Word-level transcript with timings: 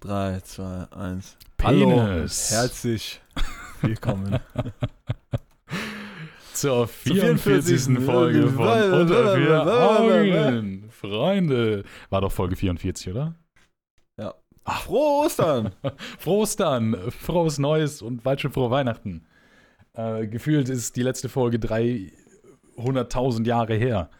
3, 0.00 0.40
2, 0.40 0.86
1. 0.92 1.36
Penis. 1.58 2.50
Hallo, 2.50 2.62
herzlich 2.62 3.20
willkommen. 3.82 4.40
Zur 6.54 6.88
44. 6.88 7.84
44. 7.84 8.06
Folge 8.06 8.48
von. 8.48 8.92
Unter 8.92 9.36
vier. 9.36 9.66
Augen. 9.66 10.88
Freunde. 10.90 11.84
War 12.08 12.22
doch 12.22 12.32
Folge 12.32 12.56
44, 12.56 13.10
oder? 13.10 13.34
Frohe 14.64 15.26
Ostern! 15.26 15.72
Frohes 16.18 16.56
dann, 16.56 16.96
frohes 17.10 17.58
Neues 17.58 18.02
und 18.02 18.22
bald 18.22 18.40
schon 18.40 18.52
frohe 18.52 18.70
Weihnachten. 18.70 19.26
Äh, 19.94 20.28
gefühlt 20.28 20.68
ist 20.68 20.96
die 20.96 21.02
letzte 21.02 21.28
Folge 21.28 21.58
300.000 21.58 23.46
Jahre 23.46 23.74
her. 23.74 24.10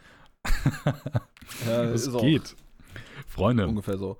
Ja, 1.66 1.82
Es 1.84 2.06
ist 2.06 2.14
auch 2.14 2.22
geht. 2.22 2.56
Freunde, 3.28 3.68
ungefähr 3.68 3.96
so. 3.96 4.16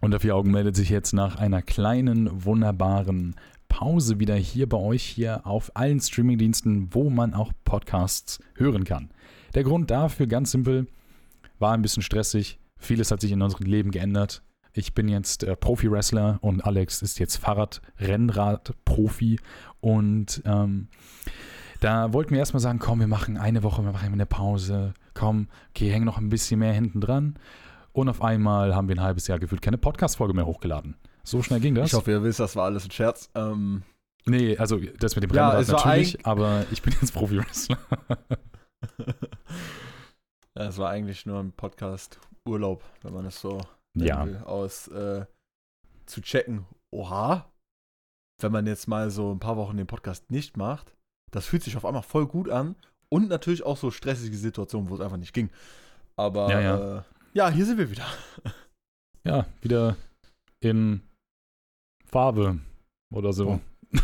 Unter 0.00 0.20
vier 0.20 0.36
Augen 0.36 0.50
meldet 0.50 0.76
sich 0.76 0.90
jetzt 0.90 1.14
nach 1.14 1.36
einer 1.36 1.62
kleinen, 1.62 2.44
wunderbaren 2.44 3.34
Pause 3.68 4.20
wieder 4.20 4.36
hier 4.36 4.68
bei 4.68 4.76
euch 4.76 5.02
hier 5.02 5.46
auf 5.46 5.70
allen 5.74 6.00
Streamingdiensten, 6.00 6.88
wo 6.92 7.10
man 7.10 7.34
auch 7.34 7.52
Podcasts 7.64 8.38
hören 8.54 8.84
kann. 8.84 9.10
Der 9.54 9.64
Grund 9.64 9.90
dafür, 9.90 10.26
ganz 10.26 10.50
simpel, 10.50 10.86
war 11.58 11.72
ein 11.72 11.82
bisschen 11.82 12.02
stressig. 12.02 12.58
Vieles 12.78 13.10
hat 13.10 13.22
sich 13.22 13.32
in 13.32 13.42
unserem 13.42 13.66
Leben 13.66 13.90
geändert. 13.90 14.42
Ich 14.74 14.92
bin 14.92 15.08
jetzt 15.08 15.42
äh, 15.42 15.56
Profi-Wrestler 15.56 16.38
und 16.42 16.62
Alex 16.62 17.00
ist 17.00 17.18
jetzt 17.18 17.36
Fahrrad-Rennrad-Profi. 17.36 19.40
Und 19.80 20.42
ähm, 20.44 20.88
da 21.80 22.12
wollten 22.12 22.32
wir 22.32 22.38
erstmal 22.38 22.60
sagen, 22.60 22.78
komm, 22.78 23.00
wir 23.00 23.06
machen 23.06 23.38
eine 23.38 23.62
Woche, 23.62 23.82
wir 23.82 23.92
machen 23.92 24.12
eine 24.12 24.26
Pause. 24.26 24.92
Komm, 25.14 25.48
okay, 25.70 25.90
hängen 25.90 26.04
noch 26.04 26.18
ein 26.18 26.28
bisschen 26.28 26.60
mehr 26.60 26.74
hinten 26.74 27.00
dran. 27.00 27.38
Und 27.96 28.10
auf 28.10 28.20
einmal 28.20 28.74
haben 28.74 28.88
wir 28.88 28.96
ein 28.96 29.00
halbes 29.00 29.26
Jahr 29.26 29.38
gefühlt 29.38 29.62
keine 29.62 29.78
Podcast-Folge 29.78 30.34
mehr 30.34 30.44
hochgeladen. 30.44 30.98
So 31.22 31.42
schnell 31.42 31.60
ging 31.60 31.74
das. 31.74 31.86
Ich 31.86 31.94
hoffe, 31.94 32.10
ihr 32.10 32.22
wisst, 32.22 32.40
das 32.40 32.54
war 32.54 32.66
alles 32.66 32.84
ein 32.84 32.90
Scherz. 32.90 33.30
Ähm, 33.34 33.84
nee, 34.26 34.54
also 34.58 34.78
das 34.98 35.16
mit 35.16 35.24
dem 35.24 35.32
Ja, 35.32 35.48
Rennrad 35.48 35.62
es 35.62 35.72
war 35.72 35.86
natürlich, 35.86 36.26
aber 36.26 36.66
ich 36.70 36.82
bin 36.82 36.92
jetzt 37.00 37.14
Profi-Wrestler. 37.14 37.78
ja, 38.98 40.64
es 40.66 40.76
war 40.76 40.90
eigentlich 40.90 41.24
nur 41.24 41.40
ein 41.40 41.52
Podcast-Urlaub, 41.52 42.84
wenn 43.00 43.14
man 43.14 43.24
es 43.24 43.40
so 43.40 43.62
ja, 43.94 44.26
will, 44.26 44.42
aus 44.44 44.88
äh, 44.88 45.24
zu 46.04 46.20
checken. 46.20 46.66
Oha, 46.90 47.50
wenn 48.42 48.52
man 48.52 48.66
jetzt 48.66 48.88
mal 48.88 49.08
so 49.08 49.32
ein 49.32 49.40
paar 49.40 49.56
Wochen 49.56 49.78
den 49.78 49.86
Podcast 49.86 50.30
nicht 50.30 50.58
macht, 50.58 50.94
das 51.30 51.46
fühlt 51.46 51.62
sich 51.62 51.78
auf 51.78 51.86
einmal 51.86 52.02
voll 52.02 52.26
gut 52.26 52.50
an 52.50 52.76
und 53.08 53.30
natürlich 53.30 53.64
auch 53.64 53.78
so 53.78 53.90
stressige 53.90 54.36
Situationen, 54.36 54.90
wo 54.90 54.96
es 54.96 55.00
einfach 55.00 55.16
nicht 55.16 55.32
ging. 55.32 55.48
Aber 56.16 56.50
Ja, 56.50 56.60
ja, 56.60 56.78
ja. 56.78 56.98
Äh, 56.98 57.02
ja 57.36 57.50
hier 57.50 57.66
sind 57.66 57.78
wir 57.78 57.90
wieder. 57.90 58.06
ja, 59.24 59.46
wieder 59.60 59.96
in 60.60 61.02
Farbe 62.06 62.58
oder 63.12 63.32
so. 63.34 63.60
Oh. 63.92 63.98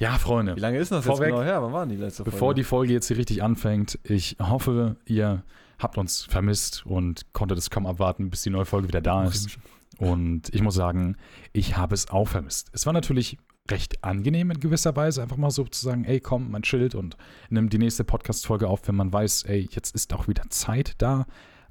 ja, 0.00 0.18
Freunde. 0.18 0.56
Wie 0.56 0.60
lange 0.60 0.78
ist 0.78 0.90
das 0.90 1.06
Vorweg, 1.06 1.28
jetzt 1.28 1.36
genau 1.36 1.44
her? 1.44 1.62
Wann 1.62 1.72
war 1.72 1.86
denn 1.86 1.96
die 1.96 2.02
letzte 2.02 2.24
Bevor 2.24 2.38
Folge? 2.40 2.60
die 2.60 2.64
Folge 2.64 2.92
jetzt 2.92 3.06
hier 3.06 3.16
richtig 3.16 3.42
anfängt, 3.42 4.00
ich 4.02 4.36
hoffe, 4.40 4.96
ihr 5.06 5.44
habt 5.78 5.96
uns 5.96 6.24
vermisst 6.24 6.84
und 6.84 7.32
konntet 7.32 7.56
es 7.56 7.70
kaum 7.70 7.86
abwarten, 7.86 8.30
bis 8.30 8.42
die 8.42 8.50
neue 8.50 8.66
Folge 8.66 8.88
wieder 8.88 9.00
da 9.00 9.24
ist. 9.24 9.58
Und 9.98 10.52
ich 10.52 10.60
muss 10.60 10.74
sagen, 10.74 11.16
ich 11.52 11.76
habe 11.76 11.94
es 11.94 12.10
auch 12.10 12.26
vermisst. 12.26 12.68
Es 12.72 12.84
war 12.84 12.92
natürlich 12.92 13.38
recht 13.70 14.02
angenehm 14.04 14.50
in 14.50 14.60
gewisser 14.60 14.96
Weise, 14.96 15.22
einfach 15.22 15.36
mal 15.36 15.50
so 15.50 15.64
zu 15.64 15.84
sagen, 15.84 16.04
ey, 16.04 16.20
komm, 16.20 16.50
man 16.50 16.62
chillt 16.62 16.94
und 16.94 17.16
nimmt 17.50 17.72
die 17.72 17.78
nächste 17.78 18.04
Podcast-Folge 18.04 18.68
auf, 18.68 18.86
wenn 18.88 18.94
man 18.94 19.12
weiß, 19.12 19.44
ey, 19.44 19.68
jetzt 19.70 19.94
ist 19.94 20.12
auch 20.12 20.28
wieder 20.28 20.48
Zeit 20.50 20.94
da. 20.98 21.26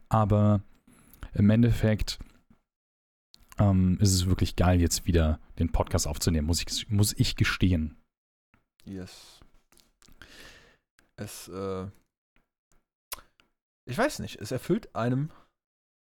Aber 0.10 0.62
im 1.34 1.50
Endeffekt 1.50 2.20
ähm, 3.60 3.98
ist 4.00 4.14
es 4.14 4.28
wirklich 4.28 4.56
geil, 4.56 4.80
jetzt 4.80 5.06
wieder 5.06 5.40
den 5.60 5.72
Podcast 5.72 6.08
aufzunehmen, 6.08 6.48
muss 6.48 6.62
ich, 6.62 6.90
muss 6.90 7.14
ich 7.18 7.36
gestehen. 7.36 7.98
Yes. 8.86 9.40
Es, 11.18 11.48
äh, 11.48 11.88
ich 13.90 13.98
weiß 13.98 14.20
nicht, 14.20 14.40
es 14.40 14.52
erfüllt 14.52 14.96
einem 14.96 15.32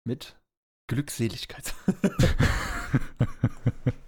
mit 0.06 0.38
Glückseligkeit. 0.90 1.74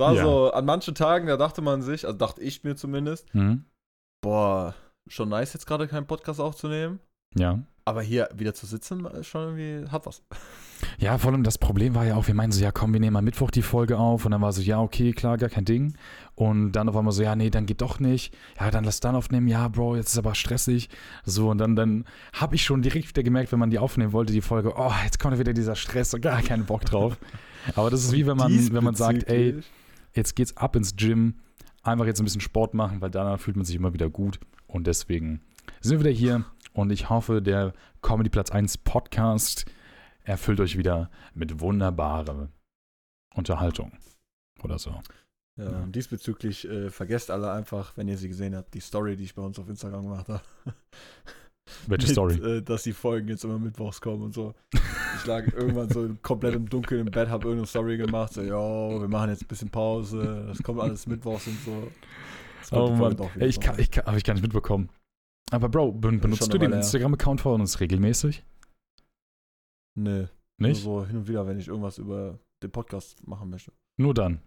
War 0.00 0.14
Ja. 0.14 0.22
so, 0.24 0.50
an 0.52 0.64
manchen 0.64 0.94
Tagen, 0.96 1.26
da 1.28 1.36
dachte 1.36 1.62
man 1.62 1.82
sich, 1.82 2.04
also 2.06 2.16
dachte 2.18 2.40
ich 2.42 2.64
mir 2.64 2.74
zumindest, 2.74 3.32
Hm? 3.32 3.64
boah, 4.22 4.74
schon 5.08 5.28
nice 5.28 5.52
jetzt 5.54 5.66
gerade 5.66 5.86
keinen 5.88 6.06
Podcast 6.06 6.40
aufzunehmen. 6.40 6.98
Ja. 7.36 7.60
Aber 7.84 8.02
hier 8.02 8.28
wieder 8.34 8.54
zu 8.54 8.66
sitzen, 8.66 9.04
ist 9.06 9.26
schon 9.28 9.56
irgendwie, 9.56 9.90
hat 9.90 10.06
was. 10.06 10.22
Ja, 10.98 11.18
vor 11.18 11.30
allem 11.30 11.42
das 11.42 11.58
Problem 11.58 11.94
war 11.94 12.06
ja 12.06 12.14
auch, 12.16 12.26
wir 12.26 12.34
meinen 12.34 12.52
so, 12.52 12.62
ja 12.62 12.72
komm, 12.72 12.94
wir 12.94 13.00
nehmen 13.00 13.14
am 13.16 13.24
Mittwoch 13.24 13.50
die 13.50 13.60
Folge 13.60 13.98
auf 13.98 14.24
und 14.24 14.30
dann 14.30 14.40
war 14.40 14.54
so, 14.54 14.62
ja, 14.62 14.80
okay, 14.80 15.12
klar, 15.12 15.36
gar 15.36 15.50
kein 15.50 15.66
Ding. 15.66 15.94
Und 16.36 16.72
dann 16.72 16.88
auf 16.88 16.96
einmal 16.96 17.12
so, 17.12 17.22
ja, 17.22 17.36
nee, 17.36 17.50
dann 17.50 17.66
geht 17.66 17.82
doch 17.82 18.00
nicht. 18.00 18.34
Ja, 18.58 18.70
dann 18.70 18.84
lass 18.84 18.98
dann 19.00 19.14
aufnehmen, 19.14 19.46
ja, 19.46 19.68
Bro, 19.68 19.96
jetzt 19.96 20.12
ist 20.12 20.18
aber 20.18 20.34
stressig. 20.34 20.88
So, 21.26 21.50
und 21.50 21.58
dann, 21.58 21.76
dann 21.76 22.06
habe 22.32 22.54
ich 22.54 22.64
schon 22.64 22.80
direkt 22.80 23.08
wieder 23.10 23.22
gemerkt, 23.22 23.52
wenn 23.52 23.58
man 23.58 23.68
die 23.68 23.78
aufnehmen 23.78 24.14
wollte, 24.14 24.32
die 24.32 24.40
Folge, 24.40 24.72
oh, 24.74 24.90
jetzt 25.04 25.18
kommt 25.18 25.38
wieder 25.38 25.52
dieser 25.52 25.76
Stress 25.76 26.14
und 26.14 26.22
gar 26.22 26.40
keinen 26.40 26.64
Bock 26.64 26.86
drauf. 26.86 27.18
Aber 27.76 27.90
das 27.90 28.02
ist 28.02 28.12
wie 28.12 28.26
wenn 28.26 28.38
man, 28.38 28.72
wenn 28.72 28.84
man 28.84 28.94
sagt, 28.94 29.28
ey, 29.28 29.60
jetzt 30.14 30.36
geht's 30.36 30.56
ab 30.56 30.76
ins 30.76 30.96
Gym, 30.96 31.40
einfach 31.82 32.06
jetzt 32.06 32.20
ein 32.20 32.24
bisschen 32.24 32.40
Sport 32.40 32.74
machen, 32.74 33.00
weil 33.00 33.10
danach 33.10 33.40
fühlt 33.40 33.56
man 33.56 33.64
sich 33.64 33.76
immer 33.76 33.92
wieder 33.92 34.10
gut. 34.10 34.38
Und 34.66 34.86
deswegen 34.86 35.40
sind 35.80 35.92
wir 35.98 36.00
wieder 36.00 36.10
hier 36.16 36.44
und 36.72 36.90
ich 36.90 37.10
hoffe, 37.10 37.42
der 37.42 37.72
Comedy 38.02 38.30
Platz 38.30 38.50
1 38.50 38.78
Podcast 38.78 39.66
erfüllt 40.22 40.60
euch 40.60 40.76
wieder 40.78 41.10
mit 41.34 41.60
wunderbarer 41.60 42.48
Unterhaltung 43.34 43.92
oder 44.62 44.78
so. 44.78 45.00
Ja, 45.56 45.64
Ja. 45.70 45.86
diesbezüglich 45.86 46.68
äh, 46.68 46.90
vergesst 46.90 47.30
alle 47.30 47.52
einfach, 47.52 47.96
wenn 47.96 48.08
ihr 48.08 48.16
sie 48.16 48.28
gesehen 48.28 48.54
habt, 48.54 48.72
die 48.74 48.80
Story, 48.80 49.16
die 49.16 49.24
ich 49.24 49.34
bei 49.34 49.42
uns 49.42 49.58
auf 49.58 49.68
Instagram 49.68 50.02
gemacht 50.04 50.28
habe. 50.28 50.42
Welche 51.86 52.08
Story? 52.08 52.34
Äh, 52.36 52.62
dass 52.62 52.82
die 52.84 52.92
Folgen 52.92 53.28
jetzt 53.28 53.44
immer 53.44 53.58
mittwochs 53.58 54.00
kommen 54.00 54.22
und 54.22 54.34
so. 54.34 54.54
Ich 55.20 55.26
lag 55.26 55.52
irgendwann 55.52 55.90
so 55.90 56.08
komplett 56.22 56.54
im 56.54 56.66
Dunkeln 56.66 57.06
im 57.06 57.12
Bett, 57.12 57.28
habe 57.28 57.44
irgendeine 57.44 57.66
Story 57.66 57.98
gemacht, 57.98 58.32
so, 58.32 58.40
yo, 58.42 59.00
wir 59.00 59.08
machen 59.08 59.28
jetzt 59.28 59.42
ein 59.42 59.48
bisschen 59.48 59.68
Pause, 59.68 60.46
das 60.48 60.62
kommt 60.62 60.80
alles 60.80 61.06
mittwochs 61.06 61.46
und 61.46 61.58
so. 61.60 61.92
Oh 62.72 62.90
Mann, 62.90 63.16
Ey, 63.38 63.48
ich 63.48 63.60
kann, 63.60 63.78
ich 63.78 63.90
kann, 63.90 64.06
aber 64.06 64.16
ich 64.16 64.24
kann 64.24 64.36
nicht 64.36 64.42
mitbekommen. 64.42 64.88
Aber 65.50 65.68
Bro, 65.68 65.92
ben, 65.92 66.20
benutzt 66.20 66.52
du 66.52 66.56
den. 66.56 66.72
Instagram-Account 66.72 67.42
von 67.42 67.60
uns 67.60 67.80
regelmäßig? 67.80 68.44
Nee, 69.98 70.28
Nicht? 70.58 70.84
nur 70.84 71.02
so 71.02 71.06
hin 71.06 71.18
und 71.18 71.28
wieder, 71.28 71.46
wenn 71.46 71.58
ich 71.58 71.68
irgendwas 71.68 71.98
über 71.98 72.38
den 72.62 72.70
Podcast 72.70 73.26
machen 73.26 73.50
möchte. 73.50 73.72
Nur 73.98 74.14
dann. 74.14 74.40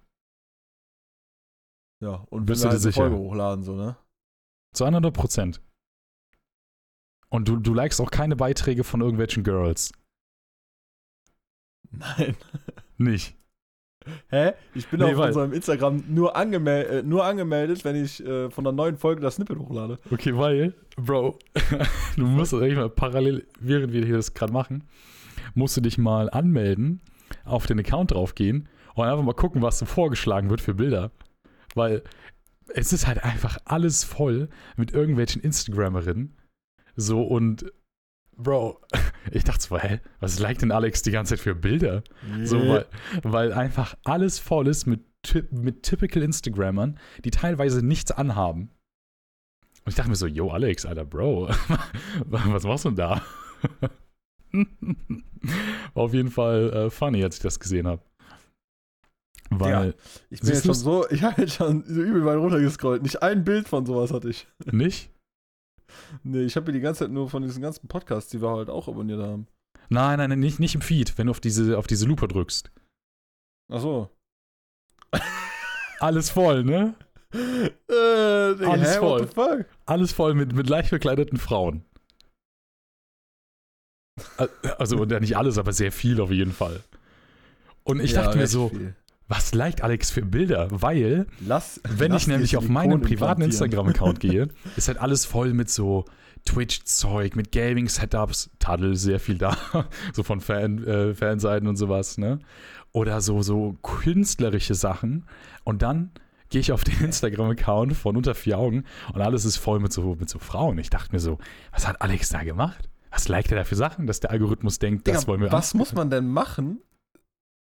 Ja, 2.02 2.26
und 2.32 2.46
Bist 2.46 2.64
wenn 2.64 2.70
du 2.70 2.78
dir 2.78 2.80
halt 2.80 2.82
sicher? 2.82 3.02
Folge 3.02 3.18
hochladen, 3.18 3.64
so, 3.64 3.76
ne? 3.76 3.96
Zu 4.74 4.86
100 4.86 5.14
Prozent. 5.14 5.62
Und 7.30 7.48
du, 7.48 7.58
du 7.58 7.74
likest 7.76 8.02
auch 8.02 8.10
keine 8.10 8.36
Beiträge 8.36 8.84
von 8.84 9.02
irgendwelchen 9.02 9.44
Girls. 9.44 9.92
Nein. 12.18 12.36
Nicht. 12.98 13.36
Hä? 14.30 14.52
Ich 14.74 14.88
bin 14.90 15.00
Nee, 15.00 15.12
auf 15.14 15.18
weil- 15.18 15.28
unserem 15.30 15.54
Instagram 15.54 16.04
nur, 16.09 16.36
angemel 16.36 16.86
äh, 16.86 17.04
nur 17.04 17.24
angemeldet, 17.26 17.86
wenn 17.86 17.96
ich 17.96 18.24
äh, 18.26 18.50
von 18.50 18.64
der 18.66 18.74
neuen 18.74 18.98
Folge 18.98 19.22
das 19.22 19.36
Snippet 19.36 19.58
hochlade. 19.58 19.98
Okay, 20.12 20.36
weil, 20.36 20.74
Bro, 20.98 21.40
du 22.18 22.26
musst 22.26 22.52
das 22.54 22.62
eigentlich 22.62 22.76
mal 22.78 22.90
parallel, 22.90 23.48
während 23.59 23.94
wir 23.94 24.06
hier 24.06 24.18
das 24.18 24.34
gerade 24.34 24.52
machen, 24.52 24.84
musst 25.56 25.78
du 25.78 25.81
dich 25.81 25.98
mal 25.98 26.30
anmelden, 26.30 27.02
auf 27.46 27.66
den 27.66 27.80
Account 27.80 28.12
draufgehen 28.12 28.68
und 28.96 29.06
einfach 29.06 29.24
mal 29.24 29.34
gucken, 29.34 29.62
was 29.62 29.80
so 29.80 29.86
vorgeschlagen 29.86 30.50
wird 30.50 30.60
für 30.62 30.74
Bilder. 30.74 31.12
Weil 31.74 32.04
es 32.75 32.92
ist 32.94 33.08
halt 33.08 33.24
einfach 33.24 33.58
alles 33.66 34.04
voll 34.04 34.50
mit 34.75 34.92
irgendwelchen 34.92 35.42
Instagrammerinnen. 35.42 36.36
So 36.96 37.24
und, 37.24 37.72
Bro, 38.38 38.82
ich 39.32 39.44
dachte 39.44 39.64
so, 39.64 39.78
hä, 39.78 40.00
was 40.20 40.40
liked 40.40 40.62
denn 40.62 40.72
Alex 40.72 41.02
die 41.02 41.12
ganze 41.12 41.36
Zeit 41.36 41.40
für 41.44 41.56
Bilder? 41.56 42.04
So, 42.44 42.60
weil, 42.68 42.86
weil 43.24 43.54
einfach 43.54 43.96
alles 44.04 44.40
voll 44.40 44.68
ist 44.68 44.86
mit, 44.86 45.02
mit 45.52 45.84
typical 45.84 46.24
Instagrammern, 46.24 47.00
die 47.24 47.31
teilweise 47.31 47.86
nichts 47.86 48.12
anhaben. 48.12 48.69
Und 49.86 49.90
ich 49.90 49.96
dachte 49.96 50.10
mir 50.10 50.16
so, 50.16 50.28
yo, 50.28 50.50
Alex, 50.50 50.86
Alter, 50.86 51.06
Bro, 51.06 51.50
was 52.25 52.63
machst 52.63 52.86
du 52.86 52.90
denn 52.90 52.98
da? 52.98 53.22
War 54.52 54.62
auf 56.04 56.13
jeden 56.13 56.31
Fall 56.31 56.72
äh, 56.72 56.90
funny, 56.90 57.24
als 57.24 57.38
ich 57.38 57.42
das 57.42 57.60
gesehen 57.60 57.88
habe. 57.88 58.02
Weil, 59.50 59.96
Ich 60.30 60.40
bin 60.42 60.50
jetzt 60.50 60.66
schon 60.66 60.74
so, 60.74 61.07
ich 61.10 61.22
habe 61.24 61.42
jetzt 61.42 61.56
schon 61.56 61.84
so 61.86 62.02
übel 62.02 62.25
weit 62.25 62.38
runtergescrollt. 62.38 63.04
Nicht 63.04 63.22
ein 63.22 63.44
Bild 63.44 63.68
von 63.68 63.86
sowas 63.86 64.12
hatte 64.12 64.30
ich. 64.30 64.48
nicht? 64.72 65.12
Nee, 66.24 66.44
ich 66.44 66.56
habe 66.56 66.68
mir 66.68 66.74
die 66.74 66.80
ganze 66.80 67.06
Zeit 67.06 67.12
nur 67.12 67.30
von 67.30 67.44
diesen 67.44 67.62
ganzen 67.62 67.88
Podcasts, 67.88 68.30
die 68.31 68.42
wir 68.42 68.50
halt 68.50 68.69
auch 68.69 68.88
abonniert 68.88 69.22
haben. 69.22 69.48
Nein, 69.90 70.18
nein, 70.18 70.30
nein, 70.30 70.40
nicht, 70.40 70.60
nicht 70.60 70.75
im 70.75 70.81
Feed, 70.81 71.18
wenn 71.18 71.28
du 71.28 71.31
auf 71.31 71.40
diese, 71.40 71.78
auf 71.78 71.88
diese 71.88 72.06
Lupe 72.06 72.28
drückst. 72.28 72.72
Ach 73.72 73.81
so. 73.81 74.10
Alles 76.00 76.30
voll, 76.30 76.63
ne? 76.63 76.95
Äh, 77.34 78.56
Digga, 78.56 78.72
Alles 78.72 78.95
hä, 78.95 79.00
voll. 79.00 79.22
what 79.22 79.30
the 79.30 79.34
fuck? 79.34 79.66
Alles 79.86 80.13
voll 80.13 80.34
mit, 80.36 80.54
mit 80.54 80.69
leicht 80.69 80.92
bekleideten 80.92 81.38
Frauen. 81.38 81.84
Also, 84.78 85.04
nicht 85.06 85.38
alles, 85.38 85.57
aber 85.57 85.74
sehr 85.74 85.92
viel 85.92 86.22
auf 86.22 86.30
jeden 86.30 86.51
Fall. 86.51 86.81
Und 87.84 88.00
ich 88.00 88.12
Ja, 88.12 88.24
dachte 88.24 88.38
mir 88.38 88.48
so, 88.48 88.69
viel. 88.69 88.95
Was 89.33 89.56
liked 89.56 89.81
Alex 89.81 90.12
für 90.12 90.21
Bilder? 90.21 90.68
Weil, 90.69 91.25
Lass, 91.39 91.81
wenn 91.83 92.12
lass 92.12 92.21
ich 92.21 92.27
nämlich 92.27 92.56
auf 92.56 92.69
meinen 92.69 93.01
privaten. 93.01 93.41
Instagram-Account 93.41 94.19
gehe, 94.19 94.50
ist 94.75 94.88
halt 94.88 95.00
alles 95.00 95.25
voll 95.25 95.53
mit 95.53 95.71
so 95.71 96.06
Twitch-Zeug, 96.45 97.35
mit 97.35 97.51
Gaming-Setups, 97.51 98.51
Tadel 98.59 98.95
sehr 98.95 99.19
viel 99.19 99.39
da, 99.39 99.57
so 100.13 100.21
von 100.21 100.39
Fan, 100.39 100.83
äh, 100.83 101.15
Fanseiten 101.15 101.68
und 101.68 101.77
sowas, 101.77 102.18
ne? 102.18 102.39
Oder 102.91 103.21
so, 103.21 103.41
so 103.41 103.75
künstlerische 103.81 104.75
Sachen. 104.75 105.25
Und 105.63 105.81
dann 105.81 106.12
gehe 106.50 106.62
ich 106.62 106.71
auf 106.71 106.83
den 106.83 107.00
Instagram-Account 107.01 107.95
von 107.95 108.15
unter 108.15 108.35
vier 108.35 108.59
Augen 108.59 108.83
und 109.13 109.21
alles 109.21 109.45
ist 109.45 109.57
voll 109.57 109.80
mit 109.80 109.91
so, 109.91 110.15
mit 110.19 110.30
so 110.30 110.38
Frauen. 110.38 110.77
Ich 110.77 110.91
dachte 110.91 111.12
mir 111.12 111.19
so, 111.19 111.39
was 111.71 111.88
hat 111.88 112.01
Alex 112.03 112.30
da 112.30 112.44
gemacht? 112.44 112.88
Was 113.09 113.27
liked 113.27 113.51
er 113.51 113.57
da 113.57 113.63
für 113.63 113.75
Sachen, 113.75 114.06
dass 114.06 114.19
der 114.19 114.30
Algorithmus 114.30 114.77
denkt, 114.77 115.07
das 115.07 115.21
Digga, 115.21 115.27
wollen 115.27 115.41
wir 115.41 115.51
was 115.51 115.74
muss 115.74 115.94
man 115.94 116.12
denn 116.12 116.27
machen, 116.27 116.81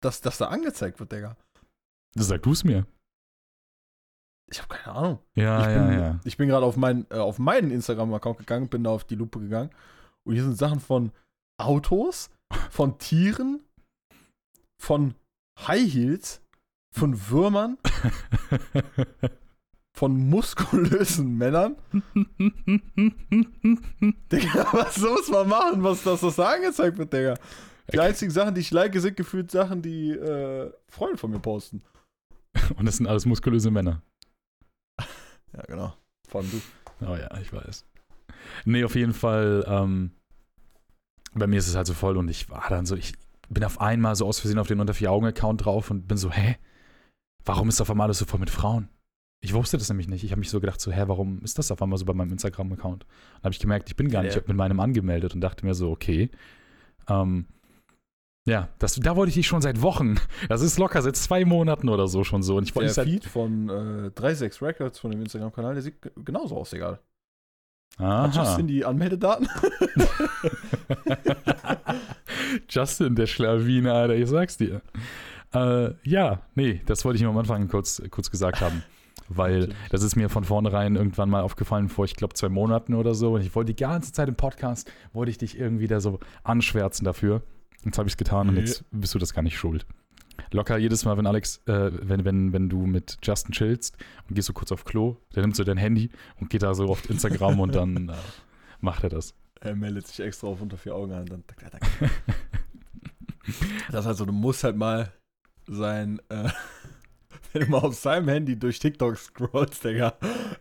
dass 0.03 0.21
das 0.21 0.37
da 0.37 0.49
angezeigt 0.49 1.01
wird, 1.01 1.13
Digga? 1.13 1.37
Sag 2.15 2.43
du 2.43 2.53
es 2.53 2.65
mir. 2.65 2.87
Ich 4.51 4.63
habe 4.63 4.69
keine 4.75 4.97
Ahnung. 4.97 5.19
Ja, 5.35 5.61
ich 5.61 5.67
ja, 5.75 5.87
bin, 5.87 5.99
ja. 5.99 6.21
Ich 6.25 6.37
bin 6.37 6.49
gerade 6.49 6.65
auf, 6.65 6.77
mein, 6.77 7.07
äh, 7.11 7.17
auf 7.17 7.39
meinen 7.39 7.71
Instagram-Account 7.71 8.39
gegangen, 8.39 8.69
bin 8.69 8.85
da 8.85 8.91
auf 8.91 9.05
die 9.05 9.17
Lupe 9.17 9.41
gegangen. 9.41 9.71
Und 10.25 10.35
hier 10.35 10.45
sind 10.45 10.57
Sachen 10.57 10.81
von 10.81 11.11
Autos, 11.59 12.31
von 12.71 12.99
Tieren, 12.99 13.61
von 14.81 15.15
High 15.59 15.93
Heels, 15.93 16.43
von 16.95 17.29
Würmern, 17.29 17.77
von 19.97 20.29
muskulösen 20.29 21.37
Männern. 21.37 21.77
Digga, 24.33 24.67
was 24.73 24.99
muss 24.99 25.29
man 25.29 25.49
machen, 25.49 25.83
was 25.83 26.03
das, 26.05 26.21
da 26.37 26.51
angezeigt 26.53 26.99
wird, 26.99 27.13
Digga? 27.13 27.35
Die 27.35 27.99
Okay. 27.99 28.01
einzigen 28.01 28.33
Sachen, 28.33 28.55
die 28.55 28.63
ich 28.63 28.73
like, 28.73 28.95
sind 28.97 29.17
gefühlt 29.17 29.51
Sachen, 29.51 29.81
die 29.81 30.11
äh, 30.11 30.73
Freunde 30.89 31.19
von 31.19 31.31
mir 31.31 31.39
posten. 31.39 31.83
Und 32.77 32.87
das 32.87 32.97
sind 32.97 33.07
alles 33.07 33.27
muskulöse 33.27 33.71
Männer. 33.71 34.03
Ja, 35.53 35.63
genau. 35.67 35.95
Vor 36.29 36.41
allem 36.41 36.51
du. 36.51 36.61
Oh 37.07 37.17
ja, 37.17 37.37
ich 37.41 37.53
weiß. 37.53 37.85
Nee, 38.65 38.85
auf 38.85 38.95
jeden 38.95 39.15
Fall, 39.15 39.65
ähm, 39.69 40.11
bei 41.35 41.47
mir 41.47 41.59
ist 41.59 41.69
es 41.69 41.77
halt 41.77 41.87
so 41.87 41.95
voll 41.95 42.17
und 42.17 42.29
ich 42.29 42.49
war 42.51 42.65
dann 42.69 42.87
so, 42.87 42.97
ich 42.97 43.15
bin 43.49 43.65
auf 43.65 43.81
einmal 43.81 44.17
so 44.17 44.27
aus 44.27 44.41
Versehen 44.41 44.59
auf 44.59 44.67
den 44.69 44.81
unter 44.81 44.95
vier 44.95 45.13
Augen-Account 45.13 45.65
drauf 45.65 45.91
und 45.91 46.09
bin 46.09 46.17
so, 46.17 46.31
hä? 46.33 46.57
Warum 47.45 47.69
ist 47.69 47.81
auf 47.81 47.91
einmal 47.91 48.07
alles 48.07 48.19
so 48.19 48.25
voll 48.25 48.41
mit 48.41 48.51
Frauen? 48.51 48.89
Ich 49.43 49.53
wusste 49.55 49.79
das 49.79 49.89
nämlich 49.89 50.09
nicht. 50.09 50.25
Ich 50.25 50.33
habe 50.33 50.41
mich 50.41 50.51
so 50.51 50.61
gedacht, 50.61 50.81
so, 50.81 50.91
hä, 50.91 51.05
warum 51.07 51.41
ist 51.43 51.59
das 51.59 51.71
auf 51.71 51.81
einmal 51.83 51.99
so 51.99 52.05
bei 52.05 52.15
meinem 52.15 52.33
Instagram-Account? 52.33 53.05
Dann 53.05 53.43
habe 53.45 53.53
ich 53.53 53.61
gemerkt, 53.61 53.89
ich 53.89 53.97
bin 53.97 54.09
gar 54.09 54.25
Ja. 54.25 54.35
nicht 54.35 54.49
mit 54.49 54.57
meinem 54.57 54.81
angemeldet 54.81 55.35
und 55.35 55.41
dachte 55.43 55.65
mir 55.65 55.75
so, 55.75 55.91
okay. 55.91 56.31
Ähm, 57.09 57.47
ja, 58.47 58.69
das, 58.79 58.95
da 58.95 59.17
wollte 59.17 59.31
ich 59.31 59.35
dich 59.35 59.49
schon 59.49 59.61
seit 59.61 59.83
Wochen. 59.83 60.15
Das 60.49 60.63
ist 60.63 60.79
locker 60.79 61.03
seit 61.03 61.17
zwei 61.17 61.45
Monaten 61.45 61.89
oder 61.89 62.07
so 62.07 62.23
schon 62.23 62.45
so. 62.45 62.57
Und 62.57 62.63
ich 62.63 62.73
Der 62.73 62.89
seit. 62.89 63.07
Feed 63.07 63.25
von 63.25 63.69
äh, 63.69 64.11
36 64.15 64.63
Records 64.63 65.01
von 65.01 65.11
dem 65.11 65.21
Instagram-Kanal, 65.21 65.75
der 65.75 65.83
sieht 65.83 65.97
genauso 66.25 66.57
aus, 66.57 66.73
egal. 66.73 67.01
Hat 67.99 68.07
Aha. 68.07 68.45
Justin 68.45 68.69
die 68.69 68.85
Anmeldedaten? 68.85 69.49
Justin, 72.69 73.17
der 73.17 73.27
Schlawiner, 73.27 73.95
Alter, 73.95 74.15
ich 74.15 74.29
sag's 74.29 74.57
dir. 74.57 74.81
Äh, 75.53 75.95
ja, 76.05 76.43
nee, 76.55 76.83
das 76.87 77.05
wollte 77.05 77.17
ich 77.17 77.23
nur 77.23 77.33
am 77.33 77.39
Anfang 77.39 77.67
kurz, 77.69 78.01
kurz 78.11 78.31
gesagt 78.31 78.61
haben. 78.61 78.85
Weil 79.29 79.71
das 79.91 80.05
ist 80.05 80.15
mir 80.15 80.29
von 80.29 80.45
vornherein 80.45 80.95
irgendwann 80.95 81.31
mal 81.31 81.41
aufgefallen, 81.41 81.89
vor, 81.89 82.05
ich 82.05 82.15
glaube, 82.15 82.35
zwei 82.35 82.49
Monaten 82.49 82.95
oder 82.95 83.15
so. 83.15 83.35
Und 83.35 83.41
ich 83.41 83.53
wollte 83.57 83.73
die 83.73 83.83
ganze 83.83 84.13
Zeit 84.13 84.29
im 84.29 84.37
Podcast, 84.37 84.89
wollte 85.13 85.31
ich 85.31 85.39
dich 85.39 85.59
irgendwie 85.59 85.89
da 85.89 85.99
so 85.99 86.21
anschwärzen 86.45 87.05
dafür. 87.05 87.43
Jetzt 87.85 87.99
habe 87.99 88.09
ich 88.09 88.15
es 88.15 88.17
getan 88.17 88.49
und 88.49 88.57
jetzt 88.57 88.85
bist 88.91 89.15
du 89.15 89.19
das 89.19 89.33
gar 89.33 89.43
nicht 89.43 89.59
schuld. 89.59 89.87
Locker 90.51 90.77
jedes 90.79 91.05
Mal, 91.05 91.17
wenn 91.17 91.27
Alex, 91.27 91.61
äh, 91.67 91.91
wenn, 91.93 92.25
wenn, 92.25 92.53
wenn 92.53 92.69
du 92.69 92.87
mit 92.87 93.19
Justin 93.23 93.53
chillst 93.53 93.97
und 94.29 94.35
gehst 94.35 94.47
so 94.47 94.53
kurz 94.53 94.73
auf 94.73 94.85
Klo, 94.85 95.17
der 95.35 95.43
nimmt 95.43 95.57
so 95.57 95.65
dein 95.65 95.77
Handy 95.77 96.11
und 96.41 96.51
geht 96.51 96.63
da 96.63 96.75
so 96.75 96.87
auf 96.87 97.09
Instagram 97.09 97.61
und 97.61 97.75
dann 97.75 98.09
äh, 98.11 98.15
macht 98.81 99.03
er 99.05 99.11
das. 99.11 99.35
Er 99.61 99.75
meldet 99.75 100.07
sich 100.07 100.21
extra 100.21 100.49
auf 100.49 100.61
unter 100.61 100.77
vier 100.77 100.95
Augen 100.95 101.13
an. 101.13 101.27
Dann, 101.27 101.45
tak, 101.47 101.59
tak, 101.59 101.81
tak. 101.81 102.11
das 103.91 104.01
ist 104.01 104.07
halt 104.07 104.17
so, 104.17 104.25
du 104.25 104.33
musst 104.33 104.65
halt 104.65 104.77
mal 104.77 105.13
sein, 105.67 106.21
äh, 106.29 106.49
wenn 107.53 107.63
du 107.63 107.71
mal 107.71 107.79
auf 107.79 107.95
seinem 107.95 108.29
Handy 108.29 108.59
durch 108.59 108.79
TikTok 108.79 109.17
scrollst, 109.17 109.85
Digga, 109.85 110.17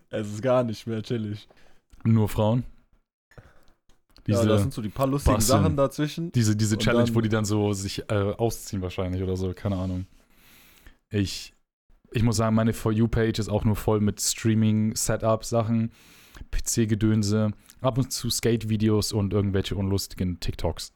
es 0.09 0.27
ist 0.27 0.41
gar 0.41 0.63
nicht 0.63 0.87
mehr 0.87 1.03
chillig. 1.03 1.47
Nur 2.03 2.29
Frauen. 2.29 2.63
Ja, 4.27 4.37
Diese, 4.37 4.47
das 4.47 4.61
sind 4.61 4.73
so 4.73 4.81
die 4.81 4.89
paar 4.89 5.07
lustigen 5.07 5.35
Bastian. 5.35 5.63
Sachen 5.63 5.77
dazwischen. 5.77 6.31
Diese, 6.31 6.55
diese 6.55 6.77
Challenge, 6.77 7.05
dann- 7.05 7.15
wo 7.15 7.21
die 7.21 7.29
dann 7.29 7.45
so 7.45 7.73
sich 7.73 8.09
äh, 8.09 8.13
ausziehen 8.37 8.81
wahrscheinlich 8.81 9.21
oder 9.21 9.35
so, 9.37 9.53
keine 9.53 9.77
Ahnung. 9.77 10.07
Ich, 11.11 11.53
ich 12.11 12.23
muss 12.23 12.37
sagen, 12.37 12.55
meine 12.55 12.73
For 12.73 12.91
You-Page 12.91 13.37
ist 13.39 13.49
auch 13.49 13.63
nur 13.63 13.75
voll 13.75 14.01
mit 14.01 14.19
Streaming-Setup-Sachen, 14.21 15.91
PC-Gedönse, 16.51 17.51
ab 17.81 17.97
und 17.97 18.11
zu 18.11 18.29
Skate-Videos 18.29 19.13
und 19.13 19.33
irgendwelche 19.33 19.75
unlustigen 19.75 20.39
TikToks. 20.39 20.93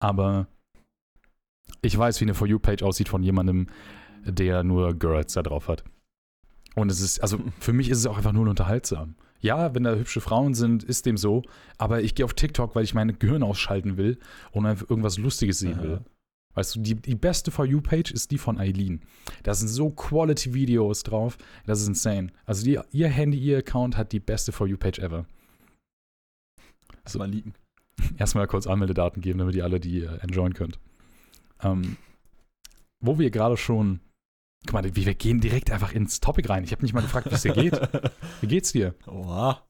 Aber 0.00 0.46
ich 1.82 1.96
weiß, 1.96 2.20
wie 2.20 2.24
eine 2.26 2.34
For 2.34 2.46
You-Page 2.46 2.82
aussieht 2.82 3.08
von 3.08 3.22
jemandem, 3.22 3.68
der 4.24 4.64
nur 4.64 4.94
Girls 4.94 5.32
da 5.34 5.42
drauf 5.42 5.68
hat. 5.68 5.84
Und 6.74 6.90
es 6.90 7.00
ist, 7.00 7.20
also 7.20 7.38
für 7.60 7.72
mich 7.72 7.88
ist 7.88 7.98
es 7.98 8.06
auch 8.06 8.16
einfach 8.16 8.32
nur 8.32 8.48
unterhaltsam. 8.48 9.16
Ja, 9.44 9.74
wenn 9.74 9.84
da 9.84 9.94
hübsche 9.94 10.22
Frauen 10.22 10.54
sind, 10.54 10.82
ist 10.84 11.04
dem 11.04 11.18
so. 11.18 11.42
Aber 11.76 12.00
ich 12.00 12.14
gehe 12.14 12.24
auf 12.24 12.32
TikTok, 12.32 12.74
weil 12.74 12.82
ich 12.82 12.94
mein 12.94 13.18
Gehirn 13.18 13.42
ausschalten 13.42 13.98
will 13.98 14.18
und 14.52 14.64
einfach 14.64 14.88
irgendwas 14.88 15.18
Lustiges 15.18 15.58
sehen 15.58 15.74
Aha. 15.74 15.82
will. 15.82 16.00
Weißt 16.54 16.76
du, 16.76 16.80
die, 16.80 16.94
die 16.94 17.14
beste 17.14 17.50
For 17.50 17.66
You-Page 17.66 18.10
ist 18.10 18.30
die 18.30 18.38
von 18.38 18.58
Eileen. 18.58 19.02
Da 19.42 19.52
sind 19.52 19.68
so 19.68 19.90
Quality-Videos 19.90 21.02
drauf. 21.02 21.36
Das 21.66 21.82
ist 21.82 21.88
insane. 21.88 22.32
Also 22.46 22.64
die, 22.64 22.80
ihr 22.92 23.08
Handy, 23.08 23.36
ihr 23.36 23.58
Account 23.58 23.98
hat 23.98 24.12
die 24.12 24.20
beste 24.20 24.50
For 24.50 24.66
You-Page 24.66 25.00
ever. 25.00 25.26
Lass 27.04 27.14
mal 27.16 27.28
liegen. 27.28 27.52
Erstmal 28.16 28.46
kurz 28.46 28.66
Anmeldedaten 28.66 29.20
geben, 29.20 29.40
damit 29.40 29.56
ihr 29.56 29.64
alle 29.64 29.78
die 29.78 30.04
äh, 30.04 30.20
enjoyen 30.20 30.54
könnt. 30.54 30.78
Ähm, 31.62 31.98
wo 33.00 33.18
wir 33.18 33.30
gerade 33.30 33.58
schon. 33.58 34.00
Guck 34.66 34.72
mal, 34.72 34.84
wir 34.84 34.94
wir 34.94 35.14
gehen 35.14 35.40
direkt 35.40 35.70
einfach 35.70 35.92
ins 35.92 36.20
Topic 36.20 36.48
rein. 36.48 36.64
Ich 36.64 36.72
habe 36.72 36.82
nicht 36.82 36.94
mal 36.94 37.02
gefragt, 37.02 37.30
wie 37.30 37.34
es 37.34 37.42
dir 37.42 37.52
geht. 37.52 37.78
Wie 38.40 38.46
geht's 38.46 38.72
dir? 38.72 38.94
Oha. 39.06 39.62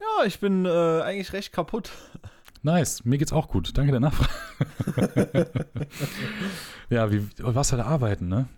Ja, 0.00 0.24
ich 0.24 0.40
bin 0.40 0.64
äh, 0.64 1.02
eigentlich 1.02 1.32
recht 1.32 1.52
kaputt. 1.52 1.90
Nice, 2.62 3.04
mir 3.04 3.18
geht's 3.18 3.32
auch 3.32 3.48
gut. 3.48 3.76
Danke 3.76 3.90
der 3.90 4.00
Nachfrage. 4.00 5.50
ja, 6.90 7.10
wie, 7.10 7.26
du 7.36 7.54
warst 7.54 7.72
halt 7.72 7.82
arbeiten, 7.82 8.28
ne? 8.28 8.48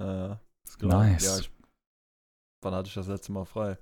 Äh, 0.00 0.32
ist 0.66 0.82
Nice. 0.82 1.24
Ja, 1.24 1.38
ich, 1.38 1.50
wann 2.62 2.74
hatte 2.74 2.88
ich 2.88 2.94
das 2.94 3.06
letzte 3.06 3.32
Mal 3.32 3.44
frei? 3.44 3.78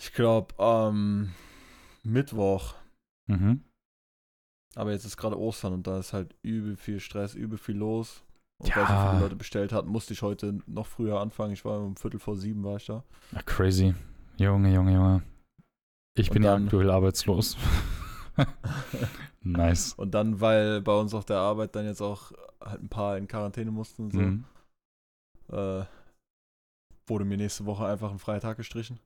Ich 0.00 0.12
glaube 0.12 0.58
am 0.58 1.32
Mittwoch. 2.02 2.74
Mhm. 3.26 3.64
Aber 4.74 4.92
jetzt 4.92 5.04
ist 5.04 5.16
gerade 5.16 5.38
Ostern 5.38 5.72
und 5.72 5.86
da 5.86 5.98
ist 5.98 6.12
halt 6.12 6.34
übel 6.42 6.76
viel 6.76 7.00
Stress, 7.00 7.34
übel 7.34 7.58
viel 7.58 7.76
los. 7.76 8.22
Und 8.60 8.74
weil 8.76 8.82
Ja. 8.84 9.02
so 9.04 9.10
viele 9.10 9.22
Leute 9.22 9.36
bestellt 9.36 9.72
hatten, 9.72 9.88
musste 9.88 10.12
ich 10.14 10.22
heute 10.22 10.58
noch 10.66 10.86
früher 10.86 11.20
anfangen. 11.20 11.52
Ich 11.52 11.64
war 11.64 11.78
um 11.80 11.96
Viertel 11.96 12.18
vor 12.18 12.36
sieben 12.36 12.64
war 12.64 12.76
ich 12.76 12.86
da. 12.86 13.04
Ja, 13.32 13.42
crazy. 13.42 13.94
Junge, 14.36 14.72
Junge, 14.74 14.92
Junge. 14.94 15.22
Ich 16.16 16.28
Und 16.30 16.34
bin 16.34 16.42
ja 16.42 16.54
aktuell 16.56 16.90
arbeitslos. 16.90 17.56
nice. 19.42 19.94
Und 19.94 20.12
dann, 20.12 20.40
weil 20.40 20.80
bei 20.80 20.94
uns 20.94 21.14
auf 21.14 21.24
der 21.24 21.38
Arbeit 21.38 21.74
dann 21.76 21.84
jetzt 21.86 22.00
auch 22.02 22.32
halt 22.64 22.82
ein 22.82 22.88
paar 22.88 23.16
in 23.16 23.28
Quarantäne 23.28 23.70
mussten 23.70 24.04
und 24.04 24.12
so, 24.12 24.18
Mhm. 24.20 24.44
äh, 25.52 25.84
wurde 27.06 27.24
mir 27.24 27.36
nächste 27.36 27.64
Woche 27.66 27.86
einfach 27.86 28.10
ein 28.10 28.18
Freitag 28.18 28.56
gestrichen. 28.56 28.98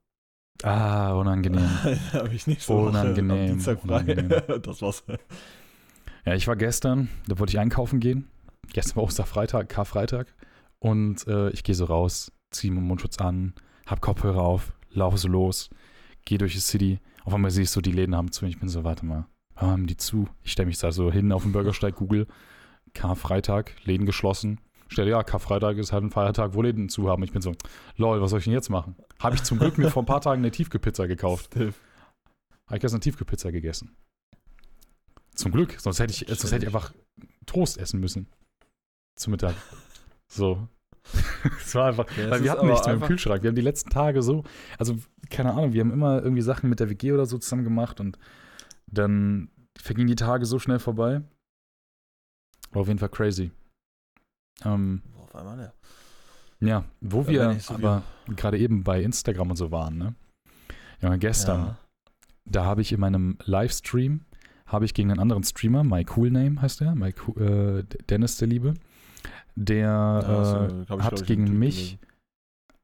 Ah, 0.63 1.13
unangenehm. 1.13 1.61
habe 2.13 2.33
ich 2.33 2.47
nächste 2.47 2.73
Woche 2.73 2.89
Unangenehm, 2.89 3.31
am 3.31 3.47
Dienstag 3.47 3.79
frei. 3.81 3.87
unangenehm. 4.01 4.29
das 4.61 4.81
war's. 4.81 5.03
Ja, 6.25 6.33
ich 6.33 6.47
war 6.47 6.55
gestern, 6.55 7.09
da 7.27 7.37
wollte 7.39 7.51
ich 7.51 7.59
einkaufen 7.59 7.99
gehen. 7.99 8.27
Gestern 8.71 8.97
war 8.97 9.03
Osterfreitag, 9.03 9.69
Karfreitag. 9.69 10.33
Und 10.79 11.27
äh, 11.27 11.49
ich 11.51 11.63
gehe 11.63 11.75
so 11.75 11.85
raus, 11.85 12.31
ziehe 12.51 12.71
meinen 12.73 12.87
Mundschutz 12.87 13.17
an, 13.19 13.53
hab 13.85 14.01
Kopfhörer 14.01 14.41
auf, 14.41 14.73
laufe 14.91 15.17
so 15.17 15.27
los, 15.27 15.69
gehe 16.25 16.37
durch 16.37 16.53
die 16.53 16.59
City. 16.59 16.99
Auf 17.23 17.33
einmal 17.33 17.51
sehe 17.51 17.63
ich 17.63 17.69
so, 17.69 17.81
die 17.81 17.91
Läden 17.91 18.15
haben 18.15 18.31
zu. 18.31 18.45
Ich 18.45 18.59
bin 18.59 18.69
so, 18.69 18.83
warte 18.83 19.05
mal, 19.05 19.25
warum 19.55 19.71
haben 19.71 19.87
die 19.87 19.97
zu? 19.97 20.27
Ich 20.43 20.51
stelle 20.51 20.67
mich 20.67 20.77
da 20.77 20.91
so 20.91 21.11
hin 21.11 21.31
auf 21.31 21.43
den 21.43 21.53
Bürgersteig, 21.53 21.95
Google, 21.95 22.27
Karfreitag, 22.93 23.73
Läden 23.85 24.05
geschlossen. 24.05 24.59
Stelle, 24.89 25.11
ja, 25.11 25.23
Karfreitag 25.23 25.77
ist 25.77 25.91
halt 25.91 26.03
ein 26.03 26.11
Feiertag, 26.11 26.53
wo 26.53 26.61
Läden 26.61 26.89
zu 26.89 27.09
haben. 27.09 27.23
Ich 27.23 27.31
bin 27.31 27.41
so, 27.41 27.53
lol, 27.95 28.21
was 28.21 28.29
soll 28.29 28.39
ich 28.39 28.45
denn 28.45 28.53
jetzt 28.53 28.69
machen? 28.69 28.95
Habe 29.19 29.35
ich 29.35 29.43
zum 29.43 29.59
Glück 29.59 29.77
mir 29.77 29.89
vor 29.89 30.03
ein 30.03 30.07
paar 30.07 30.21
Tagen 30.21 30.41
eine 30.41 30.51
Tiefkühlpizza 30.51 31.07
gekauft. 31.07 31.55
Habe 31.55 31.73
ich 32.73 32.79
gestern 32.81 33.01
Tiefkühlpizza 33.01 33.51
gegessen. 33.51 33.95
Zum 35.33 35.51
Glück, 35.51 35.79
sonst 35.79 35.99
hätte 35.99 36.11
ich, 36.11 36.27
sonst 36.27 36.51
hätte 36.51 36.65
ich 36.65 36.67
einfach 36.67 36.93
Toast 37.45 37.77
essen 37.77 37.99
müssen. 37.99 38.27
Zum 39.15 39.31
Mittag. 39.31 39.55
So. 40.27 40.67
Es 41.59 41.75
war 41.75 41.89
einfach, 41.89 42.07
Ja, 42.17 42.31
weil 42.31 42.43
wir 42.43 42.49
hatten 42.51 42.65
nichts 42.65 42.87
mehr 42.87 42.95
im 42.95 43.01
Kühlschrank. 43.01 43.43
Wir 43.43 43.49
haben 43.49 43.55
die 43.55 43.61
letzten 43.61 43.91
Tage 43.91 44.23
so, 44.23 44.43
also 44.79 44.95
keine 45.29 45.51
Ahnung, 45.51 45.73
wir 45.73 45.81
haben 45.81 45.91
immer 45.91 46.23
irgendwie 46.23 46.41
Sachen 46.41 46.69
mit 46.71 46.79
der 46.79 46.89
WG 46.89 47.11
oder 47.11 47.27
so 47.27 47.37
zusammen 47.37 47.63
gemacht 47.63 47.99
und 47.99 48.17
dann 48.87 49.49
vergingen 49.77 50.07
die 50.07 50.15
Tage 50.15 50.45
so 50.47 50.57
schnell 50.57 50.79
vorbei. 50.79 51.21
War 52.71 52.81
auf 52.81 52.87
jeden 52.87 52.97
Fall 52.97 53.09
crazy. 53.09 53.51
Ähm, 54.65 55.03
Auf 55.19 55.35
einmal, 55.35 55.59
ja. 55.59 56.67
ja, 56.67 56.85
wo 57.01 57.27
wir 57.27 57.59
so 57.59 57.75
aber 57.75 58.01
gerade 58.35 58.57
eben 58.57 58.83
bei 58.83 59.03
Instagram 59.03 59.51
und 59.51 59.57
so 59.57 59.69
waren, 59.71 59.97
ne? 59.97 60.15
Ja, 61.01 61.15
gestern, 61.17 61.59
Ja. 61.59 61.77
da 62.45 62.65
habe 62.65 62.81
ich 62.81 62.91
in 62.91 62.99
meinem 62.99 63.37
Livestream, 63.43 64.25
habe 64.65 64.85
ich 64.85 64.95
gegen 64.95 65.11
einen 65.11 65.19
anderen 65.19 65.43
Streamer, 65.43 65.83
My 65.83 66.05
Cool 66.15 66.31
Name 66.31 66.59
heißt 66.61 66.79
der, 66.81 66.95
My 66.95 67.13
Cool, 67.27 67.85
äh, 67.91 68.03
Dennis 68.05 68.37
der 68.37 68.47
Liebe, 68.47 68.73
der 69.55 69.85
Ja, 69.87 70.65
äh, 70.65 70.85
glaub 70.85 70.99
ich, 70.99 71.05
hat 71.05 71.25
gegen 71.25 71.57
mich 71.59 71.97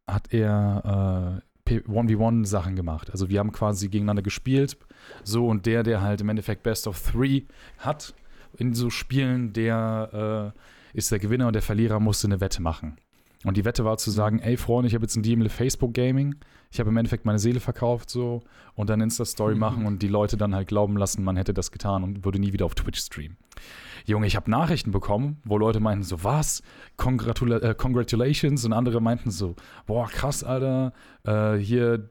hat 0.10 0.34
er 0.34 1.42
äh, 1.42 1.50
P- 1.66 1.80
1v1 1.88 2.46
Sachen 2.46 2.76
gemacht. 2.76 3.12
Also 3.12 3.30
wir 3.30 3.40
haben 3.40 3.52
quasi 3.52 3.90
gegeneinander 3.90 4.24
gespielt. 4.24 4.78
So 5.24 5.48
und 5.48 5.66
der, 5.68 5.84
der 5.84 6.02
halt 6.02 6.22
im 6.22 6.30
Endeffekt 6.30 6.64
Best 6.64 6.88
of 6.88 7.00
Three 7.12 7.44
hat 7.78 8.14
in 8.58 8.74
so 8.74 8.90
Spielen, 8.90 9.54
der 9.54 10.54
äh, 10.94 10.98
ist 10.98 11.12
der 11.12 11.20
Gewinner 11.20 11.46
und 11.48 11.54
der 11.54 11.62
Verlierer 11.62 12.00
musste 12.00 12.28
eine 12.28 12.42
Wette 12.42 12.62
machen. 12.62 12.98
Und 13.46 13.56
die 13.56 13.64
Wette 13.66 13.86
war 13.86 13.98
zu 13.98 14.10
sagen, 14.12 14.40
ey 14.40 14.58
Freunde, 14.58 14.88
ich 14.88 14.96
habe 14.96 15.04
jetzt 15.06 15.16
ein 15.16 15.24
Deal 15.24 15.38
mit 15.38 15.52
Facebook 15.52 15.94
Gaming. 15.94 16.36
Ich 16.72 16.80
habe 16.80 16.90
im 16.90 16.98
Endeffekt 16.98 17.26
meine 17.26 17.40
Seele 17.40 17.60
verkauft 17.60 18.10
so 18.10 18.42
und 18.76 18.90
dann 18.90 19.00
Insta-Story 19.02 19.54
Mhm. 19.54 19.60
machen 19.60 19.86
und 19.86 20.02
die 20.02 20.08
Leute 20.08 20.36
dann 20.38 20.54
halt 20.56 20.68
glauben 20.68 20.98
lassen, 20.98 21.24
man 21.24 21.38
hätte 21.38 21.54
das 21.54 21.72
getan 21.72 22.04
und 22.04 22.26
würde 22.26 22.40
nie 22.40 22.52
wieder 22.52 22.66
auf 22.66 22.76
Twitch 22.76 23.00
streamen. 23.00 23.38
Junge, 24.06 24.28
ich 24.28 24.36
habe 24.36 24.50
Nachrichten 24.50 24.92
bekommen, 24.92 25.38
wo 25.44 25.58
Leute 25.58 25.80
meinten 25.80 26.04
so, 26.04 26.24
was? 26.24 26.64
Congratula 26.98 27.58
äh, 27.58 27.76
congratulations 27.76 28.66
und 28.66 28.74
andere 28.74 29.02
meinten 29.02 29.30
so, 29.32 29.56
boah, 29.86 30.08
krass, 30.08 30.44
Alter, 30.44 30.94
äh, 31.26 31.56
hier 31.58 32.10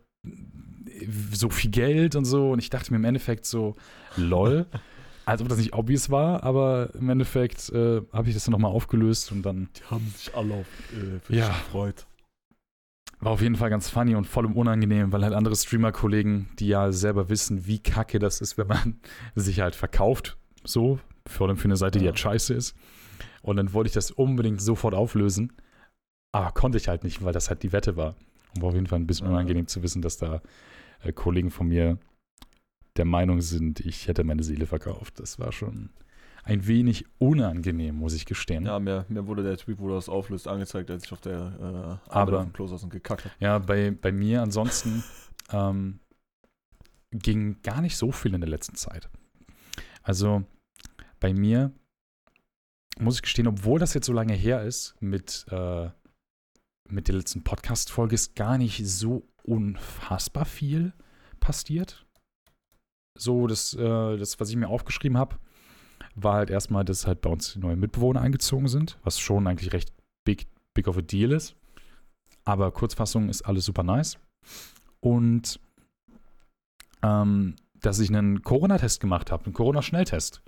so 1.33 1.51
viel 1.51 1.71
Geld 1.71 2.17
und 2.17 2.25
so. 2.25 2.51
Und 2.53 2.59
ich 2.59 2.71
dachte 2.71 2.93
mir 2.93 2.97
im 2.99 3.05
Endeffekt 3.05 3.47
so, 3.47 3.77
lol, 4.17 4.67
als 5.27 5.41
ob 5.43 5.49
das 5.49 5.59
nicht 5.59 5.73
obvious 5.75 6.11
war, 6.11 6.43
aber 6.43 6.91
im 6.95 7.09
Endeffekt 7.11 7.69
äh, 7.71 8.01
habe 8.13 8.29
ich 8.29 8.35
das 8.35 8.45
dann 8.45 8.53
nochmal 8.53 8.73
aufgelöst 8.73 9.33
und 9.33 9.43
dann 9.43 9.69
Die 9.77 9.85
haben 9.91 10.07
sich 10.17 10.35
alle 10.35 10.55
auf 10.55 10.67
äh, 11.31 11.37
Ja. 11.37 11.49
gefreut. 11.49 12.07
war 13.21 13.33
auf 13.33 13.43
jeden 13.43 13.57
Fall 13.57 13.71
ganz 13.71 13.89
funny 13.91 14.15
und 14.15 14.27
voll 14.27 14.47
unangenehm, 14.47 15.13
weil 15.13 15.25
halt 15.25 15.35
andere 15.35 15.57
Streamer-Kollegen, 15.57 16.49
die 16.59 16.69
ja 16.69 16.93
selber 16.93 17.29
wissen, 17.29 17.67
wie 17.67 17.79
kacke 17.81 18.19
das 18.19 18.41
ist, 18.41 18.57
wenn 18.57 18.69
man 18.69 19.01
sich 19.35 19.61
halt 19.61 19.75
verkauft, 19.75 20.39
so, 20.65 20.99
vor 21.29 21.49
allem 21.49 21.57
für 21.57 21.67
eine 21.67 21.77
Seite, 21.77 21.99
die 21.99 22.05
Ja. 22.05 22.11
halt 22.11 22.19
scheiße 22.19 22.55
ist. 22.55 22.75
Und 23.43 23.57
dann 23.57 23.73
wollte 23.73 23.89
ich 23.89 23.95
das 23.95 24.11
unbedingt 24.11 24.61
sofort 24.61 24.95
auflösen, 24.95 25.53
aber 26.33 26.53
konnte 26.53 26.79
ich 26.79 26.89
halt 26.89 27.05
nicht, 27.05 27.25
weil 27.25 27.33
das 27.33 27.49
halt 27.49 27.63
die 27.63 27.73
Wette 27.73 27.97
war. 27.97 28.15
Und 28.55 28.63
war 28.63 28.69
auf 28.71 28.75
jeden 28.75 28.87
Fall 28.87 28.99
ein 28.99 29.07
bisschen 29.07 29.27
Ja. 29.27 29.33
unangenehm 29.33 29.67
zu 29.67 29.83
wissen, 29.83 30.03
dass 30.03 30.17
da 30.19 30.43
äh, 31.03 31.13
Kollegen 31.13 31.51
von 31.51 31.69
mir 31.69 31.99
der 32.97 33.05
Meinung 33.05 33.41
sind, 33.41 33.79
ich 33.81 34.09
hätte 34.09 34.25
meine 34.25 34.43
Seele 34.43 34.67
verkauft. 34.67 35.21
Das 35.21 35.39
war 35.39 35.53
schon 35.53 35.91
ein 36.43 36.67
wenig 36.67 37.05
unangenehm, 37.19 37.95
muss 37.95 38.15
ich 38.15 38.25
gestehen. 38.27 38.65
Ja, 38.65 38.79
mir, 38.81 39.05
mir 39.09 39.27
wurde 39.27 39.43
der 39.45 39.57
Tweet, 39.57 39.79
wo 39.79 39.89
das 39.91 40.09
auflöst, 40.09 40.49
angezeigt, 40.49 40.91
als 40.91 41.05
ich 41.05 41.13
auf 41.13 41.21
der 41.21 42.01
äh, 42.09 42.11
Arbeit 42.11 42.35
auf 42.35 42.45
dem 42.45 42.53
Klo 42.53 42.67
saß 42.67 42.83
und 42.83 42.91
gekackt 42.91 43.25
habe. 43.27 43.35
Ja, 43.39 43.59
bei, 43.59 43.91
bei 43.93 44.11
mir 44.11 44.43
ansonsten 44.43 45.05
ähm, 45.53 46.01
ging 47.13 47.61
gar 47.63 47.81
nicht 47.81 47.97
so 47.97 48.13
viel 48.13 48.35
in 48.35 48.41
der 48.41 48.51
letzten 48.51 48.75
Zeit. 48.77 49.09
Also 50.03 50.43
bei 51.21 51.33
mir 51.33 51.73
muss 52.99 53.17
ich 53.17 53.23
gestehen, 53.23 53.47
obwohl 53.47 53.79
das 53.79 53.95
jetzt 53.95 54.07
so 54.07 54.13
lange 54.13 54.35
her 54.35 54.63
ist, 54.63 54.95
mit, 55.01 55.47
äh, 55.51 55.91
mit 56.89 57.09
der 57.09 57.15
letzten 57.15 57.45
Podcast-Folge 57.45 58.15
ist 58.15 58.35
gar 58.35 58.59
nicht 58.59 58.87
so 58.87 59.29
unfassbar 59.45 60.45
viel 60.45 60.93
passiert. 61.41 62.05
So, 63.17 63.47
das, 63.47 63.75
äh, 63.75 64.17
das 64.17 64.39
was 64.41 64.51
ich 64.51 64.57
mir 64.57 64.69
aufgeschrieben 64.69 65.19
habe, 65.19 65.39
war 66.15 66.35
halt 66.35 66.51
erstmal, 66.51 66.85
dass 66.85 67.07
halt 67.07 67.21
bei 67.21 67.31
uns 67.31 67.57
neue 67.57 67.77
Mitbewohner 67.77 68.21
eingezogen 68.21 68.69
sind, 68.69 68.99
was 69.03 69.19
schon 69.19 69.47
eigentlich 69.47 69.73
recht 69.73 69.93
big, 70.25 70.47
big 70.75 70.89
of 70.89 70.99
a 70.99 71.03
deal 71.03 71.33
ist. 71.33 71.55
Aber 72.45 72.71
Kurzfassung 72.73 73.29
ist 73.29 73.43
alles 73.43 73.65
super 73.65 73.83
nice. 73.83 74.19
Und 75.01 75.61
ähm, 77.03 77.57
dass 77.81 78.01
ich 78.01 78.09
einen 78.09 78.43
Corona-Test 78.43 79.01
gemacht 79.01 79.31
habe, 79.31 79.45
einen 79.45 79.55
Corona-Schnelltest. 79.55 80.43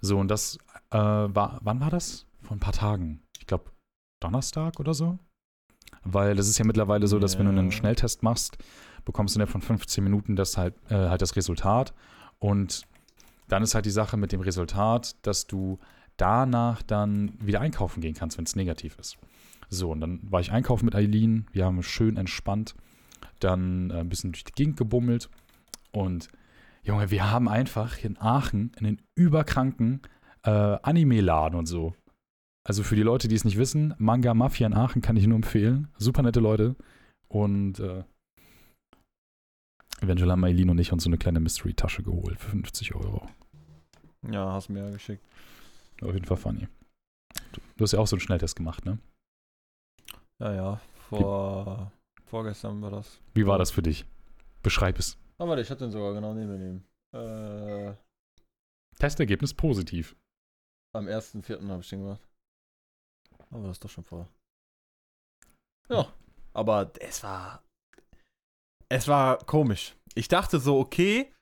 So, 0.00 0.18
und 0.18 0.28
das 0.28 0.58
äh, 0.90 0.98
war, 0.98 1.58
wann 1.62 1.80
war 1.80 1.90
das? 1.90 2.26
Vor 2.42 2.56
ein 2.56 2.60
paar 2.60 2.72
Tagen. 2.72 3.22
Ich 3.38 3.46
glaube, 3.46 3.70
Donnerstag 4.20 4.78
oder 4.78 4.94
so. 4.94 5.18
Weil 6.04 6.36
das 6.36 6.48
ist 6.48 6.58
ja 6.58 6.64
mittlerweile 6.64 7.06
so, 7.06 7.18
dass 7.18 7.38
wenn 7.38 7.46
du 7.46 7.52
einen. 7.52 7.72
Schnelltest 7.72 8.22
machst, 8.22 8.58
bekommst 9.04 9.34
du 9.34 9.38
innerhalb 9.38 9.50
von 9.50 9.60
15 9.60 10.02
Minuten 10.04 10.36
das 10.36 10.56
halt, 10.56 10.74
äh, 10.90 10.94
halt 10.94 11.22
das 11.22 11.36
Resultat. 11.36 11.94
Und 12.38 12.82
dann 13.48 13.62
ist 13.62 13.74
halt 13.74 13.86
die 13.86 13.90
Sache 13.90 14.16
mit 14.16 14.32
dem 14.32 14.40
Resultat, 14.40 15.16
dass 15.22 15.46
du 15.46 15.78
danach 16.16 16.82
dann 16.82 17.32
wieder 17.40 17.60
einkaufen 17.60 18.00
gehen 18.00 18.14
kannst, 18.14 18.38
wenn 18.38 18.44
es 18.44 18.56
negativ 18.56 18.96
ist. 18.98 19.18
So, 19.68 19.90
und 19.90 20.00
dann 20.00 20.20
war 20.22 20.40
ich 20.40 20.52
einkaufen 20.52 20.84
mit 20.84 20.94
Eileen. 20.94 21.46
Wir 21.52 21.64
haben 21.64 21.82
schön 21.82 22.16
entspannt, 22.16 22.74
dann 23.40 23.90
äh, 23.90 24.00
ein 24.00 24.08
bisschen 24.08 24.32
durch 24.32 24.44
die 24.44 24.52
Gegend 24.52 24.76
gebummelt. 24.76 25.28
Und 25.92 26.28
Junge, 26.86 27.10
wir 27.10 27.28
haben 27.32 27.48
einfach 27.48 27.98
in 28.04 28.16
Aachen 28.16 28.70
einen 28.78 29.02
überkranken 29.16 30.02
äh, 30.44 30.50
Anime-Laden 30.50 31.58
und 31.58 31.66
so. 31.66 31.96
Also 32.64 32.84
für 32.84 32.94
die 32.94 33.02
Leute, 33.02 33.26
die 33.26 33.34
es 33.34 33.44
nicht 33.44 33.58
wissen, 33.58 33.94
Manga 33.98 34.34
Mafia 34.34 34.68
in 34.68 34.74
Aachen 34.74 35.02
kann 35.02 35.16
ich 35.16 35.26
nur 35.26 35.34
empfehlen. 35.34 35.88
Super 35.98 36.22
nette 36.22 36.38
Leute. 36.38 36.76
Und 37.26 37.80
äh, 37.80 38.04
eventuell 40.00 40.30
haben 40.30 40.44
Eileen 40.44 40.70
und 40.70 40.78
ich 40.78 40.92
uns 40.92 41.02
so 41.02 41.10
eine 41.10 41.18
kleine 41.18 41.40
Mystery-Tasche 41.40 42.04
geholt 42.04 42.38
für 42.38 42.50
50 42.50 42.94
Euro. 42.94 43.28
Ja, 44.30 44.52
hast 44.52 44.68
du 44.68 44.74
mir 44.74 44.84
ja 44.84 44.90
geschickt. 44.90 45.24
Auf 46.02 46.14
jeden 46.14 46.24
Fall 46.24 46.36
funny. 46.36 46.68
Du, 47.50 47.60
du 47.76 47.82
hast 47.82 47.92
ja 47.92 47.98
auch 47.98 48.06
so 48.06 48.14
einen 48.14 48.20
Schnelltest 48.20 48.54
gemacht, 48.54 48.84
ne? 48.84 48.98
Ja, 50.38 50.54
ja. 50.54 50.80
Vor, 51.08 51.90
vorgestern 52.26 52.80
war 52.80 52.92
das. 52.92 53.20
Wie 53.34 53.46
war 53.46 53.58
das 53.58 53.72
für 53.72 53.82
dich? 53.82 54.04
Beschreib 54.62 55.00
es. 55.00 55.18
Ah, 55.38 55.46
warte, 55.46 55.62
ich 55.62 55.70
hatte 55.70 55.84
den 55.84 55.92
sogar 55.92 56.14
genau 56.14 56.32
neben 56.32 56.82
mir. 57.12 57.90
Äh, 57.90 57.94
Testergebnis 58.98 59.52
positiv. 59.54 60.16
am 60.94 61.06
1.4. 61.06 61.68
habe 61.68 61.82
ich 61.82 61.88
den 61.90 62.00
gemacht. 62.00 62.26
Aber 63.50 63.64
das 63.64 63.72
ist 63.72 63.84
doch 63.84 63.90
schon 63.90 64.04
vor. 64.04 64.28
Ja, 65.88 66.12
aber 66.54 66.90
es 67.00 67.22
war. 67.22 67.62
Es 68.88 69.06
war 69.08 69.38
komisch. 69.44 69.94
Ich 70.14 70.28
dachte 70.28 70.58
so, 70.58 70.78
okay, 70.78 71.32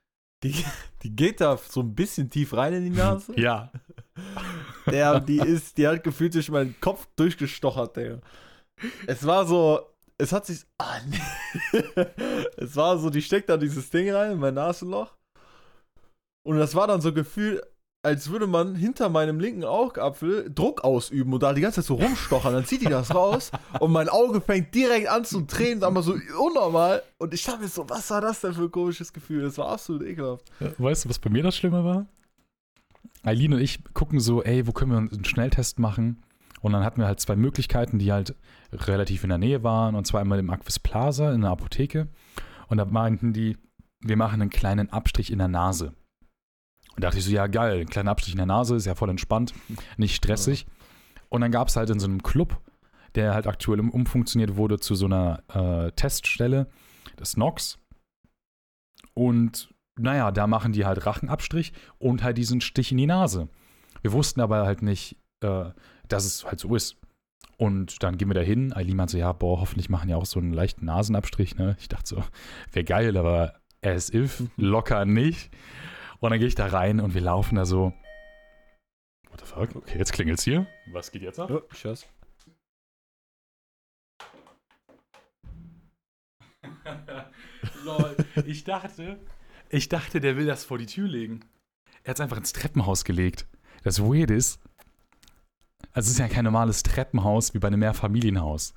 die, 0.43 0.53
die 1.03 1.15
geht 1.15 1.39
da 1.41 1.57
so 1.57 1.81
ein 1.81 1.95
bisschen 1.95 2.29
tief 2.29 2.53
rein 2.53 2.73
in 2.73 2.83
die 2.83 2.97
Nase. 2.97 3.33
Ja. 3.39 3.71
Der, 4.85 5.19
die 5.19 5.39
ist, 5.39 5.77
die 5.77 5.87
hat 5.87 6.03
gefühlt 6.03 6.35
durch 6.35 6.49
meinen 6.49 6.79
Kopf 6.79 7.07
durchgestochert, 7.17 7.97
Digga. 7.97 8.21
Es 9.07 9.25
war 9.25 9.45
so, 9.45 9.89
es 10.17 10.31
hat 10.31 10.45
sich, 10.45 10.65
ah, 10.77 10.97
nee. 11.07 11.79
es 12.57 12.75
war 12.75 12.97
so, 12.97 13.09
die 13.09 13.21
steckt 13.21 13.49
da 13.49 13.57
dieses 13.57 13.89
Ding 13.89 14.11
rein 14.11 14.33
in 14.33 14.39
mein 14.39 14.53
Nasenloch. 14.53 15.15
Und 16.45 16.57
das 16.57 16.75
war 16.75 16.87
dann 16.87 17.01
so 17.01 17.11
gefühlt, 17.11 17.63
als 18.03 18.29
würde 18.29 18.45
man 18.45 18.75
hinter 18.75 19.09
meinem 19.09 19.39
linken 19.39 19.63
Augapfel 19.63 20.51
Druck 20.53 20.83
ausüben 20.83 21.33
und 21.33 21.41
da 21.41 21.53
die 21.53 21.61
ganze 21.61 21.81
Zeit 21.81 21.85
so 21.85 21.95
rumstochern. 21.95 22.53
Dann 22.53 22.65
zieht 22.65 22.81
die 22.81 22.85
das 22.85 23.13
raus 23.13 23.51
und 23.79 23.91
mein 23.91 24.09
Auge 24.09 24.41
fängt 24.41 24.75
direkt 24.75 25.07
an 25.07 25.25
zu 25.25 25.41
tränen, 25.41 25.83
aber 25.83 26.03
so 26.03 26.15
unnormal. 26.39 27.01
Und 27.17 27.33
ich 27.33 27.43
dachte 27.43 27.61
mir 27.61 27.67
so, 27.67 27.89
was 27.89 28.11
war 28.11 28.21
das 28.21 28.41
denn 28.41 28.53
für 28.53 28.63
ein 28.63 28.71
komisches 28.71 29.11
Gefühl? 29.11 29.41
Das 29.41 29.57
war 29.57 29.69
absolut 29.69 30.03
ekelhaft. 30.03 30.45
Weißt 30.77 31.05
du, 31.05 31.09
was 31.09 31.17
bei 31.17 31.31
mir 31.31 31.41
das 31.41 31.55
Schlimme 31.55 31.83
war? 31.83 32.05
Eileen 33.23 33.53
und 33.53 33.59
ich 33.59 33.83
gucken 33.95 34.19
so, 34.19 34.43
ey, 34.43 34.67
wo 34.67 34.71
können 34.71 34.91
wir 34.91 34.97
einen 34.97 35.25
Schnelltest 35.25 35.79
machen? 35.79 36.21
Und 36.61 36.73
dann 36.73 36.83
hatten 36.83 36.99
wir 36.99 37.07
halt 37.07 37.19
zwei 37.19 37.35
Möglichkeiten, 37.35 37.97
die 37.97 38.11
halt 38.11 38.35
relativ 38.75 39.23
in 39.23 39.29
der 39.29 39.37
Nähe 39.37 39.63
waren. 39.63 39.95
Und 39.95 40.05
zwar 40.05 40.21
einmal 40.21 40.39
im 40.39 40.49
Aquis 40.49 40.79
Plaza 40.79 41.33
in 41.33 41.41
der 41.41 41.51
Apotheke. 41.51 42.07
Und 42.67 42.77
da 42.77 42.85
meinten 42.85 43.33
die, 43.33 43.57
wir 44.01 44.17
machen 44.17 44.41
einen 44.41 44.49
kleinen 44.49 44.89
Abstrich 44.89 45.31
in 45.31 45.39
der 45.39 45.47
Nase. 45.47 45.93
Und 46.95 47.03
da 47.03 47.07
dachte 47.07 47.19
ich 47.19 47.25
so, 47.25 47.31
ja 47.31 47.47
geil, 47.47 47.81
ein 47.81 47.89
kleiner 47.89 48.11
Abstrich 48.11 48.33
in 48.33 48.37
der 48.37 48.45
Nase, 48.45 48.75
ist 48.75 48.85
ja 48.85 48.95
voll 48.95 49.09
entspannt, 49.09 49.53
nicht 49.97 50.15
stressig. 50.15 50.65
Und 51.29 51.41
dann 51.41 51.51
gab 51.51 51.67
es 51.67 51.75
halt 51.75 51.89
in 51.89 51.99
so 51.99 52.07
einem 52.07 52.23
Club, 52.23 52.61
der 53.15 53.33
halt 53.33 53.47
aktuell 53.47 53.79
um- 53.79 53.91
umfunktioniert 53.91 54.55
wurde 54.55 54.79
zu 54.79 54.95
so 54.95 55.05
einer 55.05 55.43
äh, 55.53 55.91
Teststelle, 55.91 56.67
das 57.17 57.35
Nox. 57.35 57.79
Und 59.13 59.73
naja, 59.99 60.31
da 60.31 60.47
machen 60.47 60.73
die 60.73 60.85
halt 60.85 61.05
Rachenabstrich 61.05 61.73
und 61.97 62.23
halt 62.23 62.37
diesen 62.37 62.61
Stich 62.61 62.91
in 62.91 62.97
die 62.97 63.05
Nase. 63.07 63.49
Wir 64.01 64.11
wussten 64.11 64.41
aber 64.41 64.65
halt 64.65 64.81
nicht, 64.81 65.17
äh, 65.41 65.71
dass 66.07 66.25
es 66.25 66.45
halt 66.45 66.59
so 66.59 66.75
ist. 66.75 66.97
Und 67.57 68.03
dann 68.03 68.17
gehen 68.17 68.29
wir 68.29 68.33
da 68.33 68.41
hin. 68.41 68.73
Eileen 68.73 68.97
meinte 68.97 69.13
so, 69.13 69.17
ja, 69.17 69.31
boah, 69.31 69.61
hoffentlich 69.61 69.89
machen 69.89 70.09
ja 70.09 70.17
auch 70.17 70.25
so 70.25 70.39
einen 70.39 70.53
leichten 70.53 70.85
Nasenabstrich. 70.85 71.55
Ne? 71.57 71.77
Ich 71.79 71.87
dachte 71.87 72.07
so, 72.07 72.23
wäre 72.71 72.83
geil, 72.83 73.15
aber 73.17 73.61
as 73.81 74.13
if, 74.13 74.43
locker 74.57 75.05
nicht. 75.05 75.51
Und 76.19 76.31
dann 76.31 76.39
gehe 76.39 76.47
ich 76.47 76.55
da 76.55 76.67
rein 76.67 76.99
und 76.99 77.13
wir 77.13 77.21
laufen 77.21 77.55
da 77.55 77.65
so. 77.65 77.93
What 79.29 79.39
the 79.39 79.45
fuck? 79.45 79.75
Okay, 79.75 79.97
jetzt 79.97 80.13
klingelt's 80.13 80.43
hier. 80.43 80.67
Was 80.91 81.11
geht 81.11 81.21
jetzt 81.21 81.39
ab? 81.39 81.49
Ja, 81.49 81.61
ich 81.71 81.83
hör's. 81.83 82.05
Lol, 87.83 88.15
ich 88.45 88.63
dachte, 88.63 89.19
ich 89.69 89.89
dachte, 89.89 90.19
der 90.19 90.37
will 90.37 90.45
das 90.45 90.63
vor 90.63 90.77
die 90.77 90.85
Tür 90.85 91.07
legen. 91.07 91.41
Er 92.03 92.11
hat 92.11 92.17
es 92.17 92.21
einfach 92.21 92.37
ins 92.37 92.53
Treppenhaus 92.53 93.03
gelegt. 93.03 93.47
Das 93.83 94.01
Weird 94.01 94.31
ist, 94.31 94.59
Also 95.95 96.07
es 96.07 96.11
ist 96.11 96.19
ja 96.19 96.27
kein 96.27 96.43
normales 96.43 96.83
Treppenhaus 96.83 97.53
wie 97.53 97.59
bei 97.59 97.69
einem 97.69 97.79
Mehrfamilienhaus. 97.79 98.73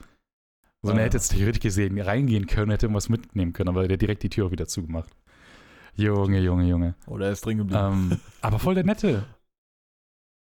Sondern 0.83 0.99
Ah. 0.99 1.03
er 1.03 1.07
hätte 1.07 1.17
jetzt 1.17 1.33
theoretisch 1.33 1.61
gesehen 1.61 2.01
reingehen 2.01 2.47
können, 2.47 2.71
hätte 2.71 2.87
irgendwas 2.87 3.09
mitnehmen 3.09 3.53
können, 3.53 3.69
aber 3.69 3.89
der 3.89 3.95
hat 3.97 4.03
direkt 4.03 4.23
die 4.23 4.29
Tür 4.31 4.47
auch 4.47 4.51
wieder 4.53 4.69
zugemacht. 4.69 5.11
Junge, 5.97 6.39
Junge, 6.39 6.69
Junge. 6.69 6.95
Oder 7.09 7.27
er 7.27 7.33
ist 7.33 7.45
drin 7.45 7.59
geblieben. 7.59 8.11
Ähm, 8.13 8.21
aber 8.41 8.61
voll 8.61 8.77
der 8.77 8.85
Nette. 8.85 9.25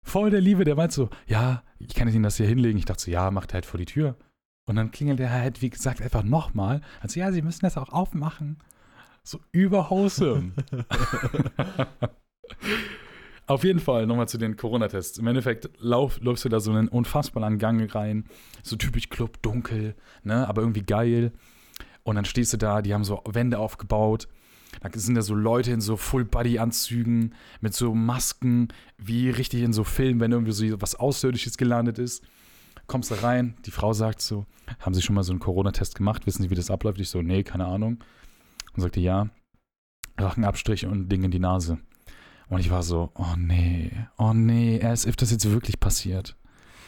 Voll 0.03 0.31
der 0.31 0.41
Liebe, 0.41 0.63
der 0.65 0.75
meint 0.75 0.91
so, 0.91 1.09
ja, 1.27 1.61
ich 1.77 1.93
kann 1.93 2.07
Ihnen 2.07 2.23
das 2.23 2.37
hier 2.37 2.47
hinlegen. 2.47 2.79
Ich 2.79 2.85
dachte 2.85 3.03
so, 3.03 3.11
ja, 3.11 3.29
macht 3.29 3.53
halt 3.53 3.67
vor 3.67 3.77
die 3.77 3.85
Tür. 3.85 4.15
Und 4.67 4.75
dann 4.75 4.89
klingelt 4.89 5.19
er 5.19 5.29
halt, 5.31 5.61
wie 5.61 5.69
gesagt, 5.69 6.01
einfach 6.01 6.23
nochmal. 6.23 6.81
Also, 7.01 7.19
ja, 7.19 7.31
Sie 7.31 7.43
müssen 7.43 7.61
das 7.65 7.77
auch 7.77 7.89
aufmachen. 7.89 8.57
So 9.23 9.39
über 9.51 9.91
wholesome. 9.91 10.53
Auf 13.47 13.63
jeden 13.63 13.79
Fall 13.79 14.07
nochmal 14.07 14.27
zu 14.27 14.39
den 14.39 14.57
Corona-Tests. 14.57 15.19
Im 15.19 15.27
Endeffekt 15.27 15.69
lauf, 15.79 16.19
läufst 16.19 16.45
du 16.45 16.49
da 16.49 16.59
so 16.59 16.71
einen 16.71 16.87
unfassbar 16.87 17.41
langen 17.41 17.59
Gang 17.59 17.93
rein. 17.93 18.25
So 18.63 18.75
typisch 18.75 19.09
Club, 19.09 19.41
dunkel, 19.43 19.95
ne, 20.23 20.47
aber 20.47 20.61
irgendwie 20.61 20.81
geil. 20.81 21.31
Und 22.03 22.15
dann 22.15 22.25
stehst 22.25 22.53
du 22.53 22.57
da, 22.57 22.81
die 22.81 22.93
haben 22.93 23.03
so 23.03 23.21
Wände 23.25 23.59
aufgebaut. 23.59 24.27
Da 24.81 24.89
sind 24.93 25.15
da 25.15 25.21
so 25.21 25.35
Leute 25.35 25.71
in 25.71 25.79
so 25.79 25.95
Full-Body-Anzügen 25.95 27.35
mit 27.61 27.73
so 27.73 27.93
Masken, 27.93 28.69
wie 28.97 29.29
richtig 29.29 29.61
in 29.61 29.73
so 29.73 29.83
Filmen, 29.83 30.19
wenn 30.19 30.31
irgendwie 30.31 30.51
so 30.51 30.81
was 30.81 30.95
Außerirdisches 30.95 31.57
gelandet 31.57 31.99
ist. 31.99 32.23
Kommst 32.87 33.09
da 33.11 33.15
rein, 33.15 33.55
die 33.65 33.71
Frau 33.71 33.93
sagt 33.93 34.21
so, 34.21 34.45
haben 34.79 34.93
Sie 34.93 35.01
schon 35.01 35.15
mal 35.15 35.23
so 35.23 35.31
einen 35.31 35.39
Corona-Test 35.39 35.95
gemacht? 35.95 36.25
Wissen 36.25 36.43
Sie, 36.43 36.49
wie 36.49 36.55
das 36.55 36.69
abläuft? 36.71 36.99
Ich 36.99 37.09
so, 37.09 37.21
nee, 37.21 37.43
keine 37.43 37.65
Ahnung. 37.65 38.03
Und 38.73 38.81
sagte, 38.81 38.99
ja, 38.99 39.29
Rachenabstrich 40.17 40.85
und 40.85 41.09
Ding 41.09 41.23
in 41.23 41.31
die 41.31 41.39
Nase. 41.39 41.79
Und 42.49 42.59
ich 42.59 42.69
war 42.69 42.83
so, 42.83 43.11
oh 43.15 43.35
nee, 43.37 43.91
oh 44.17 44.33
nee, 44.33 44.81
as 44.83 45.05
if 45.05 45.15
das 45.15 45.31
jetzt 45.31 45.49
wirklich 45.49 45.79
passiert. 45.79 46.35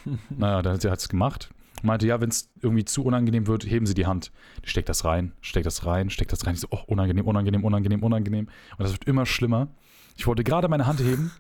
Naja, 0.30 0.62
dann 0.62 0.74
hat 0.74 0.82
sie 0.82 0.88
es 0.88 1.10
gemacht. 1.10 1.50
Meinte, 1.84 2.08
ja, 2.08 2.20
wenn 2.22 2.30
es 2.30 2.50
irgendwie 2.62 2.86
zu 2.86 3.04
unangenehm 3.04 3.46
wird, 3.46 3.66
heben 3.66 3.86
Sie 3.86 3.94
die 3.94 4.06
Hand. 4.06 4.32
Die 4.64 4.70
steckt 4.70 4.90
das 4.90 5.06
rein, 5.06 5.34
steckt 5.42 5.66
das 5.66 5.86
rein, 5.86 6.10
steckt 6.10 6.32
das 6.32 6.46
rein. 6.46 6.56
Ich 6.56 6.62
so, 6.62 6.68
oh, 6.72 6.80
unangenehm, 6.88 7.28
unangenehm, 7.28 7.64
unangenehm, 7.64 8.02
unangenehm. 8.02 8.46
Und 8.46 8.80
das 8.80 8.94
wird 8.94 9.06
immer 9.06 9.26
schlimmer. 9.26 9.68
Ich 10.16 10.26
wollte 10.26 10.44
gerade 10.44 10.70
meine 10.70 10.88
Hand 10.88 11.02
heben, 11.02 11.32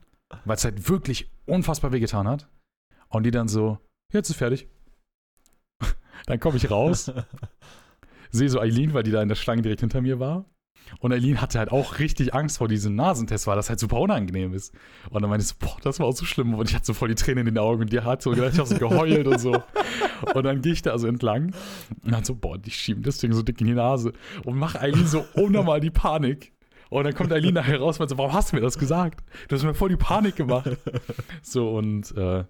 weil 0.45 0.57
es 0.57 0.63
halt 0.63 0.89
wirklich 0.89 1.31
unfassbar 1.45 1.91
wehgetan 1.91 2.27
hat. 2.27 2.47
Und 3.09 3.23
die 3.23 3.31
dann 3.31 3.47
so, 3.47 3.79
jetzt 4.13 4.29
ist 4.29 4.35
fertig. 4.35 4.67
Dann 6.25 6.39
komme 6.39 6.57
ich 6.57 6.69
raus, 6.69 7.11
sehe 8.31 8.49
so 8.49 8.59
Eileen, 8.59 8.93
weil 8.93 9.03
die 9.03 9.11
da 9.11 9.21
in 9.21 9.29
der 9.29 9.35
Schlange 9.35 9.61
direkt 9.61 9.79
hinter 9.79 10.01
mir 10.01 10.19
war. 10.19 10.45
Und 10.99 11.11
Eileen 11.11 11.41
hatte 11.41 11.59
halt 11.59 11.71
auch 11.71 11.99
richtig 11.99 12.33
Angst 12.33 12.57
vor 12.57 12.67
diesem 12.67 12.95
Nasentest, 12.95 13.47
weil 13.47 13.55
das 13.55 13.69
halt 13.69 13.79
super 13.79 13.99
unangenehm 13.99 14.53
ist. 14.53 14.73
Und 15.09 15.21
dann 15.21 15.29
meinte 15.29 15.43
ich 15.43 15.49
so, 15.49 15.55
boah, 15.59 15.77
das 15.81 15.99
war 15.99 16.07
auch 16.07 16.15
so 16.15 16.25
schlimm. 16.25 16.53
Und 16.53 16.69
ich 16.69 16.75
hatte 16.75 16.85
so 16.85 16.93
voll 16.93 17.09
die 17.09 17.15
Tränen 17.15 17.47
in 17.47 17.55
den 17.55 17.57
Augen 17.57 17.81
und 17.81 17.93
die 17.93 18.01
hat 18.01 18.21
so 18.21 18.31
gedacht, 18.31 18.53
ich 18.53 18.59
habe 18.59 18.69
so 18.69 18.77
geheult 18.77 19.27
und 19.27 19.39
so. 19.39 19.63
Und 20.33 20.43
dann 20.43 20.61
gehe 20.61 20.73
ich 20.73 20.81
da 20.81 20.97
so 20.97 21.07
entlang 21.07 21.53
und 22.03 22.11
dann 22.11 22.23
so, 22.23 22.35
boah, 22.35 22.57
die 22.57 22.71
schieben 22.71 23.03
das 23.03 23.17
Ding 23.17 23.33
so 23.33 23.43
dick 23.43 23.61
in 23.61 23.67
die 23.67 23.73
Nase 23.73 24.13
und 24.45 24.57
mache 24.57 24.79
Eileen 24.79 25.07
so 25.07 25.25
unnormal 25.33 25.79
die 25.79 25.91
Panik. 25.91 26.53
Und 26.89 27.03
dann 27.03 27.13
kommt 27.13 27.31
Eileen 27.33 27.53
nachher 27.53 27.79
raus 27.79 27.97
und 27.97 28.01
meint 28.01 28.09
so, 28.09 28.17
warum 28.17 28.33
hast 28.33 28.51
du 28.51 28.55
mir 28.55 28.61
das 28.61 28.77
gesagt? 28.77 29.23
Du 29.47 29.55
hast 29.55 29.63
mir 29.63 29.73
voll 29.73 29.89
die 29.89 29.97
Panik 29.97 30.35
gemacht. 30.35 30.77
So 31.41 31.75
und 31.75 32.15
äh, 32.15 32.45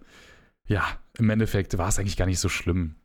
ja, 0.68 0.84
im 1.18 1.30
Endeffekt 1.30 1.78
war 1.78 1.88
es 1.88 1.98
eigentlich 1.98 2.18
gar 2.18 2.26
nicht 2.26 2.40
so 2.40 2.50
schlimm. 2.50 2.96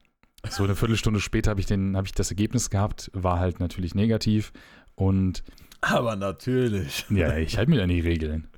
So 0.48 0.64
eine 0.64 0.74
Viertelstunde 0.74 1.20
später 1.20 1.50
habe 1.50 1.60
ich, 1.60 1.68
hab 1.70 2.04
ich 2.04 2.12
das 2.12 2.30
Ergebnis 2.30 2.68
gehabt, 2.68 3.10
war 3.14 3.38
halt 3.38 3.60
natürlich 3.60 3.94
negativ. 3.94 4.52
Und 4.94 5.42
Aber 5.80 6.16
natürlich. 6.16 7.06
ja, 7.10 7.36
ich 7.36 7.56
halte 7.56 7.70
mich 7.70 7.80
an 7.80 7.88
die 7.88 8.00
Regeln. 8.00 8.48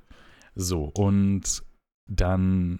So, 0.55 0.85
und 0.93 1.63
dann 2.07 2.79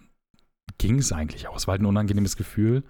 ging 0.78 1.00
es 1.00 1.12
eigentlich 1.12 1.48
auch. 1.48 1.58
Es 1.58 1.68
war 1.68 1.74
halt 1.74 1.82
ein 1.82 1.88
unangenehmes 1.88 2.38
Gefühl. 2.38 2.84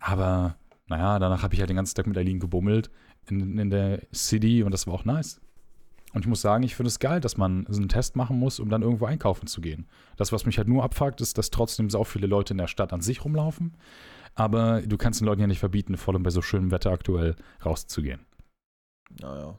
Aber 0.00 0.56
naja, 0.86 1.18
danach 1.18 1.42
habe 1.42 1.54
ich 1.54 1.60
halt 1.60 1.70
den 1.70 1.76
ganzen 1.76 1.94
Tag 1.94 2.06
mit 2.06 2.16
Eileen 2.16 2.40
gebummelt 2.40 2.90
in, 3.30 3.58
in 3.58 3.70
der 3.70 4.02
City 4.14 4.62
und 4.62 4.72
das 4.72 4.86
war 4.86 4.94
auch 4.94 5.04
nice. 5.04 5.40
Und 6.14 6.22
ich 6.22 6.26
muss 6.26 6.40
sagen, 6.40 6.62
ich 6.62 6.74
finde 6.74 6.88
es 6.88 7.00
geil, 7.00 7.20
dass 7.20 7.36
man 7.36 7.66
so 7.68 7.78
einen 7.78 7.90
Test 7.90 8.16
machen 8.16 8.38
muss, 8.38 8.60
um 8.60 8.70
dann 8.70 8.82
irgendwo 8.82 9.04
einkaufen 9.04 9.46
zu 9.46 9.60
gehen. 9.60 9.86
Das, 10.16 10.32
was 10.32 10.46
mich 10.46 10.56
halt 10.56 10.68
nur 10.68 10.82
abfuckt, 10.82 11.20
ist, 11.20 11.36
dass 11.36 11.50
trotzdem 11.50 11.90
so 11.90 12.02
viele 12.04 12.26
Leute 12.26 12.54
in 12.54 12.58
der 12.58 12.66
Stadt 12.66 12.94
an 12.94 13.02
sich 13.02 13.24
rumlaufen. 13.24 13.76
Aber 14.34 14.80
du 14.82 14.96
kannst 14.96 15.20
den 15.20 15.26
Leuten 15.26 15.42
ja 15.42 15.46
nicht 15.46 15.58
verbieten, 15.58 15.96
vor 15.96 16.14
allem 16.14 16.22
bei 16.22 16.30
so 16.30 16.40
schönem 16.40 16.70
Wetter 16.70 16.92
aktuell 16.92 17.36
rauszugehen. 17.64 18.20
Naja. 19.20 19.58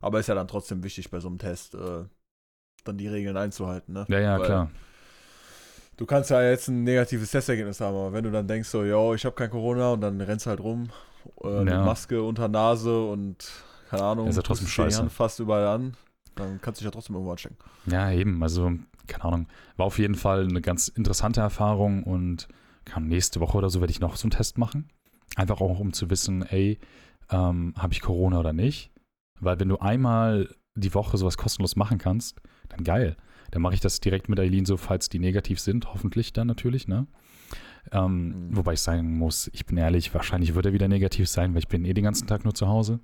Aber 0.00 0.20
ist 0.20 0.26
ja 0.28 0.34
dann 0.34 0.48
trotzdem 0.48 0.82
wichtig 0.82 1.10
bei 1.10 1.20
so 1.20 1.28
einem 1.28 1.38
Test, 1.38 1.74
äh, 1.74 2.04
dann 2.84 2.98
die 2.98 3.08
Regeln 3.08 3.36
einzuhalten, 3.36 3.94
ne? 3.94 4.06
Ja, 4.08 4.20
ja, 4.20 4.38
Weil- 4.38 4.46
klar. 4.46 4.70
Du 5.96 6.04
kannst 6.04 6.28
ja 6.28 6.42
jetzt 6.42 6.68
ein 6.68 6.84
negatives 6.84 7.30
Testergebnis 7.30 7.80
haben, 7.80 7.96
aber 7.96 8.12
wenn 8.12 8.22
du 8.24 8.30
dann 8.30 8.46
denkst 8.46 8.68
so, 8.68 8.84
yo, 8.84 9.14
ich 9.14 9.24
habe 9.24 9.34
kein 9.34 9.48
Corona 9.50 9.92
und 9.92 10.02
dann 10.02 10.20
rennst 10.20 10.44
du 10.44 10.50
halt 10.50 10.60
rum 10.60 10.90
äh, 11.42 11.60
mit 11.64 11.72
Ja. 11.72 11.84
Maske 11.84 12.22
unter 12.22 12.48
Nase 12.48 13.02
und 13.06 13.50
keine 13.88 14.02
Ahnung, 14.02 14.28
Ist 14.28 14.36
ja 14.36 14.42
trotzdem 14.42 14.64
dir 14.66 14.68
die 14.68 14.72
scheiße. 14.72 14.98
Hand 15.00 15.12
fast 15.12 15.40
überall 15.40 15.66
an, 15.68 15.96
dann 16.34 16.60
kannst 16.60 16.80
du 16.80 16.82
dich 16.82 16.86
ja 16.86 16.90
trotzdem 16.90 17.14
irgendwo 17.14 17.32
anstecken. 17.32 17.56
Ja, 17.86 18.10
eben. 18.10 18.42
Also, 18.42 18.72
keine 19.06 19.24
Ahnung. 19.24 19.46
War 19.78 19.86
auf 19.86 19.98
jeden 19.98 20.16
Fall 20.16 20.42
eine 20.44 20.60
ganz 20.60 20.88
interessante 20.88 21.40
Erfahrung 21.40 22.02
und 22.02 22.46
kann 22.84 23.06
nächste 23.08 23.40
Woche 23.40 23.56
oder 23.56 23.70
so 23.70 23.80
werde 23.80 23.90
ich 23.90 24.00
noch 24.00 24.16
so 24.16 24.24
einen 24.26 24.32
Test 24.32 24.58
machen. 24.58 24.90
Einfach 25.36 25.60
auch, 25.62 25.80
um 25.80 25.92
zu 25.94 26.10
wissen, 26.10 26.42
ey, 26.42 26.78
ähm, 27.30 27.72
habe 27.78 27.94
ich 27.94 28.02
Corona 28.02 28.38
oder 28.38 28.52
nicht? 28.52 28.90
Weil 29.40 29.58
wenn 29.60 29.68
du 29.68 29.78
einmal 29.78 30.54
die 30.74 30.94
Woche 30.94 31.16
sowas 31.16 31.36
kostenlos 31.38 31.76
machen 31.76 31.98
kannst, 31.98 32.40
dann 32.68 32.84
geil. 32.84 33.16
Dann 33.50 33.62
mache 33.62 33.74
ich 33.74 33.80
das 33.80 34.00
direkt 34.00 34.28
mit 34.28 34.38
Eileen 34.40 34.64
so, 34.66 34.76
falls 34.76 35.08
die 35.08 35.18
negativ 35.18 35.60
sind, 35.60 35.92
hoffentlich 35.92 36.32
dann 36.32 36.46
natürlich, 36.46 36.88
ne? 36.88 37.06
Ähm, 37.92 38.48
Mhm. 38.48 38.56
Wobei 38.56 38.72
ich 38.72 38.80
sagen 38.80 39.16
muss, 39.16 39.48
ich 39.52 39.64
bin 39.66 39.76
ehrlich, 39.76 40.12
wahrscheinlich 40.12 40.54
wird 40.54 40.66
er 40.66 40.72
wieder 40.72 40.88
negativ 40.88 41.28
sein, 41.28 41.52
weil 41.54 41.60
ich 41.60 41.68
bin 41.68 41.84
eh 41.84 41.94
den 41.94 42.04
ganzen 42.04 42.26
Tag 42.26 42.44
nur 42.44 42.54
zu 42.54 42.66
Hause. 42.66 42.98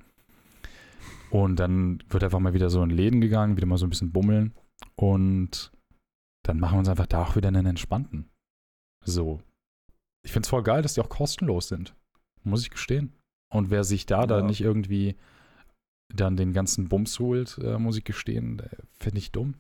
Und 1.31 1.57
dann 1.57 2.03
wird 2.09 2.25
einfach 2.25 2.41
mal 2.41 2.53
wieder 2.55 2.69
so 2.69 2.83
in 2.83 2.91
Läden 2.91 3.21
gegangen, 3.21 3.57
wieder 3.57 3.67
mal 3.67 3.79
so 3.79 3.87
ein 3.87 3.91
bisschen 3.91 4.13
bummeln. 4.13 4.53
Und 4.97 5.73
dann 6.45 6.59
machen 6.61 6.75
wir 6.75 6.79
uns 6.81 6.89
einfach 6.89 7.07
da 7.07 7.23
auch 7.23 7.37
wieder 7.37 7.49
einen 7.49 7.65
entspannten. 7.67 8.29
So. 9.05 9.41
Ich 10.25 10.33
finde 10.33 10.45
es 10.47 10.51
voll 10.51 10.63
geil, 10.63 10.83
dass 10.83 10.95
die 10.95 11.01
auch 11.01 11.09
kostenlos 11.09 11.69
sind. 11.69 11.95
Muss 12.43 12.63
ich 12.63 12.71
gestehen. 12.71 13.13
Und 13.53 13.71
wer 13.71 13.85
sich 13.85 14.07
da 14.07 14.27
da 14.27 14.39
Ja. 14.41 14.45
nicht 14.45 14.61
irgendwie 14.61 15.17
dann 16.15 16.37
den 16.37 16.53
ganzen 16.53 16.89
Bums 16.89 17.19
holt, 17.19 17.59
äh, 17.59 17.79
muss 17.79 17.97
ich 17.97 18.05
gestehen, 18.05 18.61
äh, 18.61 18.69
finde 18.99 19.19
ich 19.19 19.33
dumm. 19.33 19.55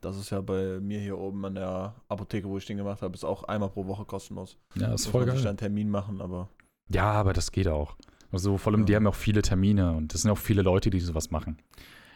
Das 0.00 0.16
ist 0.18 0.30
ja 0.30 0.40
bei 0.42 0.80
mir 0.80 1.00
hier 1.00 1.16
oben 1.18 1.44
an 1.46 1.54
der 1.54 1.94
Apotheke, 2.08 2.46
wo 2.48 2.58
ich 2.58 2.66
den 2.66 2.76
gemacht 2.76 3.00
habe, 3.00 3.14
ist 3.14 3.24
auch 3.24 3.44
einmal 3.44 3.70
pro 3.70 3.86
Woche 3.86 4.04
kostenlos. 4.04 4.58
Ja, 4.74 4.88
das 4.90 5.02
ist 5.02 5.06
Muss 5.06 5.12
voll 5.12 5.26
geil. 5.26 5.36
dann 5.36 5.46
einen 5.46 5.56
Termin 5.56 5.88
machen, 5.90 6.20
aber 6.20 6.48
Ja, 6.88 7.10
aber 7.12 7.32
das 7.32 7.52
geht 7.52 7.68
auch. 7.68 7.96
Also 8.30 8.58
vor 8.58 8.72
allem, 8.72 8.84
die 8.84 8.92
Ja. 8.92 8.96
haben 8.96 9.04
ja 9.04 9.10
auch 9.10 9.14
viele 9.14 9.40
Termine 9.42 9.92
und 9.92 10.12
das 10.12 10.22
sind 10.22 10.30
auch 10.30 10.38
viele 10.38 10.60
Leute, 10.62 10.90
die 10.90 11.00
sowas 11.00 11.30
machen. 11.30 11.56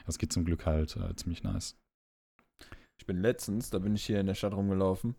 Das 0.05 0.19
geht 0.19 0.33
zum 0.33 0.45
Glück 0.45 0.67
halt 0.67 0.97
äh, 0.97 1.15
ziemlich 1.17 1.43
nice. 1.43 1.77
ich 3.01 3.07
bin 3.07 3.23
letztens, 3.23 3.71
da 3.71 3.79
bin 3.79 3.95
ich 3.95 4.05
hier 4.05 4.21
in 4.21 4.27
der 4.27 4.35
Stadt 4.35 4.53
rumgelaufen, 4.53 5.15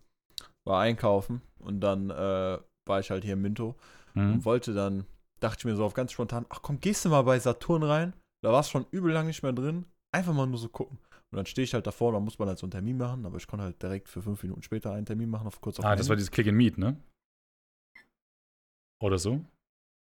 war 0.64 0.80
einkaufen 0.80 1.40
und 1.58 1.80
dann 1.80 2.10
äh, 2.10 2.58
war 2.86 3.00
ich 3.00 3.10
halt 3.10 3.24
hier 3.24 3.32
in 3.34 3.40
Minto 3.42 3.74
Mhm. 4.14 4.32
und 4.32 4.44
wollte 4.44 4.74
dann, 4.74 5.06
dachte 5.40 5.60
ich 5.60 5.64
mir 5.64 5.76
so 5.76 5.84
auf 5.84 5.94
ganz 5.94 6.12
spontan, 6.12 6.46
ach 6.48 6.62
komm, 6.62 6.80
gehst 6.80 7.04
du 7.04 7.08
mal 7.08 7.22
bei 7.22 7.38
Saturn 7.38 7.82
rein? 7.82 8.12
Da 8.42 8.52
war 8.52 8.60
es 8.60 8.70
schon 8.70 8.86
übel 8.90 9.12
lang 9.12 9.26
nicht 9.26 9.42
mehr 9.42 9.52
drin. 9.52 9.84
Einfach 10.12 10.32
mal 10.32 10.46
nur 10.46 10.58
so 10.58 10.68
gucken. 10.68 10.98
Und 11.30 11.36
dann 11.36 11.46
stehe 11.46 11.64
ich 11.64 11.74
halt 11.74 11.86
davor, 11.86 12.12
da 12.12 12.20
muss 12.20 12.38
man 12.38 12.48
halt 12.48 12.58
so 12.58 12.66
einen 12.66 12.72
Termin 12.72 12.96
machen, 12.98 13.24
aber 13.24 13.36
ich 13.36 13.46
konnte 13.46 13.64
halt 13.64 13.80
direkt 13.82 14.08
für 14.08 14.20
fünf 14.22 14.42
Minuten 14.42 14.62
später 14.62 14.92
einen 14.92 15.06
Termin 15.06 15.30
machen, 15.30 15.46
auf 15.46 15.60
kurz 15.60 15.78
auf 15.78 15.84
Ah, 15.84 15.94
das 15.94 16.08
war 16.08 16.14
Handy. 16.14 16.20
dieses 16.22 16.30
Click 16.32 16.48
and 16.48 16.56
Meet, 16.56 16.78
ne? 16.78 16.96
Oder 19.02 19.18
so? 19.18 19.40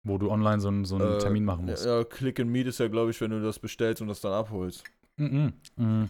Wo 0.05 0.17
du 0.17 0.31
online 0.31 0.59
so 0.61 0.69
einen, 0.69 0.85
so 0.85 0.95
einen 0.95 1.15
Äh, 1.15 1.17
Termin 1.19 1.43
machen 1.43 1.65
musst. 1.65 1.85
Ja, 1.85 2.03
Click 2.03 2.39
and 2.39 2.49
Meet 2.49 2.67
ist 2.67 2.79
ja, 2.79 2.87
glaube 2.87 3.11
ich, 3.11 3.19
wenn 3.19 3.31
du 3.31 3.41
das 3.41 3.59
bestellst 3.59 4.01
und 4.01 4.07
das 4.07 4.21
dann 4.21 4.31
abholst. 4.33 4.83
Mhm. 5.17 5.53
Mhm. 5.75 6.09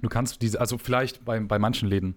Du 0.00 0.08
kannst 0.08 0.42
diese, 0.42 0.60
also 0.60 0.78
vielleicht 0.78 1.24
bei, 1.24 1.38
bei 1.40 1.58
manchen 1.58 1.88
Läden, 1.88 2.16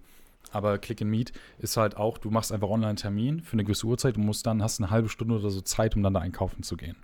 aber 0.54 0.78
Click 0.78 1.02
and 1.02 1.12
Meet 1.12 1.34
ist 1.60 1.78
halt 1.78 1.98
auch, 1.98 2.18
du 2.18 2.30
machst 2.32 2.52
einfach 2.52 2.70
online 2.70 2.88
einen 2.90 2.98
Termin 2.98 3.42
für 3.42 3.54
eine 3.54 3.64
gewisse 3.64 3.86
Uhrzeit 3.88 4.18
und 4.18 4.26
musst 4.26 4.46
dann, 4.46 4.62
hast 4.64 4.80
eine 4.80 4.90
halbe 4.90 5.10
Stunde 5.10 5.36
oder 5.36 5.50
so 5.50 5.62
Zeit, 5.62 5.96
um 5.96 6.04
dann 6.04 6.14
da 6.14 6.20
einkaufen 6.22 6.64
zu 6.64 6.78
gehen. 6.78 6.96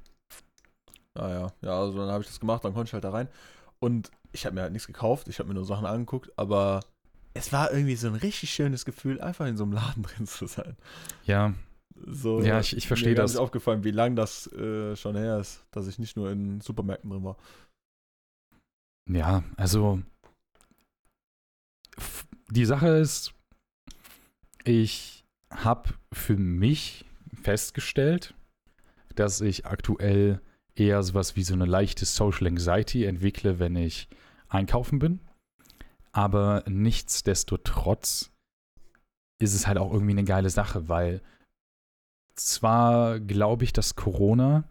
Ah 1.16 1.30
ja, 1.30 1.48
ja, 1.62 1.80
also 1.80 1.98
dann 1.98 2.10
habe 2.10 2.22
ich 2.24 2.28
das 2.30 2.40
gemacht, 2.40 2.64
dann 2.64 2.74
konnte 2.74 2.90
ich 2.90 2.94
halt 2.94 3.04
da 3.04 3.10
rein. 3.12 3.28
Und 3.80 4.12
ich 4.32 4.46
habe 4.46 4.56
mir 4.56 4.62
halt 4.62 4.74
nichts 4.74 4.88
gekauft, 4.88 5.28
ich 5.28 5.40
habe 5.40 5.48
mir 5.50 5.56
nur 5.56 5.66
Sachen 5.66 5.86
angeguckt, 5.86 6.32
aber 6.38 6.82
es 7.34 7.52
war 7.52 7.72
irgendwie 7.72 7.96
so 7.96 8.08
ein 8.08 8.16
richtig 8.16 8.50
schönes 8.52 8.86
Gefühl, 8.86 9.20
einfach 9.22 9.46
in 9.48 9.58
so 9.58 9.64
einem 9.64 9.74
Laden 9.74 10.04
drin 10.04 10.28
zu 10.28 10.48
sein. 10.48 10.76
Ja, 11.26 11.54
So, 12.06 12.42
Ja, 12.42 12.60
ich- 12.60 12.78
ich 12.78 12.88
verstehe 12.88 13.12
mir 13.12 13.16
das. 13.16 13.32
nicht 13.32 13.40
aufgefallen, 13.42 13.84
wie 13.84 13.92
lang 13.92 14.16
das 14.16 14.48
äh, 14.54 14.96
schon 14.96 15.16
her 15.16 15.40
ist, 15.40 15.66
dass 15.72 15.88
ich 15.88 16.00
nicht 16.00 16.16
nur 16.16 16.32
in 16.32 16.62
Supermärkten 16.62 17.10
drin 17.10 17.24
war. 17.24 17.38
Ja, 19.10 19.44
also 19.58 20.02
die 22.50 22.66
Sache 22.66 22.88
ist, 22.90 23.34
ich 24.64 25.26
habe 25.52 25.90
für 26.12 26.38
mich 26.38 27.06
festgestellt, 27.42 28.34
dass 29.16 29.42
ich 29.42 29.66
aktuell 29.66 30.42
eher 30.76 31.04
sowas 31.04 31.36
wie 31.36 31.44
so 31.44 31.54
eine 31.54 31.66
leichte 31.66 32.06
Social 32.06 32.48
Anxiety 32.48 33.06
entwickle, 33.06 33.60
wenn 33.60 33.76
ich 33.76 34.08
einkaufen 34.48 35.00
bin. 35.00 35.20
Aber 36.12 36.64
nichtsdestotrotz 36.68 38.32
ist 39.40 39.54
es 39.54 39.68
halt 39.68 39.78
auch 39.78 39.92
irgendwie 39.94 40.12
eine 40.12 40.24
geile 40.24 40.50
Sache, 40.50 40.90
weil 40.90 41.22
zwar 42.36 43.20
glaube 43.20 43.64
ich, 43.64 43.74
dass 43.74 43.96
Corona 43.96 44.64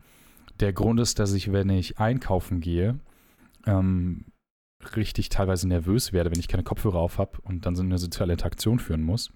der 0.61 0.73
Grund 0.73 0.99
ist, 1.01 1.19
dass 1.19 1.33
ich, 1.33 1.53
wenn 1.53 1.71
ich 1.71 1.99
einkaufen 1.99 2.61
gehe, 2.61 2.99
ähm, 3.67 4.25
richtig 4.97 5.29
teilweise 5.29 5.69
nervös 5.69 6.13
werde, 6.13 6.31
wenn 6.31 6.41
ich 6.41 6.49
keine 6.49 6.65
Kopfhörer 6.65 6.99
auf 6.99 7.19
habe 7.19 7.41
und 7.43 7.67
dann 7.67 7.77
so 7.77 7.83
eine 7.83 7.99
soziale 7.99 8.33
Interaktion 8.33 8.79
führen 8.79 9.03
muss. 9.03 9.31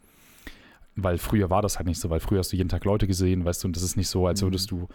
Weil 0.95 1.19
früher 1.19 1.49
war 1.49 1.63
das 1.63 1.79
halt 1.79 1.87
nicht 1.87 2.01
so, 2.01 2.11
weil 2.11 2.21
früher 2.21 2.41
hast 2.41 2.53
du 2.53 2.57
jeden 2.57 2.69
Tag 2.69 2.85
Leute 2.85 3.07
gesehen, 3.07 3.45
weißt 3.45 3.65
du, 3.65 3.69
und 3.69 3.77
das 3.77 3.83
ist 3.83 3.97
nicht 3.97 4.09
so, 4.09 4.27
als 4.27 4.43
Mhm. 4.43 4.47
würdest 4.47 4.71
du 4.71 4.89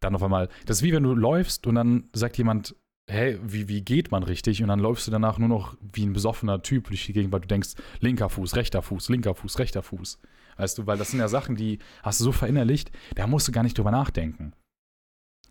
dann 0.00 0.14
auf 0.14 0.22
einmal. 0.22 0.48
Das 0.64 0.78
ist 0.78 0.82
wie 0.82 0.92
wenn 0.92 1.02
du 1.02 1.14
läufst 1.14 1.66
und 1.66 1.74
dann 1.74 2.08
sagt 2.14 2.38
jemand, 2.38 2.74
hey, 3.08 3.38
wie, 3.42 3.68
wie 3.68 3.82
geht 3.82 4.10
man 4.10 4.22
richtig? 4.22 4.62
Und 4.62 4.68
dann 4.68 4.80
läufst 4.80 5.06
du 5.06 5.10
danach 5.10 5.38
nur 5.38 5.48
noch 5.48 5.76
wie 5.92 6.06
ein 6.06 6.12
besoffener 6.12 6.62
Typ 6.62 6.88
durch 6.88 7.06
die 7.06 7.12
Gegend, 7.12 7.32
weil 7.32 7.40
du 7.40 7.48
denkst, 7.48 7.74
linker 8.00 8.28
Fuß, 8.28 8.56
rechter 8.56 8.82
Fuß, 8.82 9.10
linker 9.10 9.34
Fuß, 9.34 9.58
rechter 9.58 9.82
Fuß. 9.82 10.18
Weißt 10.56 10.78
du, 10.78 10.86
weil 10.86 10.98
das 10.98 11.10
sind 11.10 11.20
ja 11.20 11.28
Sachen, 11.28 11.54
die 11.54 11.78
hast 12.02 12.20
du 12.20 12.24
so 12.24 12.32
verinnerlicht, 12.32 12.90
da 13.14 13.26
musst 13.26 13.46
du 13.46 13.52
gar 13.52 13.62
nicht 13.62 13.76
drüber 13.78 13.90
nachdenken. 13.90 14.52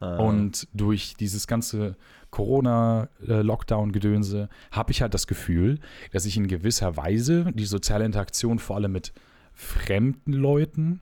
Ah. 0.01 0.17
Und 0.17 0.67
durch 0.73 1.13
dieses 1.17 1.47
ganze 1.47 1.95
Corona-Lockdown-Gedönse 2.31 4.49
habe 4.71 4.91
ich 4.91 5.01
halt 5.01 5.13
das 5.13 5.27
Gefühl, 5.27 5.79
dass 6.11 6.25
ich 6.25 6.37
in 6.37 6.47
gewisser 6.47 6.97
Weise 6.97 7.51
die 7.53 7.65
soziale 7.65 8.05
Interaktion 8.05 8.59
vor 8.59 8.75
allem 8.75 8.91
mit 8.91 9.13
fremden 9.55 10.33
Leuten 10.33 11.01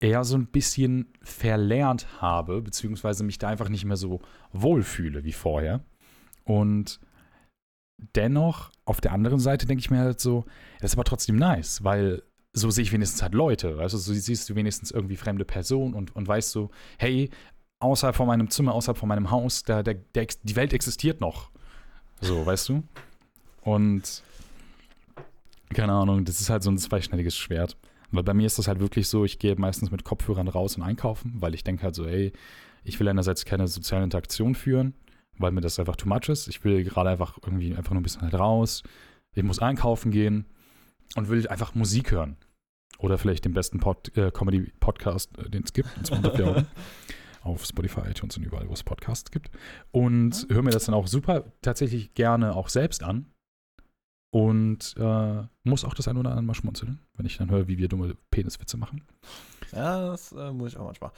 eher 0.00 0.24
so 0.24 0.36
ein 0.36 0.46
bisschen 0.46 1.12
verlernt 1.22 2.20
habe, 2.20 2.60
beziehungsweise 2.62 3.24
mich 3.24 3.38
da 3.38 3.48
einfach 3.48 3.68
nicht 3.68 3.84
mehr 3.84 3.96
so 3.96 4.20
wohlfühle 4.52 5.24
wie 5.24 5.32
vorher. 5.32 5.82
Und 6.44 7.00
dennoch, 8.14 8.70
auf 8.84 9.00
der 9.00 9.12
anderen 9.12 9.38
Seite 9.38 9.66
denke 9.66 9.80
ich 9.80 9.90
mir 9.90 10.00
halt 10.00 10.20
so, 10.20 10.44
das 10.80 10.92
ist 10.92 10.96
aber 10.96 11.04
trotzdem 11.04 11.36
nice, 11.36 11.82
weil 11.84 12.22
so 12.52 12.70
sehe 12.70 12.82
ich 12.82 12.92
wenigstens 12.92 13.22
halt 13.22 13.34
Leute. 13.34 13.78
Also 13.80 13.98
so 13.98 14.12
siehst 14.12 14.48
du 14.48 14.54
wenigstens 14.54 14.90
irgendwie 14.90 15.16
fremde 15.16 15.44
Personen 15.44 15.94
und, 15.94 16.14
und 16.14 16.28
weißt 16.28 16.50
so, 16.50 16.70
hey, 16.98 17.30
außerhalb 17.80 18.14
von 18.14 18.26
meinem 18.26 18.50
Zimmer, 18.50 18.74
außerhalb 18.74 18.98
von 18.98 19.08
meinem 19.08 19.30
Haus, 19.30 19.62
da, 19.62 19.82
der, 19.82 19.94
der, 19.94 20.26
die 20.42 20.56
Welt 20.56 20.72
existiert 20.72 21.20
noch. 21.20 21.50
So, 22.20 22.44
weißt 22.44 22.68
du? 22.68 22.82
Und 23.62 24.22
keine 25.74 25.92
Ahnung, 25.92 26.24
das 26.24 26.40
ist 26.40 26.50
halt 26.50 26.62
so 26.62 26.70
ein 26.70 26.78
zweischneidiges 26.78 27.36
Schwert. 27.36 27.76
Weil 28.10 28.22
bei 28.22 28.34
mir 28.34 28.46
ist 28.46 28.58
das 28.58 28.68
halt 28.68 28.80
wirklich 28.80 29.08
so, 29.08 29.24
ich 29.24 29.38
gehe 29.38 29.56
meistens 29.56 29.90
mit 29.90 30.04
Kopfhörern 30.04 30.48
raus 30.48 30.76
und 30.76 30.82
einkaufen, 30.82 31.34
weil 31.36 31.54
ich 31.54 31.64
denke 31.64 31.82
halt 31.82 31.94
so, 31.94 32.06
ey, 32.06 32.32
ich 32.84 33.00
will 33.00 33.08
einerseits 33.08 33.44
keine 33.44 33.66
soziale 33.66 34.04
Interaktion 34.04 34.54
führen, 34.54 34.94
weil 35.38 35.52
mir 35.52 35.60
das 35.60 35.78
einfach 35.78 35.96
too 35.96 36.08
much 36.08 36.28
ist. 36.28 36.48
Ich 36.48 36.62
will 36.64 36.84
gerade 36.84 37.10
einfach 37.10 37.38
irgendwie 37.42 37.74
einfach 37.74 37.92
nur 37.92 38.00
ein 38.00 38.04
bisschen 38.04 38.22
halt 38.22 38.34
raus. 38.34 38.82
Ich 39.34 39.42
muss 39.42 39.58
einkaufen 39.58 40.12
gehen 40.12 40.46
und 41.16 41.28
will 41.28 41.46
einfach 41.48 41.74
Musik 41.74 42.12
hören. 42.12 42.36
Oder 42.98 43.18
vielleicht 43.18 43.44
den 43.44 43.52
besten 43.52 43.80
Pod, 43.80 44.16
äh, 44.16 44.30
Comedy-Podcast, 44.30 45.36
äh, 45.38 45.50
den 45.50 45.64
es 45.64 45.72
gibt, 45.72 45.88
auf 47.42 47.64
Spotify, 47.64 48.02
iTunes 48.08 48.36
und 48.36 48.44
überall, 48.44 48.68
wo 48.68 48.72
es 48.72 48.84
Podcasts 48.84 49.30
gibt. 49.30 49.50
Und 49.90 50.46
höre 50.48 50.62
mir 50.62 50.70
das 50.70 50.86
dann 50.86 50.94
auch 50.94 51.06
super 51.06 51.52
tatsächlich 51.62 52.14
gerne 52.14 52.54
auch 52.54 52.68
selbst 52.68 53.02
an. 53.02 53.26
Und 54.34 54.96
äh, 54.96 55.44
muss 55.62 55.84
auch 55.84 55.94
das 55.94 56.08
ein 56.08 56.16
oder 56.16 56.30
andere 56.30 56.42
mal 56.42 56.54
schmunzeln, 56.54 56.98
wenn 57.14 57.24
ich 57.24 57.36
dann 57.36 57.52
höre, 57.52 57.68
wie 57.68 57.78
wir 57.78 57.86
dumme 57.86 58.16
Peniswitze 58.32 58.76
machen. 58.76 59.04
ja, 59.70 60.08
das 60.08 60.32
äh, 60.32 60.50
muss 60.50 60.72
ich 60.72 60.76
auch 60.76 60.86
manchmal. 60.86 61.12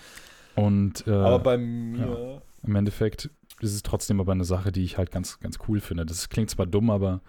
Und 0.54 1.06
äh, 1.06 1.12
Aber 1.12 1.38
bei 1.38 1.56
mir. 1.56 2.42
im 2.62 2.76
Endeffekt 2.76 3.30
ist 3.60 3.72
es 3.72 3.82
trotzdem 3.82 4.20
aber 4.20 4.32
eine 4.32 4.44
Sache, 4.44 4.70
die 4.70 4.84
ich 4.84 4.98
halt 4.98 5.10
ganz, 5.10 5.40
ganz 5.40 5.58
cool 5.66 5.80
finde. 5.80 6.04
Das 6.04 6.28
klingt 6.28 6.50
zwar 6.50 6.66
dumm, 6.66 6.90
aber 6.90 7.22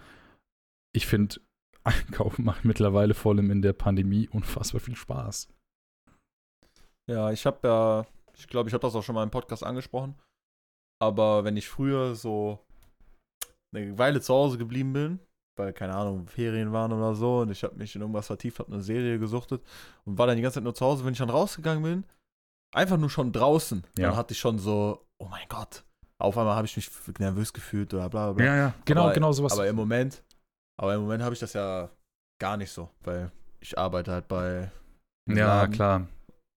ich 0.92 1.06
finde, 1.06 1.36
Einkaufen 1.84 2.44
macht 2.44 2.66
mittlerweile 2.66 3.14
vor 3.14 3.32
allem 3.32 3.50
in 3.50 3.62
der 3.62 3.72
Pandemie 3.72 4.28
unfassbar 4.28 4.82
viel 4.82 4.96
Spaß. 4.96 5.48
Ja, 7.08 7.30
ich 7.30 7.46
habe 7.46 7.66
ja, 7.66 8.06
ich 8.34 8.46
glaube, 8.46 8.68
ich 8.68 8.74
habe 8.74 8.82
das 8.82 8.94
auch 8.94 9.02
schon 9.02 9.14
mal 9.14 9.22
im 9.22 9.30
Podcast 9.30 9.64
angesprochen. 9.64 10.16
Aber 11.00 11.44
wenn 11.44 11.56
ich 11.56 11.66
früher 11.66 12.14
so 12.14 12.58
eine 13.72 13.96
Weile 13.96 14.20
zu 14.20 14.34
Hause 14.34 14.58
geblieben 14.58 14.92
bin, 14.92 15.20
weil, 15.58 15.72
keine 15.72 15.94
Ahnung, 15.94 16.26
Ferien 16.28 16.72
waren 16.72 16.92
oder 16.92 17.14
so 17.14 17.40
und 17.40 17.50
ich 17.50 17.62
habe 17.64 17.74
mich 17.76 17.94
in 17.94 18.00
irgendwas 18.00 18.26
vertieft, 18.26 18.58
habe 18.58 18.72
eine 18.72 18.82
Serie 18.82 19.18
gesuchtet 19.18 19.62
und 20.04 20.16
war 20.18 20.26
dann 20.26 20.36
die 20.36 20.42
ganze 20.42 20.56
Zeit 20.56 20.64
nur 20.64 20.74
zu 20.74 20.84
Hause. 20.86 21.04
Wenn 21.04 21.12
ich 21.12 21.18
dann 21.18 21.30
rausgegangen 21.30 21.82
bin, 21.82 22.04
einfach 22.74 22.96
nur 22.96 23.10
schon 23.10 23.32
draußen, 23.32 23.84
Ja. 23.98 24.08
dann 24.08 24.16
hatte 24.16 24.32
ich 24.32 24.38
schon 24.38 24.58
so, 24.58 25.06
oh 25.18 25.26
mein 25.28 25.46
Gott. 25.48 25.84
Auf 26.20 26.36
einmal 26.36 26.56
habe 26.56 26.66
ich 26.66 26.76
mich 26.76 26.90
nervös 27.18 27.52
gefühlt 27.52 27.94
oder 27.94 28.08
bla 28.10 28.26
bla 28.26 28.32
bla. 28.34 28.44
Ja, 28.46 28.56
ja, 28.56 28.74
genau, 28.84 29.04
aber, 29.04 29.12
genau 29.12 29.32
sowas. 29.32 29.52
Aber 29.52 29.68
im 29.68 29.76
Moment, 29.76 30.22
aber 30.76 30.94
im 30.94 31.02
Moment 31.02 31.22
habe 31.22 31.32
ich 31.34 31.40
das 31.40 31.52
ja 31.52 31.88
gar 32.40 32.56
nicht 32.56 32.70
so, 32.72 32.88
weil 33.04 33.30
ich 33.60 33.78
arbeite 33.78 34.12
halt 34.12 34.26
bei 34.28 34.70
ja, 35.28 35.46
Laden 35.46 35.72
klar. 35.74 36.08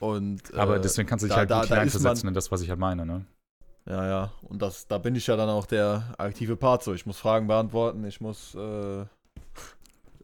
und 0.03 0.55
Aber 0.55 0.77
äh, 0.77 0.81
deswegen 0.81 1.09
kannst 1.09 1.25
du 1.25 1.27
dich 1.27 1.35
da- 1.35 1.41
halt 1.41 1.51
da- 1.51 1.61
gut 1.61 1.69
hineinversetzen 1.69 2.29
in 2.29 2.35
das, 2.35 2.51
was 2.51 2.63
ich 2.63 2.71
halt 2.71 2.79
meine, 2.79 3.05
ne? 3.05 3.25
Ja, 3.87 4.07
ja. 4.07 4.33
Und 4.43 4.61
das, 4.63 4.87
da 4.87 4.99
bin 4.99 5.15
ich 5.15 5.27
ja 5.27 5.37
dann 5.37 5.49
auch 5.49 5.67
der 5.67 6.15
aktive 6.19 6.57
Part 6.57 6.83
so. 6.85 6.95
Ich 6.95 7.07
muss 7.07 7.19
Fragen 7.19 7.47
beantworten, 7.47 8.05
ich 8.05 8.21
muss 8.21 8.55
äh, 8.55 8.59
Ja. 9.01 9.07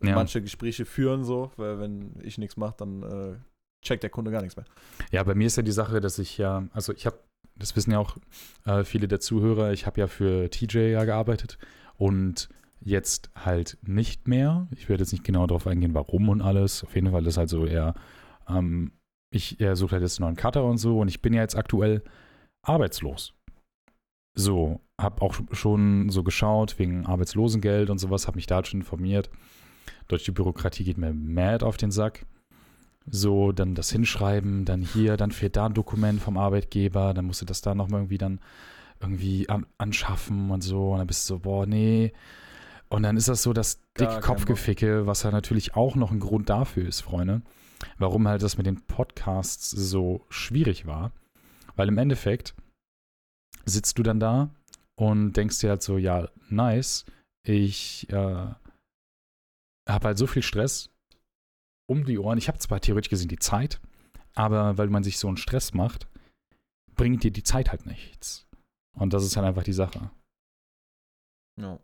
manche 0.03 0.43
Gespräche 0.43 0.85
führen, 0.85 1.25
so, 1.25 1.51
weil 1.57 1.79
wenn 1.81 2.13
ich 2.23 2.39
nichts 2.39 2.57
mache, 2.57 2.75
dann 2.79 3.03
äh, 3.03 3.37
checkt 3.85 4.03
der 4.03 4.11
Kunde 4.11 4.31
gar 4.31 4.43
nichts 4.43 4.57
mehr. 4.57 4.67
Ja, 5.11 5.23
bei 5.23 5.35
mir 5.35 5.47
ist 5.47 5.57
ja 5.57 5.63
die 5.63 5.73
Sache, 5.73 6.01
dass 6.01 6.19
ich 6.19 6.37
ja, 6.39 6.65
also 6.73 6.93
ich 6.93 7.07
habe, 7.07 7.19
das 7.57 7.75
wissen 7.77 7.93
ja 7.93 7.99
auch 7.99 8.17
äh, 8.67 8.85
viele 8.85 9.09
der 9.09 9.21
Zuhörer, 9.21 9.73
ich 9.73 9.87
habe 9.87 10.01
ja 10.01 10.07
für 10.07 10.51
TJ 10.51 10.91
ja 10.91 11.05
gearbeitet 11.05 11.59
und 11.97 12.49
jetzt 12.81 13.31
halt 13.35 13.79
nicht 13.83 14.29
mehr. 14.29 14.69
Ich 14.71 14.89
werde 14.91 15.03
jetzt 15.03 15.13
nicht 15.13 15.25
genau 15.25 15.47
darauf 15.47 15.67
eingehen, 15.67 15.95
warum 15.95 16.29
und 16.29 16.43
alles. 16.43 16.85
Auf 16.85 16.95
jeden 16.95 17.11
Fall 17.11 17.27
ist 17.27 17.39
halt 17.39 17.49
so 17.49 17.65
eher, 17.65 17.95
ähm, 18.49 18.93
ich 19.31 19.61
er 19.61 19.77
sucht 19.77 19.93
halt 19.93 20.03
jetzt 20.03 20.21
einen 20.21 20.27
neuen 20.29 20.37
Cutter 20.37 20.63
und 20.65 20.77
so 20.79 21.01
und 21.01 21.09
ich 21.09 21.23
bin 21.23 21.33
ja 21.33 21.41
jetzt 21.41 21.57
aktuell 21.57 22.03
arbeitslos. 22.63 23.33
So, 24.39 24.81
habe 25.01 25.23
auch 25.23 25.35
schon 25.53 26.11
so 26.11 26.23
geschaut 26.23 26.79
wegen 26.79 27.07
Arbeitslosengeld 27.07 27.89
und 27.89 27.99
sowas, 27.99 28.27
habe 28.27 28.37
mich 28.37 28.47
da 28.47 28.57
halt 28.57 28.69
schon 28.69 28.81
informiert. 28.81 29.31
Deutsche 30.09 30.31
Bürokratie 30.31 30.85
geht 30.85 30.99
mir 30.99 31.13
mad 31.15 31.65
auf 31.65 31.79
den 31.79 31.91
Sack. 31.91 32.27
So, 33.09 33.53
dann 33.53 33.75
das 33.75 33.91
Hinschreiben, 33.91 34.67
dann 34.67 34.83
hier, 34.83 35.17
dann 35.17 35.31
fehlt 35.31 35.57
da 35.57 35.67
ein 35.67 35.75
Dokument 35.75 36.21
vom 36.21 36.37
Arbeitgeber, 36.37 37.15
dann 37.15 37.25
musst 37.25 37.41
du 37.41 37.47
das 37.47 37.63
da 37.63 37.75
nochmal 37.75 38.01
irgendwie 38.01 38.19
dann 38.19 38.41
irgendwie 39.01 39.49
an, 39.49 39.65
anschaffen 39.79 40.51
und 40.51 40.63
so. 40.63 40.93
Und 40.93 40.99
dann 40.99 41.07
bist 41.07 41.29
du 41.31 41.35
so, 41.35 41.41
boah, 41.41 41.65
nee. 41.65 42.13
Und 42.89 43.05
dann 43.05 43.17
ist 43.17 43.29
das 43.29 43.43
so 43.43 43.55
das 43.55 43.81
dicke. 43.99 44.21
Kopfgeficke, 44.21 45.07
was 45.07 45.23
ja 45.23 45.31
natürlich 45.31 45.77
auch 45.77 45.95
noch 45.97 46.11
ein 46.11 46.21
Grund 46.21 46.51
dafür 46.51 46.87
ist, 46.87 47.01
Freunde, 47.01 47.41
warum 47.99 48.29
halt 48.29 48.43
das 48.43 48.59
mit 48.59 48.67
den 48.67 48.83
Podcasts 48.83 49.71
so 49.71 50.27
schwierig 50.29 50.87
war. 50.87 51.13
Weil 51.75 51.89
im 51.89 51.99
Endeffekt 51.99 52.55
sitzt 53.69 53.99
du 53.99 54.03
dann 54.03 54.21
da 54.21 54.55
und 54.99 55.35
denkst 55.35 55.59
dir 55.61 55.71
halt 55.71 55.83
so, 55.83 55.99
ja, 55.99 56.29
nice, 56.49 57.05
ich 57.47 58.09
äh, 58.11 58.15
habe 59.89 60.07
halt 60.09 60.19
so 60.19 60.27
viel 60.27 60.43
Stress 60.43 60.91
um 61.89 62.05
die 62.05 62.19
Ohren. 62.19 62.39
Ich 62.39 62.49
habe 62.49 62.59
zwar 62.59 62.81
theoretisch 62.81 63.11
gesehen 63.11 63.29
die 63.29 63.39
Zeit, 63.39 63.81
aber 64.35 64.79
weil 64.79 64.89
man 64.89 65.05
sich 65.05 65.19
so 65.19 65.29
einen 65.29 65.37
Stress 65.37 65.75
macht, 65.75 66.09
bringt 66.95 67.23
dir 67.25 67.31
die 67.31 67.43
Zeit 67.45 67.71
halt 67.71 67.87
nichts. 67.87 68.47
Und 68.97 69.13
das 69.13 69.25
ist 69.25 69.37
halt 69.37 69.47
einfach 69.47 69.63
die 69.63 69.73
Sache. 69.73 70.11
Ja. 71.61 71.79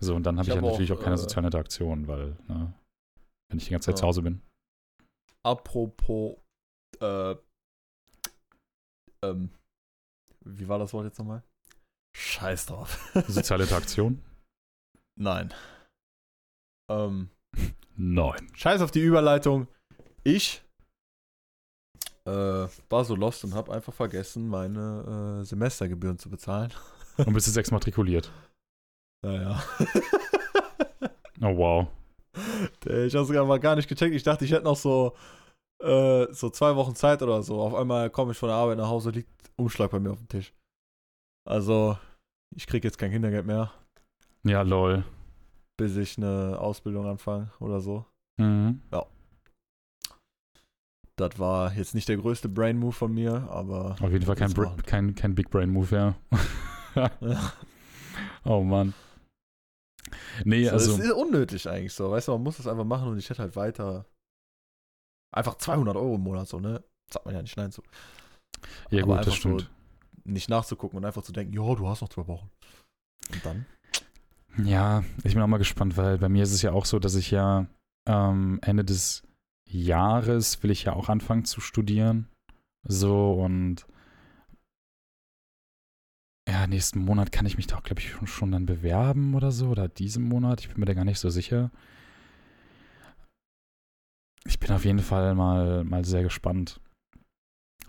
So, 0.00 0.14
und 0.14 0.24
dann 0.24 0.36
habe 0.36 0.44
Ich 0.44 0.48
ich, 0.48 0.56
hab 0.56 0.62
halt 0.62 0.72
natürlich 0.72 0.92
auch, 0.92 0.98
auch 0.98 1.02
keine 1.02 1.14
äh, 1.14 1.18
soziale 1.18 1.46
Interaktion, 1.46 2.06
weil, 2.06 2.36
ne, 2.48 2.74
wenn 3.48 3.58
ich 3.58 3.64
die 3.66 3.70
ganze 3.70 3.86
Zeit 3.86 3.94
Ja. 3.94 4.00
zu 4.00 4.06
Hause 4.06 4.22
bin. 4.22 4.42
Apropos, 5.42 6.36
äh, 7.00 7.36
ähm, 9.22 9.50
wie 10.46 10.68
war 10.68 10.78
das 10.78 10.92
Wort 10.92 11.06
jetzt 11.06 11.18
nochmal? 11.18 11.42
Scheiß 12.16 12.66
drauf. 12.66 13.12
Soziale 13.28 13.64
Interaktion? 13.64 14.22
Nein. 15.18 15.52
Ähm, 16.90 17.30
Nein. 17.96 18.50
Scheiß 18.54 18.80
auf 18.80 18.90
die 18.90 19.00
Überleitung. 19.00 19.68
Ich 20.24 20.62
äh, 22.26 22.68
war 22.88 23.04
so 23.04 23.14
lost 23.14 23.44
und 23.44 23.54
habe 23.54 23.72
einfach 23.72 23.94
vergessen, 23.94 24.48
meine 24.48 25.40
äh, 25.40 25.44
Semestergebühren 25.44 26.18
zu 26.18 26.28
bezahlen. 26.28 26.72
Und 27.18 27.32
bist 27.32 27.46
jetzt 27.46 27.56
exmatrikuliert. 27.56 28.30
Naja. 29.24 29.62
Oh, 31.40 31.56
wow. 31.56 31.88
ich 32.86 33.14
habe 33.14 33.44
mal 33.46 33.60
gar 33.60 33.76
nicht 33.76 33.88
gecheckt. 33.88 34.14
Ich 34.14 34.22
dachte, 34.22 34.44
ich 34.44 34.52
hätte 34.52 34.64
noch 34.64 34.76
so, 34.76 35.14
äh, 35.82 36.26
so 36.32 36.50
zwei 36.50 36.74
Wochen 36.76 36.94
Zeit 36.94 37.22
oder 37.22 37.42
so. 37.42 37.60
Auf 37.60 37.74
einmal 37.74 38.10
komme 38.10 38.32
ich 38.32 38.38
von 38.38 38.48
der 38.48 38.56
Arbeit 38.56 38.78
nach 38.78 38.88
Hause, 38.88 39.10
liegt 39.10 39.30
Umschlag 39.56 39.90
bei 39.90 40.00
mir 40.00 40.10
auf 40.12 40.18
dem 40.18 40.28
Tisch. 40.28 40.52
Also, 41.48 41.96
ich 42.54 42.66
kriege 42.66 42.86
jetzt 42.88 42.98
kein 42.98 43.10
Kindergeld 43.12 43.46
mehr, 43.46 43.72
Ja, 44.44 44.62
lol. 44.62 45.04
bis 45.78 45.96
ich 45.96 46.16
eine 46.18 46.58
Ausbildung 46.58 47.06
anfange 47.06 47.50
oder 47.60 47.80
so. 47.80 48.04
Mhm. 48.38 48.80
Das 51.18 51.38
war 51.38 51.72
jetzt 51.72 51.94
nicht 51.94 52.08
der 52.08 52.18
größte 52.18 52.48
Brain-Move 52.48 52.92
von 52.92 53.12
mir, 53.14 53.48
aber. 53.50 53.96
Auf 54.02 54.10
jeden 54.12 54.26
Fall 54.26 54.34
kein, 54.36 54.48
Will's 54.48 54.54
Br 54.54 54.64
machen. 54.66 54.82
kein, 54.82 55.14
kein 55.14 55.34
Big 55.34 55.48
Brain 55.50 55.70
Move, 55.70 55.94
ja. 55.94 56.14
Ja. 57.20 57.52
oh 58.44 58.62
Mann. 58.62 58.92
Nee, 60.44 60.66
So, 60.66 60.72
also. 60.72 60.96
das 60.98 61.06
ist 61.06 61.12
unnötig 61.12 61.68
eigentlich 61.70 61.94
so. 61.94 62.10
Weißt 62.10 62.28
du, 62.28 62.32
man 62.32 62.42
muss 62.42 62.58
das 62.58 62.66
einfach 62.66 62.84
machen 62.84 63.08
und 63.08 63.18
ich 63.18 63.30
hätte 63.30 63.42
halt 63.42 63.56
weiter 63.56 64.04
einfach 65.32 65.56
200 65.56 65.96
Euro 65.96 66.14
im 66.16 66.22
Monat 66.22 66.48
so, 66.48 66.60
ne? 66.60 66.82
Sagt 67.12 67.26
man 67.26 67.34
ja 67.34 67.42
nicht 67.42 67.56
nein 67.56 67.72
zu. 67.72 67.82
Ja, 68.90 69.02
Aber 69.02 69.16
gut, 69.16 69.26
das 69.26 69.34
so 69.34 69.40
stimmt. 69.40 69.70
Nicht 70.24 70.48
nachzugucken 70.48 70.98
und 70.98 71.04
einfach 71.04 71.22
zu 71.22 71.32
denken, 71.32 71.52
ja, 71.52 71.74
du 71.74 71.88
hast 71.88 72.00
noch 72.00 72.08
zwei 72.08 72.26
Wochen. 72.26 72.50
Und 73.32 73.44
dann? 73.44 73.66
Ja, 74.64 75.04
ich 75.22 75.34
bin 75.34 75.42
auch 75.42 75.46
mal 75.46 75.58
gespannt, 75.58 75.96
weil 75.96 76.18
bei 76.18 76.28
mir 76.28 76.42
ist 76.42 76.52
es 76.52 76.62
ja 76.62 76.72
auch 76.72 76.84
so, 76.84 76.98
dass 76.98 77.14
ich 77.14 77.30
ja 77.30 77.66
ähm, 78.08 78.58
Ende 78.62 78.84
des 78.84 79.22
Jahres 79.68 80.62
will 80.62 80.70
ich 80.70 80.84
ja 80.84 80.94
auch 80.94 81.08
anfangen 81.08 81.44
zu 81.44 81.60
studieren. 81.60 82.28
So 82.88 83.32
und 83.34 83.86
ja, 86.48 86.66
nächsten 86.66 87.00
Monat 87.00 87.32
kann 87.32 87.46
ich 87.46 87.56
mich 87.56 87.66
da 87.66 87.76
auch, 87.76 87.82
glaube 87.82 88.00
ich, 88.00 88.10
schon, 88.10 88.26
schon 88.28 88.52
dann 88.52 88.66
bewerben 88.66 89.34
oder 89.34 89.50
so. 89.50 89.68
Oder 89.68 89.88
diesen 89.88 90.28
Monat. 90.28 90.60
Ich 90.60 90.68
bin 90.68 90.78
mir 90.78 90.86
da 90.86 90.94
gar 90.94 91.04
nicht 91.04 91.18
so 91.18 91.28
sicher. 91.28 91.70
Ich 94.46 94.58
bin 94.58 94.70
auf 94.72 94.84
jeden 94.84 95.00
Fall 95.00 95.34
mal, 95.34 95.84
mal 95.84 96.04
sehr 96.04 96.22
gespannt. 96.22 96.80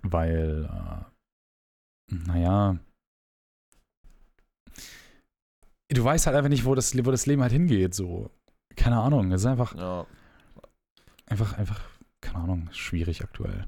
Weil, 0.03 0.65
äh, 0.65 2.13
naja, 2.27 2.77
du 5.89 6.03
weißt 6.03 6.27
halt 6.27 6.35
einfach 6.35 6.49
nicht, 6.49 6.65
wo 6.65 6.75
das, 6.75 6.95
wo 7.05 7.11
das 7.11 7.25
Leben 7.25 7.41
halt 7.41 7.51
hingeht. 7.51 7.93
So, 7.93 8.29
keine 8.75 8.99
Ahnung. 9.01 9.31
Es 9.31 9.41
ist 9.41 9.47
einfach, 9.47 9.75
Ja, 9.75 10.05
einfach, 11.25 11.53
einfach, 11.57 11.81
keine 12.21 12.39
Ahnung, 12.39 12.69
schwierig 12.71 13.21
aktuell. 13.23 13.67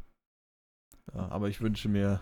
ja 1.14 1.28
aber 1.30 1.50
ich 1.50 1.62
wünsche 1.62 1.90
mir, 1.90 2.22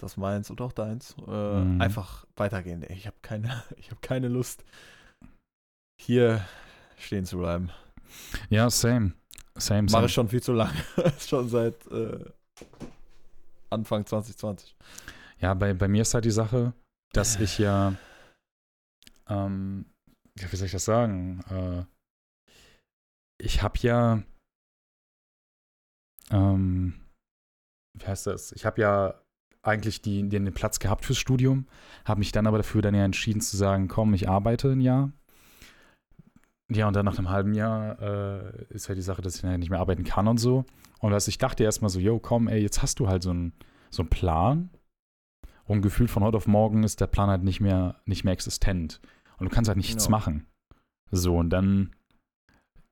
dass 0.00 0.16
meins 0.16 0.50
und 0.50 0.60
auch 0.60 0.72
deins 0.72 1.14
äh, 1.26 1.60
Mhm. 1.60 1.80
einfach 1.80 2.24
weitergehen. 2.36 2.84
Ich 2.88 3.06
habe 3.06 3.16
keine, 3.22 3.62
ich 3.76 3.90
habe 3.90 4.00
keine 4.00 4.28
Lust, 4.28 4.64
hier 6.00 6.44
stehen 6.98 7.24
zu 7.26 7.38
bleiben. 7.38 7.70
Ja, 8.50 8.68
same. 8.70 9.12
Same, 9.56 9.82
Mache 9.82 9.90
same. 9.90 10.06
ich 10.06 10.12
schon 10.12 10.28
viel 10.28 10.42
zu 10.42 10.52
lange. 10.52 10.72
schon 11.18 11.48
seit 11.48 11.86
äh, 11.88 12.24
Anfang 13.70 14.06
2020. 14.06 14.76
Ja, 15.40 15.54
bei, 15.54 15.74
bei 15.74 15.88
mir 15.88 16.02
ist 16.02 16.14
halt 16.14 16.24
die 16.24 16.30
Sache, 16.30 16.72
dass 17.12 17.38
ich 17.40 17.58
ja, 17.58 17.94
ähm, 19.28 19.86
wie 20.34 20.56
soll 20.56 20.66
ich 20.66 20.72
das 20.72 20.84
sagen? 20.84 21.40
Äh, 21.50 21.84
ich 23.38 23.62
habe 23.62 23.78
ja, 23.80 24.22
ähm, 26.30 26.94
wie 27.98 28.06
heißt 28.06 28.26
das? 28.26 28.52
Ich 28.52 28.64
habe 28.64 28.80
ja 28.80 29.22
eigentlich 29.62 30.02
die, 30.02 30.28
den, 30.28 30.44
den 30.44 30.54
Platz 30.54 30.78
gehabt 30.78 31.04
fürs 31.04 31.18
Studium, 31.18 31.66
habe 32.04 32.20
mich 32.20 32.32
dann 32.32 32.46
aber 32.46 32.58
dafür 32.58 32.82
dann 32.82 32.94
ja 32.94 33.04
entschieden 33.04 33.40
zu 33.40 33.56
sagen, 33.56 33.88
komm, 33.88 34.14
ich 34.14 34.28
arbeite 34.28 34.70
ein 34.70 34.80
Jahr. 34.80 35.12
Ja, 36.74 36.88
und 36.88 36.94
dann 36.96 37.04
nach 37.04 37.18
einem 37.18 37.30
halben 37.30 37.54
Jahr 37.54 38.00
äh, 38.00 38.64
ist 38.70 38.88
halt 38.88 38.98
die 38.98 39.02
Sache, 39.02 39.22
dass 39.22 39.36
ich 39.36 39.42
nicht 39.42 39.70
mehr 39.70 39.80
arbeiten 39.80 40.04
kann 40.04 40.26
und 40.28 40.38
so. 40.38 40.64
Und 41.00 41.12
also 41.12 41.28
ich 41.28 41.38
dachte 41.38 41.64
erstmal 41.64 41.90
so, 41.90 41.98
yo, 41.98 42.18
komm, 42.18 42.48
ey, 42.48 42.60
jetzt 42.62 42.82
hast 42.82 43.00
du 43.00 43.08
halt 43.08 43.22
so 43.22 43.30
einen 43.30 43.52
so 43.90 44.02
einen 44.02 44.10
Plan. 44.10 44.70
Und 45.64 45.82
gefühlt 45.82 46.10
von 46.10 46.24
heute 46.24 46.36
auf 46.36 46.46
morgen 46.46 46.82
ist 46.82 47.00
der 47.00 47.06
Plan 47.06 47.28
halt 47.28 47.44
nicht 47.44 47.60
mehr, 47.60 47.96
nicht 48.04 48.24
mehr 48.24 48.32
existent. 48.32 49.00
Und 49.38 49.50
du 49.50 49.54
kannst 49.54 49.68
halt 49.68 49.76
nichts 49.76 50.04
Ja. 50.04 50.10
machen. 50.10 50.46
So, 51.10 51.36
und 51.36 51.50
dann, 51.50 51.90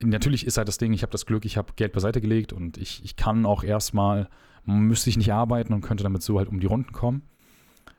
natürlich 0.03 0.47
ist 0.47 0.59
halt 0.59 0.69
das 0.69 0.79
Ding, 0.79 0.93
ich 0.93 1.03
habe 1.03 1.13
das 1.13 1.27
Glück, 1.27 1.45
ich 1.45 1.57
habe 1.57 1.73
Geld 1.75 1.93
beiseite 1.93 2.21
gelegt 2.21 2.53
und 2.53 2.77
ich, 2.77 3.03
ich 3.05 3.17
kann 3.17 3.47
auch 3.47 3.65
erstmal, 3.65 4.29
müsste 4.65 5.11
ich 5.11 5.17
nicht 5.17 5.33
arbeiten 5.33 5.73
und 5.73 5.81
könnte 5.81 6.05
damit 6.05 6.23
so 6.23 6.39
halt 6.39 6.49
um 6.49 6.61
die 6.61 6.67
Runden 6.67 6.93
kommen. 6.93 7.23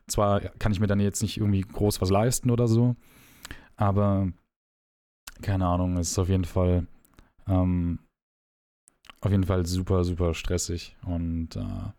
Zwar 0.07 0.41
kann 0.41 0.71
ich 0.71 0.79
mir 0.79 0.87
dann 0.87 0.99
jetzt 0.99 1.21
nicht 1.21 1.37
irgendwie 1.37 1.61
groß 1.61 2.01
was 2.01 2.09
leisten 2.09 2.51
oder 2.51 2.67
so, 2.67 2.95
aber 3.77 4.31
keine 5.41 5.67
Ahnung, 5.67 5.97
ist 5.97 6.17
auf 6.19 6.29
jeden 6.29 6.45
Fall, 6.45 6.87
ähm, 7.47 7.99
auf 9.21 9.31
jeden 9.31 9.43
Fall 9.43 9.65
super, 9.65 10.03
super 10.03 10.33
stressig 10.33 10.95
und 11.05 11.55
äh, 11.55 11.91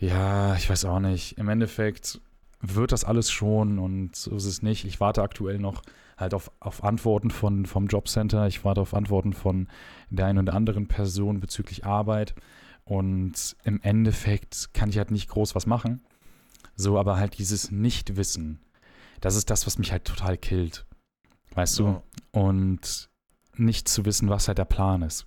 ja, 0.00 0.54
ich 0.54 0.70
weiß 0.70 0.84
auch 0.84 1.00
nicht. 1.00 1.38
Im 1.38 1.48
Endeffekt 1.48 2.20
wird 2.60 2.92
das 2.92 3.04
alles 3.04 3.30
schon 3.30 3.78
und 3.78 4.14
so 4.16 4.34
ist 4.36 4.44
es 4.44 4.62
nicht. 4.62 4.84
Ich 4.84 5.00
warte 5.00 5.22
aktuell 5.22 5.58
noch 5.58 5.82
halt 6.16 6.34
auf, 6.34 6.50
auf 6.60 6.84
Antworten 6.84 7.30
von, 7.30 7.66
vom 7.66 7.86
Jobcenter. 7.86 8.46
Ich 8.46 8.64
warte 8.64 8.80
auf 8.80 8.94
Antworten 8.94 9.32
von 9.32 9.68
der 10.10 10.26
einen 10.26 10.40
oder 10.40 10.54
anderen 10.54 10.88
Person 10.88 11.40
bezüglich 11.40 11.84
Arbeit. 11.84 12.34
Und 12.84 13.56
im 13.64 13.80
Endeffekt 13.82 14.72
kann 14.72 14.88
ich 14.88 14.98
halt 14.98 15.10
nicht 15.10 15.28
groß 15.28 15.54
was 15.54 15.66
machen. 15.66 16.00
So, 16.74 16.98
aber 16.98 17.16
halt 17.16 17.38
dieses 17.38 17.70
Nichtwissen, 17.70 18.60
das 19.20 19.34
ist 19.36 19.50
das, 19.50 19.66
was 19.66 19.78
mich 19.78 19.92
halt 19.92 20.04
total 20.04 20.38
killt. 20.38 20.86
Weißt 21.58 21.80
du? 21.80 21.86
Ja. 21.86 22.02
und 22.30 23.10
nicht 23.56 23.88
zu 23.88 24.04
wissen, 24.04 24.28
was 24.28 24.46
halt 24.46 24.58
der 24.58 24.64
Plan 24.64 25.02
ist. 25.02 25.26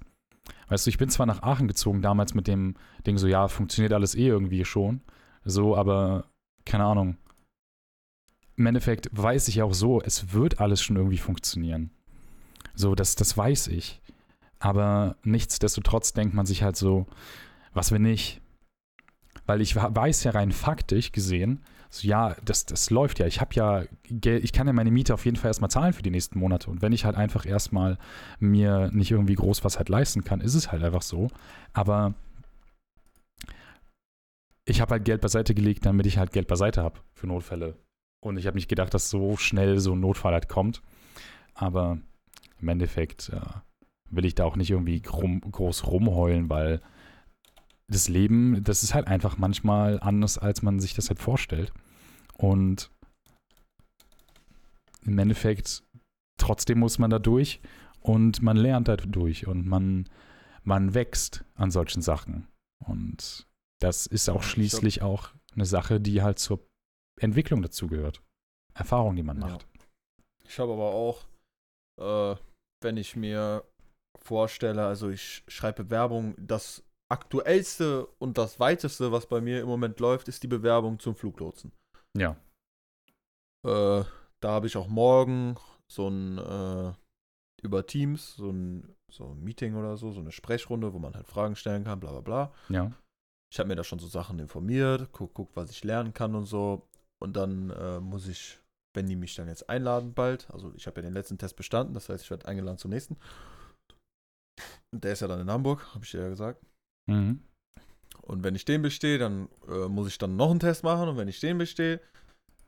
Weißt 0.69 0.85
du, 0.85 0.89
ich 0.89 0.97
bin 0.97 1.09
zwar 1.09 1.25
nach 1.25 1.43
Aachen 1.43 1.67
gezogen 1.67 2.01
damals 2.01 2.33
mit 2.33 2.47
dem 2.47 2.75
Ding 3.05 3.17
so, 3.17 3.27
ja, 3.27 3.49
funktioniert 3.49 3.91
alles 3.91 4.15
eh 4.15 4.27
irgendwie 4.27 4.63
schon, 4.63 5.01
so, 5.43 5.75
aber 5.75 6.31
keine 6.63 6.85
Ahnung. 6.85 7.17
Im 8.55 8.65
Endeffekt 8.65 9.09
weiß 9.11 9.49
ich 9.49 9.61
auch 9.61 9.73
so, 9.73 10.01
es 10.01 10.31
wird 10.31 10.61
alles 10.61 10.81
schon 10.81 10.95
irgendwie 10.95 11.17
funktionieren. 11.17 11.91
So, 12.75 12.95
das, 12.95 13.15
das 13.15 13.35
weiß 13.35 13.67
ich. 13.67 14.01
Aber 14.57 15.17
nichtsdestotrotz 15.23 16.13
denkt 16.13 16.33
man 16.33 16.45
sich 16.45 16.63
halt 16.63 16.77
so, 16.77 17.07
was 17.73 17.91
wenn 17.91 18.03
nicht? 18.03 18.39
Weil 19.45 19.59
ich 19.59 19.75
weiß 19.75 20.23
ja 20.23 20.31
rein 20.31 20.53
faktisch 20.53 21.11
gesehen, 21.11 21.61
so, 21.93 22.08
ja, 22.08 22.36
das, 22.45 22.65
das 22.65 22.89
läuft 22.89 23.19
ja. 23.19 23.27
Ich 23.27 23.41
habe 23.41 23.54
ja 23.54 23.84
ich 24.25 24.54
kann 24.54 24.65
ja 24.65 24.73
meine 24.73 24.91
Miete 24.91 25.13
auf 25.13 25.25
jeden 25.25 25.36
Fall 25.36 25.49
erstmal 25.49 25.69
zahlen 25.69 25.91
für 25.91 26.01
die 26.01 26.10
nächsten 26.10 26.39
Monate. 26.39 26.71
Und 26.71 26.82
wenn 26.82 26.93
ich 26.93 27.04
halt 27.04 27.17
einfach 27.17 27.45
erstmal 27.45 27.97
mir 28.39 28.89
nicht 28.93 29.12
irgendwie 29.12 29.36
groß 29.36 29.65
was 29.65 29.77
halt 29.77 29.89
leisten 29.89 30.23
kann, 30.23 30.39
ist 30.39 30.56
es 30.56 30.71
halt 30.71 30.84
einfach 30.84 31.01
so. 31.01 31.27
Aber 31.73 32.13
ich 34.65 34.80
habe 34.80 34.91
halt 34.91 35.06
Geld 35.06 35.19
beiseite 35.19 35.54
gelegt, 35.54 35.86
damit 35.86 36.06
ich 36.06 36.17
halt 36.17 36.32
Geld 36.32 36.47
beiseite 36.47 36.82
habe 36.82 36.99
für 37.13 37.27
Notfälle. 37.27 37.75
Und 38.23 38.38
ich 38.38 38.47
habe 38.47 38.56
nicht 38.56 38.69
gedacht, 38.69 38.93
dass 38.93 39.10
so 39.10 39.36
schnell 39.36 39.80
so 39.80 39.91
ein 39.91 39.99
Notfall 39.99 40.34
halt 40.34 40.47
kommt. 40.47 40.82
Aber 41.56 41.97
im 42.62 42.69
Endeffekt 42.69 43.30
äh, 43.30 43.41
will 44.10 44.23
ich 44.23 44.36
da 44.36 44.45
auch 44.45 44.56
nicht 44.56 44.71
irgendwie 44.71 45.01
rum, 45.12 45.41
groß 45.41 45.88
rumheulen, 45.88 46.49
weil 46.49 46.80
das 47.91 48.08
Leben, 48.08 48.63
das 48.63 48.84
ist 48.84 48.93
halt 48.93 49.08
einfach 49.08 49.38
manchmal 49.38 49.99
anders, 49.99 50.38
als 50.38 50.62
man 50.62 50.80
sich 50.80 50.93
das 50.93 51.10
halt 51.10 51.19
vorstellt. 51.19 51.73
Und 52.38 52.89
im 55.06 55.19
Endeffekt, 55.19 55.84
trotzdem 56.38 56.80
muss 56.80 56.99
man 56.99 57.10
da 57.10 57.19
durch 57.19 57.60
und 57.99 58.41
man 58.41 58.58
lernt 58.58 58.88
da 58.88 58.95
durch 58.95 59.45
und 59.47 59.67
man, 59.67 60.10
man 60.63 60.93
wächst 60.93 61.43
an 61.56 61.71
solchen 61.71 62.01
Sachen. 62.01 62.47
Und 62.86 63.45
das 63.80 64.08
ist 64.08 64.30
auch 64.30 64.43
schließlich 64.43 65.01
auch 65.01 65.30
eine 65.54 65.65
Sache, 65.65 65.99
die 65.99 66.21
halt 66.21 66.39
zur 66.39 66.65
Entwicklung 67.19 67.62
dazugehört. 67.62 68.21
Erfahrung, 68.73 69.15
die 69.15 69.23
man 69.23 69.39
Ja. 69.41 69.47
macht. 69.47 69.67
Ich 70.47 70.60
habe 70.60 70.73
aber 70.73 70.91
auch, 70.93 71.25
äh, 71.99 72.36
wenn 72.82 72.97
ich 72.97 73.15
mir 73.15 73.63
vorstelle, 74.17 74.86
also 74.86 75.10
ich 75.10 75.43
schreibe 75.47 75.84
Bewerbung, 75.84 76.36
das 76.38 76.84
aktuellste 77.12 78.08
und 78.19 78.38
das 78.38 78.60
weiteste, 78.60 79.12
was 79.12 79.28
bei 79.28 79.41
mir 79.41 79.62
im 79.62 79.67
Moment 79.67 80.00
läuft, 80.00 80.28
ist 80.28 80.43
die 80.43 80.47
Bewerbung 80.47 80.97
zum 80.97 81.15
Fluglotsen. 81.15 81.71
Ja. 82.17 82.38
Äh, 83.67 84.04
da 84.39 84.50
habe 84.50 84.67
ich 84.67 84.78
auch 84.78 84.88
morgen 84.88 85.56
so 85.91 86.08
ein 86.08 86.38
äh, 86.38 86.93
über 87.62 87.86
Teams, 87.86 88.36
so 88.36 88.50
ein, 88.50 88.95
so 89.12 89.34
ein 89.34 89.43
Meeting 89.43 89.76
oder 89.76 89.97
so, 89.97 90.12
so 90.12 90.21
eine 90.21 90.32
Sprechrunde, 90.32 90.93
wo 90.93 91.00
man 91.00 91.13
halt 91.13 91.28
Fragen 91.28 91.56
stellen 91.56 91.84
kann, 91.84 92.00
bla 92.00 92.12
bla 92.12 92.21
bla. 92.21 92.54
Ja. 92.69 92.91
Ich 93.54 93.60
habe 93.60 93.67
mir 93.67 93.76
da 93.76 93.84
schon 93.84 94.00
so 94.00 94.08
Sachen 94.08 94.39
informiert, 94.39 95.10
guck, 95.12 95.34
guck, 95.34 95.56
was 95.56 95.69
ich 95.69 95.84
lernen 95.84 96.13
kann 96.13 96.34
und 96.34 96.45
so. 96.45 96.88
Und 97.21 97.36
dann 97.36 97.69
äh, 97.71 98.00
muss 98.00 98.28
ich, 98.28 98.60
wenn 98.95 99.08
die 99.08 99.17
mich 99.17 99.36
dann 99.36 99.50
jetzt 99.50 99.69
einladen 99.69 100.13
bald, 100.13 100.50
also 100.52 100.74
ich 100.76 100.88
habe 100.88 101.02
ja 101.02 101.08
den 101.08 101.13
letzten 101.13 101.38
Test 101.38 101.58
bestanden, 101.58 101.93
das 101.93 102.08
heißt, 102.08 102.24
ich 102.24 102.32
werde 102.32 102.47
eingeladen 102.47 102.78
zum 102.78 102.91
nächsten. 102.91 103.17
Und 104.93 105.04
der 105.04 105.13
ist 105.13 105.19
ja 105.19 105.28
dann 105.28 105.41
in 105.41 105.52
Hamburg, 105.52 105.93
habe 105.93 106.06
ich 106.06 106.12
dir 106.12 106.21
ja 106.21 106.30
gesagt. 106.30 106.65
Mhm. 107.07 107.41
Und 108.21 108.43
wenn 108.43 108.55
ich 108.55 108.65
den 108.65 108.81
bestehe, 108.81 109.17
dann 109.17 109.49
äh, 109.67 109.87
muss 109.87 110.07
ich 110.07 110.17
dann 110.17 110.35
noch 110.35 110.51
einen 110.51 110.59
Test 110.59 110.83
machen. 110.83 111.09
Und 111.09 111.17
wenn 111.17 111.27
ich 111.27 111.39
den 111.39 111.57
bestehe, 111.57 111.99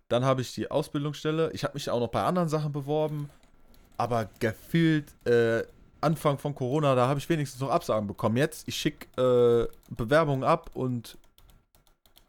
dann 0.09 0.25
habe 0.25 0.41
ich 0.41 0.53
die 0.53 0.69
Ausbildungsstelle. 0.69 1.51
Ich 1.53 1.63
habe 1.63 1.75
mich 1.75 1.89
auch 1.89 1.99
noch 1.99 2.09
bei 2.09 2.23
anderen 2.23 2.49
Sachen 2.49 2.71
beworben. 2.71 3.29
Aber 3.97 4.29
gefühlt 4.39 5.05
äh, 5.25 5.63
Anfang 6.01 6.37
von 6.37 6.53
Corona, 6.53 6.95
da 6.95 7.07
habe 7.07 7.19
ich 7.19 7.29
wenigstens 7.29 7.61
noch 7.61 7.69
Absagen 7.69 8.07
bekommen. 8.07 8.37
Jetzt, 8.37 8.67
ich 8.67 8.75
schicke 8.75 9.07
äh, 9.21 9.93
Bewerbungen 9.95 10.43
ab 10.43 10.71
und 10.73 11.17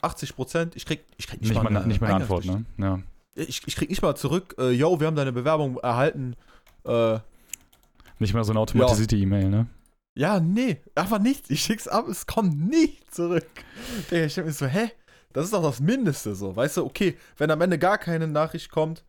80 0.02 0.36
Prozent, 0.36 0.76
ich 0.76 0.86
krieg, 0.86 1.04
ich 1.16 1.26
krieg 1.26 1.40
nicht, 1.40 1.50
Nicht, 1.50 1.62
mal, 1.62 1.68
eine 1.68 1.86
nicht 1.86 2.00
mal 2.00 2.08
eine 2.08 2.16
Antwort, 2.16 2.44
ne? 2.44 2.64
Ja. 2.78 3.00
Ich, 3.34 3.62
ich 3.66 3.74
krieg 3.74 3.88
nicht 3.88 4.02
mal 4.02 4.14
zurück, 4.14 4.54
äh, 4.58 4.70
yo, 4.70 5.00
wir 5.00 5.06
haben 5.06 5.16
deine 5.16 5.32
Bewerbung 5.32 5.78
erhalten. 5.78 6.36
Äh, 6.84 7.18
Nicht 8.20 8.34
mal 8.34 8.44
so 8.44 8.52
eine 8.52 8.60
automatisierte 8.60 9.16
E-Mail, 9.16 9.48
ne? 9.48 9.66
Ja, 10.16 10.38
nee, 10.40 10.80
einfach 10.94 11.18
nichts. 11.18 11.50
Ich 11.50 11.62
schick's 11.62 11.88
ab, 11.88 12.06
es 12.08 12.26
kommt 12.26 12.58
nicht 12.68 13.12
zurück. 13.12 13.46
Digga, 14.10 14.24
ich 14.26 14.34
denk 14.34 14.46
mir 14.46 14.52
so, 14.52 14.66
hä? 14.66 14.90
Das 15.32 15.46
ist 15.46 15.52
doch 15.52 15.62
das 15.62 15.80
Mindeste 15.80 16.34
so. 16.36 16.54
Weißt 16.54 16.76
du, 16.76 16.84
okay, 16.84 17.18
wenn 17.36 17.50
am 17.50 17.60
Ende 17.60 17.78
gar 17.78 17.98
keine 17.98 18.28
Nachricht 18.28 18.70
kommt, 18.70 19.04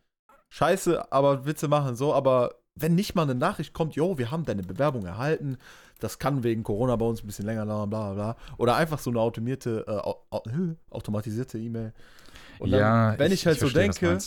scheiße, 0.52 1.12
aber 1.12 1.46
Witze 1.46 1.68
machen 1.68 1.94
so, 1.94 2.12
aber 2.12 2.56
wenn 2.74 2.94
nicht 2.96 3.14
mal 3.14 3.22
eine 3.22 3.36
Nachricht 3.36 3.72
kommt, 3.72 3.94
jo, 3.94 4.18
wir 4.18 4.30
haben 4.32 4.44
deine 4.44 4.62
Bewerbung 4.64 5.06
erhalten, 5.06 5.58
das 6.00 6.18
kann 6.18 6.42
wegen 6.42 6.62
Corona 6.64 6.96
bei 6.96 7.06
uns 7.06 7.22
ein 7.22 7.26
bisschen 7.26 7.46
länger 7.46 7.64
bla 7.64 7.86
bla 7.86 8.12
bla. 8.12 8.36
Oder 8.58 8.76
einfach 8.76 8.98
so 8.98 9.10
eine 9.10 9.20
automatisierte, 9.20 9.84
äh, 9.86 9.90
au- 9.92 10.22
au- 10.30 10.42
automatisierte 10.90 11.58
E-Mail. 11.58 11.92
Und 12.58 12.70
dann, 12.72 13.18
wenn 13.18 13.32
ich, 13.32 13.46
halt 13.46 13.58
so 13.60 13.68
verstehe, 13.68 13.82
denke, 13.82 14.18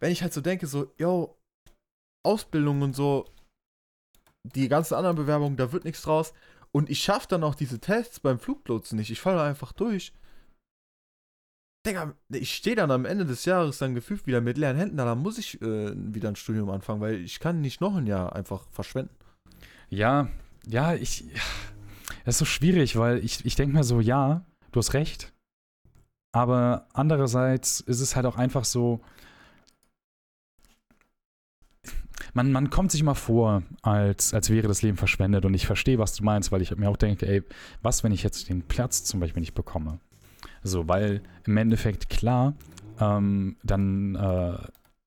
wenn 0.00 0.12
ich 0.12 0.22
halt 0.22 0.34
so 0.34 0.40
denke, 0.42 0.66
so, 0.66 0.92
yo, 0.98 1.36
Ausbildung 2.24 2.82
und 2.82 2.94
so, 2.94 3.24
die 4.54 4.68
ganzen 4.68 4.94
anderen 4.94 5.16
Bewerbungen, 5.16 5.56
da 5.56 5.72
wird 5.72 5.84
nichts 5.84 6.02
draus. 6.02 6.32
Und 6.72 6.90
ich 6.90 7.02
schaffe 7.02 7.28
dann 7.28 7.44
auch 7.44 7.54
diese 7.54 7.78
Tests 7.78 8.20
beim 8.20 8.38
Fluglotsen 8.38 8.98
nicht. 8.98 9.10
Ich 9.10 9.20
falle 9.20 9.42
einfach 9.42 9.72
durch. 9.72 10.12
Digga, 11.86 12.14
ich 12.28 12.54
stehe 12.54 12.76
dann 12.76 12.90
am 12.90 13.04
Ende 13.04 13.24
des 13.24 13.44
Jahres 13.44 13.78
dann 13.78 13.94
gefühlt 13.94 14.26
wieder 14.26 14.40
mit 14.40 14.58
leeren 14.58 14.76
Händen. 14.76 14.96
da. 14.96 15.14
Muss 15.14 15.38
ich 15.38 15.60
äh, 15.62 15.92
wieder 15.94 16.28
ein 16.28 16.36
Studium 16.36 16.68
anfangen, 16.68 17.00
weil 17.00 17.14
ich 17.14 17.38
kann 17.40 17.60
nicht 17.60 17.80
noch 17.80 17.94
ein 17.96 18.06
Jahr 18.06 18.34
einfach 18.34 18.66
verschwenden. 18.70 19.14
Ja, 19.88 20.28
ja, 20.66 20.94
ich. 20.94 21.24
Das 22.24 22.34
ist 22.34 22.38
so 22.40 22.44
schwierig, 22.44 22.96
weil 22.96 23.24
ich, 23.24 23.44
ich 23.44 23.54
denke 23.54 23.76
mir 23.76 23.84
so, 23.84 24.00
ja, 24.00 24.44
du 24.72 24.80
hast 24.80 24.94
recht. 24.94 25.32
Aber 26.32 26.88
andererseits 26.92 27.80
ist 27.80 28.00
es 28.00 28.16
halt 28.16 28.26
auch 28.26 28.36
einfach 28.36 28.64
so. 28.64 29.00
Man, 32.36 32.52
man 32.52 32.68
kommt 32.68 32.92
sich 32.92 33.02
mal 33.02 33.14
vor, 33.14 33.62
als, 33.80 34.34
als 34.34 34.50
wäre 34.50 34.68
das 34.68 34.82
Leben 34.82 34.98
verschwendet. 34.98 35.46
Und 35.46 35.54
ich 35.54 35.66
verstehe, 35.66 35.98
was 35.98 36.12
du 36.12 36.22
meinst, 36.22 36.52
weil 36.52 36.60
ich 36.60 36.76
mir 36.76 36.90
auch 36.90 36.98
denke, 36.98 37.26
ey, 37.26 37.42
was, 37.80 38.04
wenn 38.04 38.12
ich 38.12 38.22
jetzt 38.22 38.50
den 38.50 38.60
Platz 38.60 39.04
zum 39.04 39.20
Beispiel 39.20 39.40
nicht 39.40 39.54
bekomme? 39.54 40.00
So, 40.62 40.86
weil 40.86 41.22
im 41.46 41.56
Endeffekt, 41.56 42.10
klar, 42.10 42.52
ähm, 43.00 43.56
dann 43.62 44.16
äh, 44.16 44.58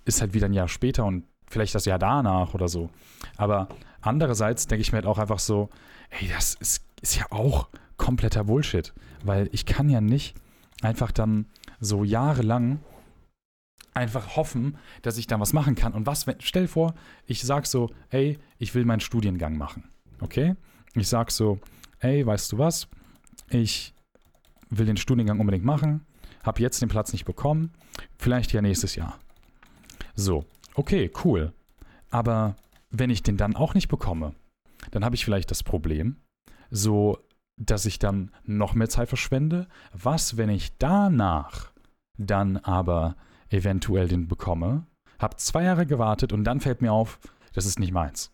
ist 0.06 0.22
halt 0.22 0.34
wieder 0.34 0.48
ein 0.48 0.54
Jahr 0.54 0.68
später 0.68 1.06
und 1.06 1.24
vielleicht 1.48 1.76
das 1.76 1.86
Jahr 1.86 2.00
danach 2.00 2.56
oder 2.56 2.68
so. 2.68 2.90
Aber 3.38 3.68
andererseits 4.02 4.66
denke 4.66 4.82
ich 4.82 4.92
mir 4.92 4.96
halt 4.96 5.06
auch 5.06 5.20
einfach 5.20 5.38
so, 5.38 5.70
ey, 6.10 6.30
das 6.30 6.56
ist, 6.56 6.84
ist 7.00 7.16
ja 7.16 7.28
auch 7.30 7.68
kompletter 7.98 8.46
Bullshit. 8.46 8.92
Weil 9.24 9.50
ich 9.52 9.68
kann 9.68 9.88
ja 9.88 10.02
nicht 10.02 10.36
einfach 10.82 11.12
dann 11.12 11.46
so 11.80 12.04
jahrelang 12.04 12.80
einfach 13.94 14.36
hoffen, 14.36 14.78
dass 15.02 15.18
ich 15.18 15.28
da 15.28 15.40
was 15.40 15.54
machen 15.54 15.76
kann. 15.76 15.94
Und 15.94 16.06
was, 16.06 16.28
wenn, 16.28 16.40
stell 16.40 16.68
vor, 16.68 16.94
ich 17.26 17.44
sag 17.44 17.66
so, 17.66 17.90
ey, 18.10 18.38
ich 18.58 18.76
will 18.76 18.86
meinen 18.86 19.00
Studiengang 19.00 19.58
machen. 19.58 19.90
Okay? 20.22 20.56
Ich 20.94 21.08
sag 21.08 21.32
so, 21.32 21.60
ey, 22.00 22.26
weißt 22.26 22.52
du 22.52 22.58
was? 22.58 22.88
Ich 23.50 23.94
will 24.70 24.86
den 24.86 24.98
Studiengang 24.98 25.40
unbedingt 25.40 25.66
machen, 25.66 26.06
habe 26.44 26.62
jetzt 26.62 26.82
den 26.82 26.90
Platz 26.90 27.12
nicht 27.12 27.26
bekommen, 27.26 27.72
vielleicht 28.18 28.54
ja 28.54 28.62
nächstes 28.62 28.96
Jahr. 28.96 29.20
So, 30.16 30.46
okay, 30.76 31.12
cool. 31.24 31.54
Aber 32.10 32.56
wenn 32.92 33.10
ich 33.10 33.24
den 33.24 33.38
dann 33.38 33.56
auch 33.56 33.74
nicht 33.74 33.88
bekomme, 33.88 34.34
dann 34.92 35.04
habe 35.04 35.16
ich 35.16 35.26
vielleicht 35.26 35.52
das 35.52 35.64
Problem, 35.64 36.18
so 36.70 37.18
dass 37.60 37.86
ich 37.86 38.00
dann 38.00 38.32
noch 38.46 38.74
mehr 38.74 38.90
Zeit 38.90 39.10
verschwende. 39.10 39.68
Was, 39.92 40.38
wenn 40.38 40.50
ich 40.50 40.78
danach 40.78 41.72
dann 42.18 42.58
aber 42.58 43.16
eventuell 43.50 44.08
den 44.08 44.28
bekomme, 44.28 44.86
habe 45.20 45.36
zwei 45.38 45.64
Jahre 45.64 45.86
gewartet 45.86 46.34
und 46.34 46.44
dann 46.44 46.62
fällt 46.62 46.82
mir 46.82 46.94
auf, 46.94 47.20
das 47.54 47.66
ist 47.66 47.80
nicht 47.80 47.92
meins. 47.92 48.32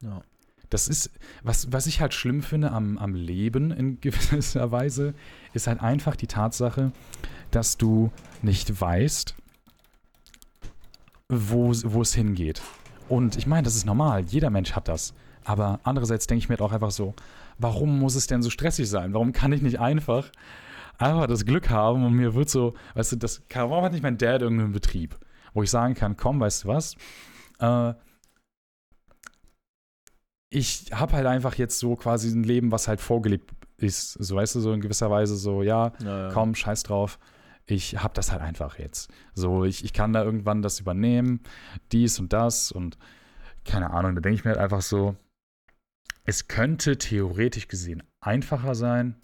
Ja. 0.00 0.22
Das 0.70 0.86
ist, 0.86 1.10
was, 1.42 1.72
was 1.72 1.86
ich 1.86 2.00
halt 2.00 2.12
schlimm 2.12 2.42
finde 2.42 2.72
am, 2.72 2.98
am 2.98 3.14
Leben 3.14 3.70
in 3.70 4.00
gewisser 4.00 4.70
Weise, 4.70 5.14
ist 5.54 5.66
halt 5.66 5.80
einfach 5.80 6.14
die 6.16 6.26
Tatsache, 6.26 6.92
dass 7.50 7.78
du 7.78 8.12
nicht 8.42 8.80
weißt, 8.80 9.34
wo, 11.28 11.72
wo 11.84 12.02
es 12.02 12.14
hingeht. 12.14 12.60
Und 13.08 13.36
ich 13.36 13.46
meine, 13.46 13.62
das 13.62 13.76
ist 13.76 13.86
normal, 13.86 14.24
jeder 14.26 14.50
Mensch 14.50 14.72
hat 14.72 14.88
das. 14.88 15.14
Aber 15.44 15.80
andererseits 15.82 16.26
denke 16.26 16.40
ich 16.40 16.48
mir 16.50 16.54
halt 16.54 16.62
auch 16.62 16.72
einfach 16.72 16.90
so, 16.90 17.14
warum 17.58 17.98
muss 17.98 18.14
es 18.14 18.26
denn 18.26 18.42
so 18.42 18.50
stressig 18.50 18.88
sein? 18.88 19.14
Warum 19.14 19.32
kann 19.32 19.52
ich 19.52 19.62
nicht 19.62 19.80
einfach 19.80 20.30
einfach 20.98 21.26
das 21.26 21.44
Glück 21.44 21.70
haben 21.70 22.04
und 22.04 22.14
mir 22.14 22.34
wird 22.34 22.50
so, 22.50 22.74
weißt 22.94 23.12
du, 23.12 23.16
das, 23.16 23.42
warum 23.54 23.84
hat 23.84 23.92
nicht 23.92 24.02
mein 24.02 24.18
Dad 24.18 24.42
irgendeinen 24.42 24.72
Betrieb, 24.72 25.16
wo 25.54 25.62
ich 25.62 25.70
sagen 25.70 25.94
kann, 25.94 26.16
komm, 26.16 26.40
weißt 26.40 26.64
du 26.64 26.68
was, 26.68 26.94
äh, 27.60 27.94
ich 30.50 30.90
habe 30.92 31.12
halt 31.12 31.26
einfach 31.26 31.54
jetzt 31.56 31.78
so 31.78 31.94
quasi 31.94 32.30
ein 32.30 32.42
Leben, 32.42 32.72
was 32.72 32.88
halt 32.88 33.00
vorgelebt 33.00 33.52
ist. 33.76 34.12
So, 34.12 34.36
weißt 34.36 34.54
du, 34.54 34.60
so 34.60 34.72
in 34.72 34.80
gewisser 34.80 35.10
Weise 35.10 35.36
so, 35.36 35.62
ja, 35.62 35.92
Ja, 36.00 36.28
ja. 36.28 36.30
komm, 36.32 36.54
scheiß 36.54 36.84
drauf. 36.84 37.18
Ich 37.66 38.02
habe 38.02 38.14
das 38.14 38.32
halt 38.32 38.40
einfach 38.40 38.78
jetzt. 38.78 39.10
So, 39.34 39.64
ich, 39.64 39.84
ich 39.84 39.92
kann 39.92 40.14
da 40.14 40.24
irgendwann 40.24 40.62
das 40.62 40.80
übernehmen, 40.80 41.40
dies 41.92 42.18
und 42.18 42.32
das 42.32 42.72
und 42.72 42.96
keine 43.64 43.90
Ahnung. 43.90 44.14
Da 44.14 44.22
denke 44.22 44.36
ich 44.36 44.44
mir 44.44 44.52
halt 44.52 44.60
einfach 44.60 44.80
so, 44.80 45.16
es 46.24 46.48
könnte 46.48 46.96
theoretisch 46.96 47.68
gesehen 47.68 48.02
einfacher 48.20 48.74
sein, 48.74 49.20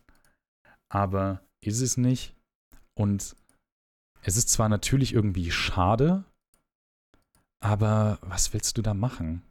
aber 0.90 1.40
ist 1.66 1.80
es 1.80 1.96
nicht. 1.96 2.34
Und 2.94 3.36
es 4.22 4.36
ist 4.36 4.48
zwar 4.50 4.68
natürlich 4.68 5.12
irgendwie 5.12 5.50
schade, 5.50 6.24
aber 7.60 8.18
was 8.22 8.52
willst 8.52 8.76
du 8.78 8.82
da 8.82 8.94
machen? 8.94 9.42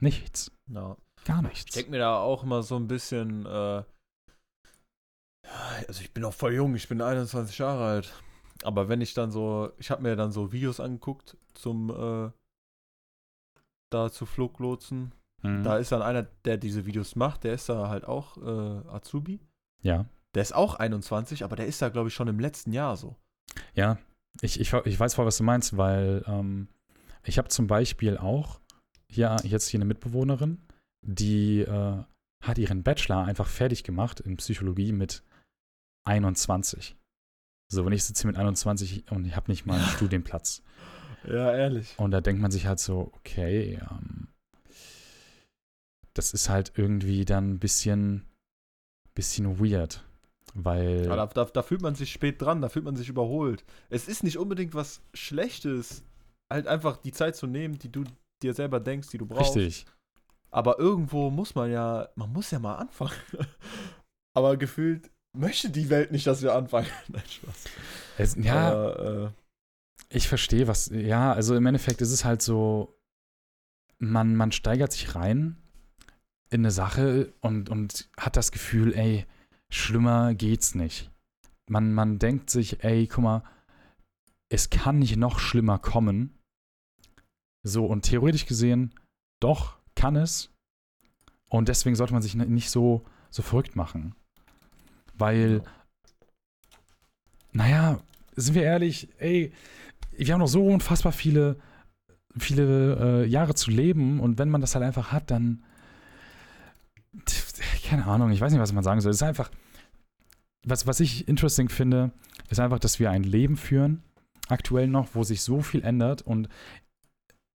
Nichts. 0.00 0.50
Ja. 0.66 0.96
Gar 1.24 1.42
Ich 1.44 1.48
nichts. 1.48 1.74
denke 1.74 1.90
mir 1.90 1.98
da 1.98 2.18
auch 2.18 2.42
immer 2.42 2.62
so 2.62 2.76
ein 2.76 2.88
bisschen, 2.88 3.44
äh, 3.46 3.82
also 5.86 6.00
ich 6.00 6.12
bin 6.12 6.24
auch 6.24 6.32
voll 6.34 6.54
jung, 6.54 6.74
ich 6.74 6.88
bin 6.88 7.02
21 7.02 7.58
Jahre 7.58 7.84
alt. 7.84 8.12
Aber 8.62 8.88
wenn 8.88 9.00
ich 9.00 9.14
dann 9.14 9.30
so, 9.30 9.72
ich 9.78 9.90
habe 9.90 10.02
mir 10.02 10.16
dann 10.16 10.32
so 10.32 10.52
Videos 10.52 10.80
angeguckt 10.80 11.36
zum, 11.54 11.90
äh, 11.90 12.30
da 13.90 14.10
zu 14.10 14.24
Fluglotsen. 14.26 15.12
Mhm. 15.42 15.62
Da 15.62 15.78
ist 15.78 15.92
dann 15.92 16.02
einer, 16.02 16.22
der 16.44 16.58
diese 16.58 16.86
Videos 16.86 17.16
macht, 17.16 17.44
der 17.44 17.54
ist 17.54 17.68
da 17.68 17.88
halt 17.88 18.04
auch 18.04 18.36
äh, 18.38 18.88
Azubi. 18.88 19.40
ja. 19.82 20.06
Der 20.34 20.42
ist 20.42 20.54
auch 20.54 20.74
21, 20.74 21.44
aber 21.44 21.56
der 21.56 21.66
ist 21.66 21.82
da, 21.82 21.88
glaube 21.88 22.08
ich, 22.08 22.14
schon 22.14 22.28
im 22.28 22.38
letzten 22.38 22.72
Jahr 22.72 22.96
so. 22.96 23.16
Ja, 23.74 23.98
ich, 24.40 24.60
ich, 24.60 24.72
ich 24.72 25.00
weiß 25.00 25.14
voll, 25.14 25.26
was 25.26 25.38
du 25.38 25.44
meinst, 25.44 25.76
weil 25.76 26.24
ähm, 26.26 26.68
ich 27.24 27.38
habe 27.38 27.48
zum 27.48 27.66
Beispiel 27.66 28.16
auch 28.16 28.60
hier 29.10 29.36
jetzt 29.42 29.68
hier 29.68 29.78
eine 29.78 29.86
Mitbewohnerin, 29.86 30.62
die 31.02 31.60
äh, 31.60 32.04
hat 32.42 32.58
ihren 32.58 32.82
Bachelor 32.82 33.24
einfach 33.24 33.48
fertig 33.48 33.82
gemacht 33.82 34.20
in 34.20 34.36
Psychologie 34.36 34.92
mit 34.92 35.24
21. 36.06 36.96
So, 37.72 37.84
wenn 37.84 37.92
ich 37.92 38.04
sitze 38.04 38.26
mit 38.26 38.36
21 38.36 39.10
und 39.10 39.26
ich 39.26 39.36
habe 39.36 39.50
nicht 39.50 39.66
mal 39.66 39.78
einen 39.78 39.88
Studienplatz. 39.96 40.62
Ja, 41.24 41.54
ehrlich. 41.54 41.94
Und 41.98 42.12
da 42.12 42.20
denkt 42.20 42.40
man 42.40 42.50
sich 42.50 42.66
halt 42.66 42.80
so, 42.80 43.12
okay, 43.14 43.78
ähm, 43.90 44.28
das 46.14 46.32
ist 46.32 46.48
halt 46.48 46.72
irgendwie 46.76 47.24
dann 47.24 47.52
ein 47.52 47.58
bisschen, 47.58 48.24
bisschen 49.14 49.60
weird. 49.60 50.04
Weil. 50.54 51.06
Aber 51.06 51.16
da, 51.16 51.26
da, 51.26 51.44
da 51.44 51.62
fühlt 51.62 51.82
man 51.82 51.94
sich 51.94 52.12
spät 52.12 52.40
dran, 52.42 52.60
da 52.60 52.68
fühlt 52.68 52.84
man 52.84 52.96
sich 52.96 53.08
überholt. 53.08 53.64
Es 53.88 54.08
ist 54.08 54.24
nicht 54.24 54.38
unbedingt 54.38 54.74
was 54.74 55.02
Schlechtes, 55.14 56.02
halt 56.52 56.66
einfach 56.66 56.96
die 56.96 57.12
Zeit 57.12 57.36
zu 57.36 57.46
nehmen, 57.46 57.78
die 57.78 57.90
du 57.90 58.04
dir 58.42 58.54
selber 58.54 58.80
denkst, 58.80 59.08
die 59.10 59.18
du 59.18 59.26
brauchst. 59.26 59.56
richtig. 59.56 59.86
Aber 60.50 60.78
irgendwo 60.78 61.30
muss 61.30 61.54
man 61.54 61.70
ja, 61.70 62.08
man 62.16 62.32
muss 62.32 62.50
ja 62.50 62.58
mal 62.58 62.76
anfangen. 62.76 63.12
Aber 64.34 64.56
gefühlt 64.56 65.10
möchte 65.36 65.70
die 65.70 65.90
Welt 65.90 66.10
nicht, 66.10 66.26
dass 66.26 66.42
wir 66.42 66.54
anfangen. 66.54 66.88
Nein, 67.08 67.22
Spaß. 67.28 67.64
Es, 68.18 68.34
ja, 68.36 68.72
Aber, 68.72 69.32
äh, 70.10 70.16
Ich 70.16 70.26
verstehe, 70.26 70.66
was. 70.66 70.90
Ja, 70.92 71.32
also 71.32 71.54
im 71.54 71.66
Endeffekt 71.66 72.00
ist 72.00 72.10
es 72.10 72.24
halt 72.24 72.42
so, 72.42 72.98
man, 73.98 74.34
man 74.34 74.50
steigert 74.50 74.92
sich 74.92 75.14
rein 75.14 75.56
in 76.50 76.62
eine 76.62 76.72
Sache 76.72 77.32
und, 77.40 77.70
und 77.70 78.08
hat 78.16 78.36
das 78.36 78.50
Gefühl, 78.50 78.92
ey, 78.94 79.26
schlimmer 79.70 80.34
geht's 80.34 80.74
nicht. 80.74 81.10
Man, 81.68 81.92
man 81.92 82.18
denkt 82.18 82.50
sich, 82.50 82.82
ey, 82.84 83.06
guck 83.06 83.24
mal, 83.24 83.42
es 84.48 84.70
kann 84.70 84.98
nicht 84.98 85.16
noch 85.16 85.38
schlimmer 85.38 85.78
kommen. 85.78 86.38
So, 87.62 87.86
und 87.86 88.02
theoretisch 88.02 88.46
gesehen, 88.46 88.92
doch, 89.40 89.76
kann 89.94 90.16
es. 90.16 90.50
Und 91.48 91.68
deswegen 91.68 91.96
sollte 91.96 92.12
man 92.12 92.22
sich 92.22 92.34
nicht 92.34 92.70
so, 92.70 93.04
so 93.30 93.42
verrückt 93.42 93.76
machen. 93.76 94.14
Weil, 95.14 95.62
naja, 97.52 98.00
sind 98.36 98.54
wir 98.54 98.62
ehrlich, 98.62 99.08
ey, 99.18 99.52
wir 100.12 100.32
haben 100.32 100.40
noch 100.40 100.48
so 100.48 100.66
unfassbar 100.66 101.12
viele, 101.12 101.56
viele 102.36 103.24
äh, 103.24 103.26
Jahre 103.26 103.54
zu 103.54 103.70
leben 103.70 104.20
und 104.20 104.38
wenn 104.38 104.50
man 104.50 104.60
das 104.60 104.74
halt 104.74 104.84
einfach 104.84 105.12
hat, 105.12 105.30
dann 105.30 105.62
keine 107.84 108.06
Ahnung, 108.06 108.30
ich 108.30 108.40
weiß 108.40 108.52
nicht, 108.52 108.60
was 108.60 108.72
man 108.72 108.84
sagen 108.84 109.00
soll. 109.00 109.10
Es 109.10 109.16
ist 109.16 109.22
einfach, 109.22 109.50
was, 110.64 110.86
was 110.86 111.00
ich 111.00 111.28
interesting 111.28 111.68
finde, 111.68 112.12
ist 112.48 112.60
einfach, 112.60 112.78
dass 112.78 112.98
wir 112.98 113.10
ein 113.10 113.22
Leben 113.22 113.56
führen, 113.56 114.02
aktuell 114.48 114.88
noch, 114.88 115.14
wo 115.14 115.22
sich 115.22 115.42
so 115.42 115.60
viel 115.60 115.82
ändert 115.82 116.22
und 116.22 116.48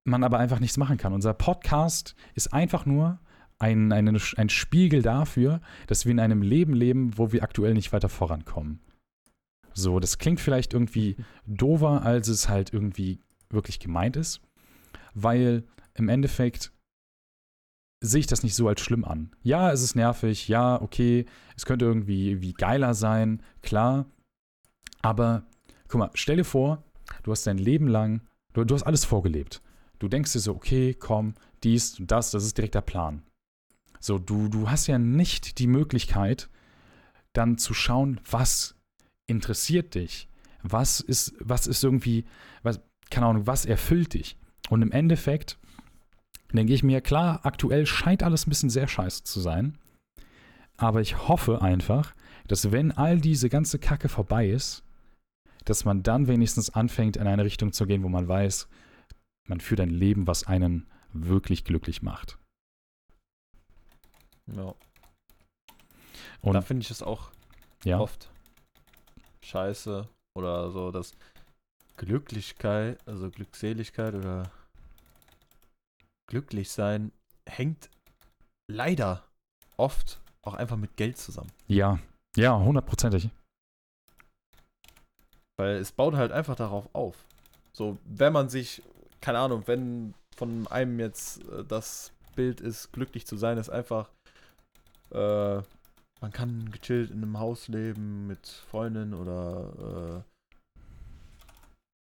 man 0.06 0.24
aber 0.24 0.40
einfach 0.40 0.60
nichts 0.60 0.78
machen 0.78 0.98
kann. 0.98 1.14
Unser 1.14 1.34
Podcast 1.34 2.16
ist 2.34 2.54
einfach 2.54 2.86
nur 2.86 3.20
ein, 3.60 3.92
eine, 3.92 4.20
ein 4.38 4.50
Spiegel 4.50 5.02
dafür, 5.02 5.62
dass 5.88 6.06
wir 6.06 6.12
in 6.12 6.20
einem 6.20 6.42
Leben 6.42 6.74
leben, 6.74 7.18
wo 7.18 7.32
wir 7.32 7.44
aktuell 7.44 7.74
nicht 7.74 7.94
weiter 7.94 8.10
vorankommen. 8.10 8.80
So, 9.74 10.00
das 10.00 10.18
klingt 10.18 10.40
vielleicht 10.40 10.74
irgendwie 10.74 11.18
dover, 11.46 12.04
als 12.04 12.28
es 12.28 12.50
halt 12.50 12.74
irgendwie 12.74 13.20
wirklich 13.50 13.80
gemeint 13.80 14.16
ist. 14.18 14.42
weil 15.16 15.64
im 15.96 16.10
Endeffekt 16.10 16.72
sehe 18.02 18.20
ich 18.20 18.28
das 18.28 18.44
nicht 18.44 18.56
so 18.56 18.68
als 18.68 18.82
schlimm 18.82 19.06
an. 19.06 19.32
Ja, 19.42 19.72
es 19.72 19.82
ist 19.82 19.96
nervig, 19.96 20.48
ja, 20.48 20.82
okay, 20.82 21.26
es 21.56 21.66
könnte 21.66 21.86
irgendwie 21.86 22.42
wie 22.42 22.54
geiler 22.54 22.94
sein, 22.94 23.42
klar. 23.62 24.06
Aber 25.02 25.46
guck 25.88 26.00
mal, 26.00 26.10
stell 26.14 26.38
dir 26.38 26.46
vor, 26.46 26.84
du 27.24 27.32
hast 27.32 27.48
dein 27.48 27.58
Leben 27.58 27.88
lang, 27.88 28.22
du, 28.54 28.64
du 28.64 28.76
hast 28.76 28.84
alles 28.84 29.06
vorgelebt. 29.06 29.62
Du 30.00 30.08
denkst 30.08 30.34
dir 30.34 30.40
so, 30.40 30.56
okay, 30.56 30.94
komm, 30.94 31.36
dies 31.64 32.00
und 32.00 32.12
das, 32.12 32.32
das 32.32 32.44
ist 32.44 32.58
direkt 32.58 32.76
der 32.76 32.82
Plan. 32.82 33.24
So, 34.00 34.20
du, 34.20 34.50
du 34.50 34.70
hast 34.70 34.88
ja 34.88 35.00
nicht 35.00 35.58
die 35.60 35.68
Möglichkeit, 35.68 36.50
dann 37.34 37.58
zu 37.58 37.74
schauen, 37.74 38.20
was 38.30 38.76
interessiert 39.28 39.96
dich, 39.96 40.30
was 40.62 41.00
ist, 41.00 41.34
was 41.40 41.68
ist 41.68 41.84
irgendwie, 41.84 42.26
was, 42.62 42.82
keine 43.10 43.28
Ahnung, 43.28 43.48
was 43.48 43.66
erfüllt 43.66 44.14
dich. 44.14 44.38
Und 44.70 44.82
im 44.82 44.92
Endeffekt 44.92 45.58
denke 46.56 46.74
ich 46.74 46.84
mir, 46.84 47.02
klar, 47.02 47.42
aktuell 47.44 47.86
scheint 47.86 48.24
alles 48.24 48.46
ein 48.46 48.50
bisschen 48.50 48.70
sehr 48.70 48.88
scheiße 48.88 49.24
zu 49.24 49.40
sein. 49.40 49.78
Aber 50.78 51.02
ich 51.02 51.28
hoffe 51.28 51.62
einfach, 51.62 52.14
dass 52.48 52.72
wenn 52.72 52.92
all 52.92 53.20
diese 53.20 53.50
ganze 53.50 53.80
Kacke 53.80 54.10
vorbei 54.10 54.50
ist, 54.50 54.84
dass 55.64 55.86
man 55.86 56.04
dann 56.04 56.28
wenigstens 56.28 56.70
anfängt, 56.70 57.18
in 57.18 57.28
eine 57.28 57.44
Richtung 57.44 57.74
zu 57.74 57.88
gehen, 57.88 58.04
wo 58.04 58.10
man 58.10 58.28
weiß, 58.28 58.68
man 59.48 59.60
führt 59.60 59.82
ein 59.82 59.90
Leben, 59.90 60.28
was 60.28 60.46
einen 60.46 60.88
wirklich 61.14 61.64
glücklich 61.64 62.02
macht. 62.02 62.38
Ja. 64.48 64.76
Und 66.42 66.54
da 66.54 66.62
finde 66.62 66.84
ich 66.84 66.92
es 66.92 67.02
auch 67.02 67.32
ja, 67.84 68.00
oft 68.00 68.30
scheiße 69.44 70.08
oder 70.36 70.70
so, 70.72 70.92
dass 70.92 71.14
Glücklichkeit, 71.98 73.00
also 73.08 73.32
Glückseligkeit 73.32 74.14
oder 74.14 74.52
glücklich 76.28 76.72
sein 76.72 77.12
hängt 77.48 77.90
leider 78.68 79.24
oft 79.78 80.20
auch 80.42 80.54
einfach 80.54 80.78
mit 80.78 80.96
Geld 80.98 81.18
zusammen. 81.18 81.52
ja, 81.68 82.00
ja, 82.36 82.60
hundertprozentig. 82.60 83.30
Weil 85.58 85.78
es 85.78 85.92
baut 85.92 86.16
halt 86.16 86.32
einfach 86.32 86.56
darauf 86.56 86.94
auf. 86.94 87.26
So, 87.72 87.98
wenn 88.04 88.34
man 88.34 88.50
sich, 88.50 88.84
keine 89.22 89.40
Ahnung, 89.40 89.64
wenn 89.68 90.14
von 90.36 90.68
einem 90.68 91.00
jetzt 91.00 91.48
äh, 91.50 91.64
das 91.64 92.12
Bild 92.36 92.60
ist, 92.60 92.92
glücklich 92.92 93.26
zu 93.26 93.38
sein, 93.38 93.58
ist 93.58 93.70
einfach, 93.70 94.10
äh, 95.12 95.62
man 96.22 96.32
kann 96.32 96.72
gechillt 96.72 97.12
in 97.12 97.24
einem 97.24 97.40
Haus 97.40 97.70
leben 97.70 98.28
mit 98.28 98.48
Freundin 98.48 99.14
oder 99.14 100.24
äh, 100.26 100.35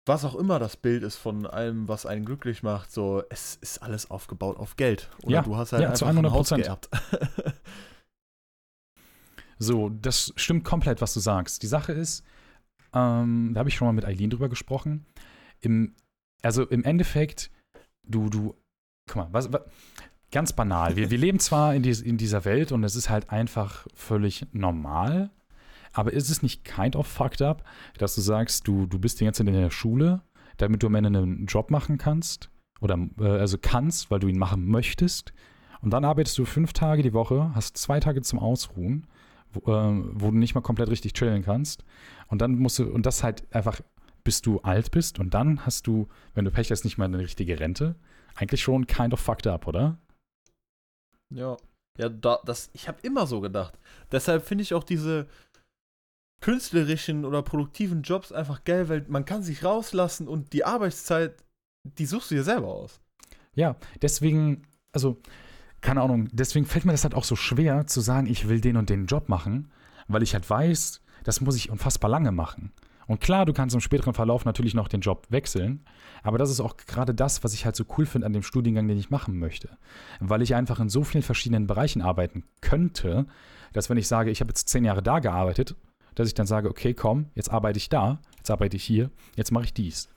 was 0.05 0.23
auch 0.23 0.35
immer 0.35 0.59
das 0.59 0.77
Bild 0.77 1.03
ist 1.03 1.15
von 1.15 1.45
allem, 1.45 1.87
was 1.87 2.05
einen 2.05 2.25
glücklich 2.25 2.63
macht. 2.63 2.91
So, 2.91 3.23
es 3.29 3.55
ist 3.55 3.81
alles 3.81 4.11
aufgebaut 4.11 4.57
auf 4.57 4.75
Geld. 4.75 5.09
Oder 5.23 5.35
Ja, 5.35 5.41
du 5.41 5.55
hast 5.57 5.71
halt 5.71 5.81
ja, 5.81 5.89
einfach 5.89 5.99
zu 5.99 6.05
ein 6.05 6.31
Haus 6.31 6.51
100%. 6.51 6.57
geerbt. 6.57 6.89
So, 9.57 9.89
das 9.89 10.33
stimmt 10.35 10.63
komplett, 10.63 11.01
was 11.01 11.13
du 11.13 11.19
sagst. 11.19 11.63
Die 11.63 11.67
Sache 11.67 11.93
ist, 11.93 12.23
ähm, 12.93 13.51
da 13.53 13.59
habe 13.59 13.69
ich 13.69 13.75
schon 13.75 13.87
mal 13.87 13.93
mit 13.93 14.05
Eileen 14.05 14.29
drüber 14.29 14.49
gesprochen. 14.49 15.05
Im, 15.61 15.95
also 16.41 16.63
im 16.63 16.83
Endeffekt, 16.83 17.51
du, 18.03 18.29
du, 18.29 18.55
guck 19.07 19.15
mal, 19.15 19.27
was, 19.31 19.51
was, 19.53 19.61
ganz 20.31 20.53
banal. 20.53 20.95
Wir, 20.95 21.09
wir 21.09 21.17
leben 21.17 21.39
zwar 21.39 21.73
in, 21.73 21.83
dies, 21.83 22.01
in 22.01 22.17
dieser 22.17 22.45
Welt 22.45 22.71
und 22.71 22.83
es 22.83 22.95
ist 22.95 23.09
halt 23.09 23.29
einfach 23.29 23.87
völlig 23.93 24.45
normal, 24.51 25.31
aber 25.95 26.13
ist 26.13 26.29
es 26.29 26.43
nicht 26.43 26.63
kind 26.63 26.95
of 26.95 27.07
fucked 27.07 27.41
up, 27.41 27.63
dass 27.97 28.15
du 28.15 28.21
sagst, 28.21 28.67
du, 28.67 28.85
du 28.85 28.99
bist 28.99 29.19
die 29.19 29.25
ganze 29.25 29.43
Zeit 29.43 29.53
in 29.53 29.59
der 29.59 29.71
Schule, 29.71 30.21
damit 30.57 30.83
du 30.83 30.87
am 30.87 30.95
Ende 30.95 31.07
einen 31.07 31.45
Job 31.45 31.71
machen 31.71 31.97
kannst? 31.97 32.49
Oder 32.81 32.99
äh, 33.19 33.25
also 33.25 33.57
kannst, 33.59 34.11
weil 34.11 34.19
du 34.19 34.27
ihn 34.27 34.37
machen 34.37 34.65
möchtest. 34.67 35.33
Und 35.81 35.91
dann 35.91 36.05
arbeitest 36.05 36.37
du 36.37 36.45
fünf 36.45 36.73
Tage 36.73 37.01
die 37.01 37.13
Woche, 37.13 37.51
hast 37.55 37.77
zwei 37.77 37.99
Tage 37.99 38.21
zum 38.21 38.39
Ausruhen 38.39 39.07
wo, 39.55 39.71
äh, 39.71 40.03
wo 40.13 40.31
du 40.31 40.37
nicht 40.37 40.55
mal 40.55 40.61
komplett 40.61 40.89
richtig 40.89 41.13
chillen 41.13 41.43
kannst. 41.43 41.83
Und 42.27 42.41
dann 42.41 42.57
musst 42.57 42.79
du, 42.79 42.85
und 42.85 43.05
das 43.05 43.23
halt 43.23 43.43
einfach, 43.53 43.81
bis 44.23 44.41
du 44.41 44.59
alt 44.61 44.91
bist 44.91 45.19
und 45.19 45.33
dann 45.33 45.65
hast 45.65 45.87
du, 45.87 46.07
wenn 46.33 46.45
du 46.45 46.51
Pech 46.51 46.71
hast, 46.71 46.83
nicht 46.83 46.97
mal 46.97 47.05
eine 47.05 47.19
richtige 47.19 47.59
Rente. 47.59 47.95
Eigentlich 48.35 48.61
schon 48.61 48.87
kind 48.87 49.13
of 49.13 49.19
fucked 49.19 49.47
up, 49.47 49.67
oder? 49.67 49.97
Ja. 51.33 51.57
Ja, 51.97 52.09
da, 52.09 52.39
das, 52.43 52.69
ich 52.73 52.89
habe 52.89 52.99
immer 53.03 53.25
so 53.25 53.39
gedacht. 53.39 53.79
Deshalb 54.11 54.45
finde 54.45 54.63
ich 54.63 54.73
auch 54.73 54.83
diese 54.83 55.27
künstlerischen 56.41 57.25
oder 57.25 57.41
produktiven 57.41 58.01
Jobs 58.01 58.31
einfach 58.31 58.63
geil, 58.63 58.89
weil 58.89 59.05
man 59.07 59.25
kann 59.25 59.43
sich 59.43 59.63
rauslassen 59.63 60.27
und 60.27 60.53
die 60.53 60.65
Arbeitszeit, 60.65 61.43
die 61.83 62.05
suchst 62.05 62.31
du 62.31 62.35
dir 62.35 62.43
selber 62.43 62.67
aus. 62.67 62.99
Ja, 63.53 63.75
deswegen, 64.01 64.63
also, 64.91 65.21
keine 65.81 66.01
Ahnung, 66.01 66.29
deswegen 66.31 66.65
fällt 66.65 66.85
mir 66.85 66.91
das 66.91 67.03
halt 67.03 67.15
auch 67.15 67.23
so 67.23 67.35
schwer 67.35 67.87
zu 67.87 68.01
sagen, 68.01 68.27
ich 68.27 68.49
will 68.49 68.61
den 68.61 68.77
und 68.77 68.89
den 68.89 69.05
Job 69.05 69.29
machen, 69.29 69.71
weil 70.07 70.23
ich 70.23 70.33
halt 70.33 70.49
weiß, 70.49 71.01
das 71.23 71.41
muss 71.41 71.55
ich 71.55 71.69
unfassbar 71.69 72.09
lange 72.09 72.31
machen. 72.31 72.71
Und 73.07 73.21
klar, 73.21 73.45
du 73.45 73.53
kannst 73.53 73.75
im 73.75 73.81
späteren 73.81 74.13
Verlauf 74.13 74.45
natürlich 74.45 74.73
noch 74.73 74.87
den 74.87 75.01
Job 75.01 75.27
wechseln, 75.29 75.85
aber 76.23 76.37
das 76.37 76.49
ist 76.49 76.59
auch 76.59 76.75
gerade 76.75 77.13
das, 77.13 77.43
was 77.43 77.53
ich 77.53 77.65
halt 77.65 77.75
so 77.75 77.85
cool 77.97 78.05
finde 78.05 78.25
an 78.25 78.33
dem 78.33 78.41
Studiengang, 78.41 78.87
den 78.87 78.97
ich 78.97 79.11
machen 79.11 79.37
möchte. 79.37 79.77
Weil 80.19 80.41
ich 80.41 80.55
einfach 80.55 80.79
in 80.79 80.89
so 80.89 81.03
vielen 81.03 81.23
verschiedenen 81.23 81.67
Bereichen 81.67 82.01
arbeiten 82.01 82.43
könnte, 82.61 83.27
dass 83.73 83.89
wenn 83.89 83.97
ich 83.97 84.07
sage, 84.07 84.31
ich 84.31 84.41
habe 84.41 84.49
jetzt 84.49 84.69
zehn 84.69 84.85
Jahre 84.85 85.03
da 85.03 85.19
gearbeitet, 85.19 85.75
dass 86.15 86.27
ich 86.27 86.33
dann 86.33 86.47
sage, 86.47 86.69
okay, 86.69 86.93
komm, 86.93 87.29
jetzt 87.35 87.51
arbeite 87.51 87.77
ich 87.77 87.89
da, 87.89 88.19
jetzt 88.37 88.49
arbeite 88.51 88.77
ich 88.77 88.83
hier, 88.83 89.11
jetzt 89.35 89.51
mache 89.51 89.65
ich 89.65 89.73
dies. 89.73 90.09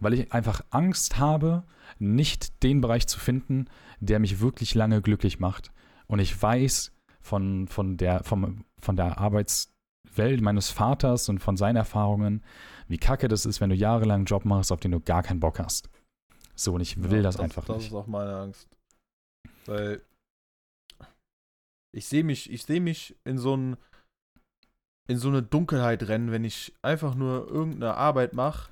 Weil 0.00 0.14
ich 0.14 0.32
einfach 0.32 0.62
Angst 0.70 1.18
habe, 1.18 1.64
nicht 1.98 2.62
den 2.62 2.80
Bereich 2.80 3.06
zu 3.06 3.18
finden, 3.18 3.66
der 4.00 4.18
mich 4.18 4.40
wirklich 4.40 4.74
lange 4.74 5.00
glücklich 5.02 5.40
macht. 5.40 5.72
Und 6.06 6.18
ich 6.20 6.40
weiß 6.40 6.92
von, 7.20 7.66
von, 7.68 7.96
der, 7.96 8.22
vom, 8.24 8.64
von 8.80 8.96
der 8.96 9.18
Arbeitswelt 9.18 10.40
meines 10.40 10.70
Vaters 10.70 11.28
und 11.28 11.38
von 11.40 11.56
seinen 11.56 11.76
Erfahrungen, 11.76 12.42
wie 12.86 12.98
kacke 12.98 13.28
das 13.28 13.44
ist, 13.46 13.60
wenn 13.60 13.70
du 13.70 13.76
jahrelang 13.76 14.16
einen 14.20 14.24
Job 14.26 14.44
machst, 14.44 14.70
auf 14.72 14.80
den 14.80 14.92
du 14.92 15.00
gar 15.00 15.22
keinen 15.22 15.40
Bock 15.40 15.58
hast. 15.58 15.88
So, 16.54 16.74
und 16.74 16.80
ich 16.80 17.02
will 17.02 17.18
Ja, 17.18 17.22
das, 17.22 17.38
einfach 17.40 17.64
Das 17.64 17.76
nicht. 17.78 17.86
ist 17.88 17.94
auch 17.94 18.06
meine 18.06 18.34
Angst. 18.36 18.68
Weil 19.66 20.00
ich 21.92 22.06
sehe 22.06 22.24
mich, 22.24 22.50
ich 22.50 22.64
sehe 22.64 22.80
mich 22.80 23.16
in 23.24 23.38
so 23.38 23.56
ein, 23.56 23.76
in 25.08 25.16
so 25.18 25.28
eine 25.28 25.42
Dunkelheit 25.42 26.06
rennen, 26.08 26.30
wenn 26.30 26.44
ich 26.44 26.74
einfach 26.82 27.14
nur 27.14 27.48
irgendeine 27.48 27.94
Arbeit 27.94 28.34
mache 28.34 28.70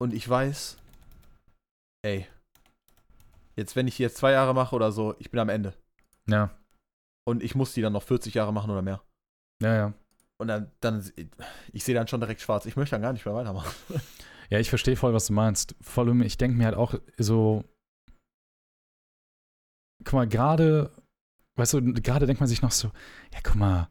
und 0.00 0.12
ich 0.12 0.28
weiß, 0.28 0.76
ey, 2.04 2.26
jetzt 3.56 3.76
wenn 3.76 3.86
ich 3.86 3.98
jetzt 3.98 4.16
zwei 4.16 4.32
Jahre 4.32 4.52
mache 4.54 4.74
oder 4.74 4.90
so, 4.92 5.14
ich 5.18 5.30
bin 5.30 5.40
am 5.40 5.48
Ende. 5.48 5.74
Ja, 6.28 6.50
Und 7.26 7.42
ich 7.42 7.54
muss 7.54 7.72
die 7.74 7.82
dann 7.82 7.92
noch 7.92 8.02
40 8.02 8.34
Jahre 8.34 8.52
machen 8.52 8.70
oder 8.70 8.82
mehr. 8.82 9.02
ja, 9.62 9.74
ja. 9.74 9.92
Und 10.40 10.48
dann, 10.48 10.72
dann 10.80 11.08
ich 11.72 11.84
sehe 11.84 11.94
dann 11.94 12.08
schon 12.08 12.20
direkt 12.20 12.40
schwarz. 12.40 12.66
Ich 12.66 12.74
möchte 12.74 12.96
dann 12.96 13.02
gar 13.02 13.12
nicht 13.12 13.24
mehr 13.24 13.34
weitermachen. 13.34 13.72
Ja, 14.50 14.58
ich 14.58 14.68
verstehe 14.68 14.96
voll, 14.96 15.14
was 15.14 15.28
du 15.28 15.32
meinst. 15.32 15.74
Vor 15.80 16.04
allem, 16.04 16.20
ich 16.20 16.36
denke 16.36 16.58
mir 16.58 16.66
halt 16.66 16.74
auch 16.74 16.92
so, 17.16 17.64
guck 20.04 20.12
mal, 20.12 20.28
gerade, 20.28 20.94
weißt 21.56 21.72
du, 21.72 21.94
gerade 21.94 22.26
denkt 22.26 22.40
man 22.40 22.48
sich 22.50 22.60
noch 22.60 22.70
so, 22.70 22.88
ja, 23.32 23.38
guck 23.42 23.54
mal, 23.54 23.88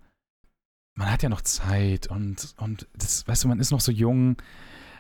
man 0.96 1.12
hat 1.12 1.24
ja 1.24 1.30
noch 1.30 1.42
Zeit 1.42 2.08
und, 2.08 2.54
und 2.58 2.88
das, 2.94 3.28
weißt 3.28 3.44
du, 3.44 3.48
man 3.48 3.60
ist 3.60 3.72
noch 3.72 3.82
so 3.82 3.92
jung, 3.92 4.38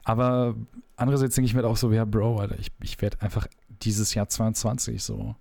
aber 0.03 0.55
andererseits 0.95 1.35
denke 1.35 1.45
ich 1.47 1.53
mir 1.53 1.65
auch 1.65 1.77
so, 1.77 1.91
ja, 1.91 2.05
Bro, 2.05 2.39
Alter, 2.39 2.57
ich, 2.59 2.71
ich 2.81 3.01
werde 3.01 3.21
einfach 3.21 3.47
dieses 3.67 4.13
Jahr 4.13 4.27
22 4.29 5.03
so. 5.03 5.35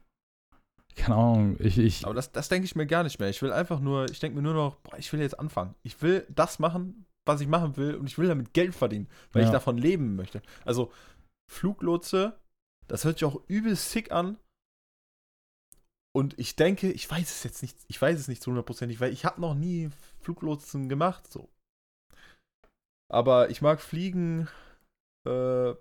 Keine 0.96 1.14
Ahnung, 1.14 1.56
ich, 1.60 1.78
ich, 1.78 2.04
Aber 2.04 2.14
das, 2.14 2.32
das 2.32 2.48
denke 2.48 2.64
ich 2.66 2.74
mir 2.74 2.86
gar 2.86 3.04
nicht 3.04 3.18
mehr. 3.20 3.28
Ich 3.30 3.40
will 3.42 3.52
einfach 3.52 3.80
nur, 3.80 4.10
ich 4.10 4.18
denke 4.18 4.36
mir 4.36 4.42
nur 4.42 4.54
noch, 4.54 4.76
boah, 4.76 4.98
ich 4.98 5.10
will 5.12 5.20
jetzt 5.20 5.38
anfangen. 5.38 5.74
Ich 5.82 6.02
will 6.02 6.26
das 6.28 6.58
machen, 6.58 7.06
was 7.24 7.40
ich 7.40 7.46
machen 7.48 7.76
will 7.76 7.94
und 7.94 8.06
ich 8.08 8.18
will 8.18 8.28
damit 8.28 8.52
Geld 8.52 8.74
verdienen, 8.74 9.08
weil 9.32 9.42
ich 9.42 9.48
Ja. 9.48 9.52
davon 9.52 9.78
leben 9.78 10.16
möchte. 10.16 10.42
Also 10.64 10.92
Fluglotse, 11.50 12.38
das 12.88 13.04
hört 13.04 13.18
sich 13.18 13.24
auch 13.24 13.40
übel 13.46 13.76
sick 13.76 14.10
an. 14.10 14.36
Und 16.12 16.36
ich 16.38 16.56
denke, 16.56 16.90
ich 16.90 17.08
weiß 17.08 17.30
es 17.30 17.44
jetzt 17.44 17.62
nicht, 17.62 17.78
ich 17.86 18.02
weiß 18.02 18.18
es 18.18 18.26
nicht 18.26 18.42
zu 18.42 18.50
hundertprozentig, 18.50 19.00
weil 19.00 19.12
ich 19.12 19.24
habe 19.24 19.40
noch 19.40 19.54
nie 19.54 19.90
Fluglotsen 20.20 20.88
gemacht, 20.88 21.30
so. 21.30 21.48
Aber 23.10 23.50
ich 23.50 23.60
mag 23.60 23.80
fliegen, 23.80 24.48
äh, 25.26 25.72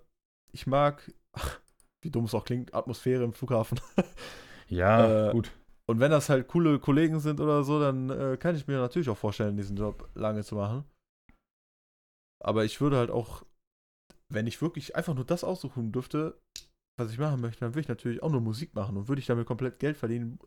ich 0.52 0.66
mag, 0.66 1.12
ach, 1.32 1.60
wie 2.02 2.10
dumm 2.10 2.24
es 2.24 2.34
auch 2.34 2.44
klingt, 2.44 2.74
Atmosphäre 2.74 3.24
im 3.24 3.32
Flughafen. 3.32 3.80
ja, 4.68 5.28
äh, 5.28 5.32
gut. 5.32 5.52
Und 5.86 5.98
wenn 6.00 6.10
das 6.10 6.28
halt 6.28 6.46
coole 6.48 6.78
Kollegen 6.78 7.18
sind 7.18 7.40
oder 7.40 7.64
so, 7.64 7.80
dann 7.80 8.10
äh, 8.10 8.36
kann 8.36 8.54
ich 8.54 8.66
mir 8.66 8.78
natürlich 8.78 9.08
auch 9.08 9.18
vorstellen, 9.18 9.56
diesen 9.56 9.76
Job 9.76 10.08
lange 10.14 10.44
zu 10.44 10.54
machen. 10.54 10.84
Aber 12.42 12.64
ich 12.64 12.80
würde 12.80 12.96
halt 12.96 13.10
auch, 13.10 13.44
wenn 14.28 14.46
ich 14.46 14.62
wirklich 14.62 14.96
einfach 14.96 15.14
nur 15.14 15.24
das 15.24 15.44
aussuchen 15.44 15.92
dürfte, 15.92 16.40
was 16.96 17.12
ich 17.12 17.18
machen 17.18 17.40
möchte, 17.40 17.60
dann 17.60 17.70
würde 17.70 17.80
ich 17.80 17.88
natürlich 17.88 18.22
auch 18.22 18.30
nur 18.30 18.40
Musik 18.40 18.74
machen 18.74 18.96
und 18.96 19.08
würde 19.08 19.20
ich 19.20 19.26
damit 19.26 19.46
komplett 19.46 19.78
Geld 19.78 19.96
verdienen. 19.96 20.38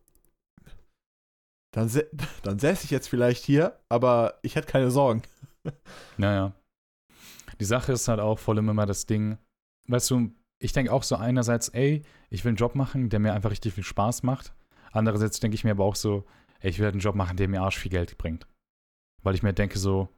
Dann, 1.74 1.92
dann 2.44 2.60
säße 2.60 2.86
ich 2.86 2.92
jetzt 2.92 3.10
vielleicht 3.10 3.44
hier, 3.44 3.80
aber 3.90 4.40
ich 4.42 4.56
hätte 4.56 4.68
keine 4.68 4.90
Sorgen. 4.90 5.24
Naja. 6.18 6.54
Die 7.60 7.66
Sache 7.66 7.94
ist 7.94 8.08
halt 8.08 8.20
auch 8.20 8.38
vor 8.38 8.54
allem 8.54 8.68
immer 8.68 8.86
das 8.86 9.06
Ding, 9.06 9.38
weißt 9.88 10.12
du, 10.12 10.32
ich 10.60 10.74
denke 10.74 10.92
auch 10.92 11.04
so 11.04 11.16
einerseits, 11.16 11.70
ey, 11.70 12.04
ich 12.30 12.44
will 12.44 12.50
einen 12.50 12.58
Job 12.58 12.76
machen, 12.76 13.10
der 13.10 13.20
mir 13.20 13.34
einfach 13.34 13.52
richtig 13.52 13.74
viel 13.74 13.84
Spaß 13.84 14.24
macht. 14.24 14.54
Andererseits 14.92 15.40
denke 15.40 15.56
ich 15.56 15.64
mir 15.64 15.72
aber 15.72 15.86
auch 15.86 15.96
so, 15.96 16.26
ey, 16.60 16.70
ich 16.70 16.80
will 16.80 16.86
halt 16.86 16.96
einen 16.96 17.02
Job 17.02 17.16
machen, 17.16 17.38
der 17.38 17.48
mir 17.48 17.62
arsch 17.62 17.78
viel 17.78 17.92
Geld 17.92 18.18
bringt. 18.18 18.48
Weil 19.22 19.36
ich 19.36 19.44
mir 19.44 19.54
denke 19.54 19.80
so, 19.80 20.10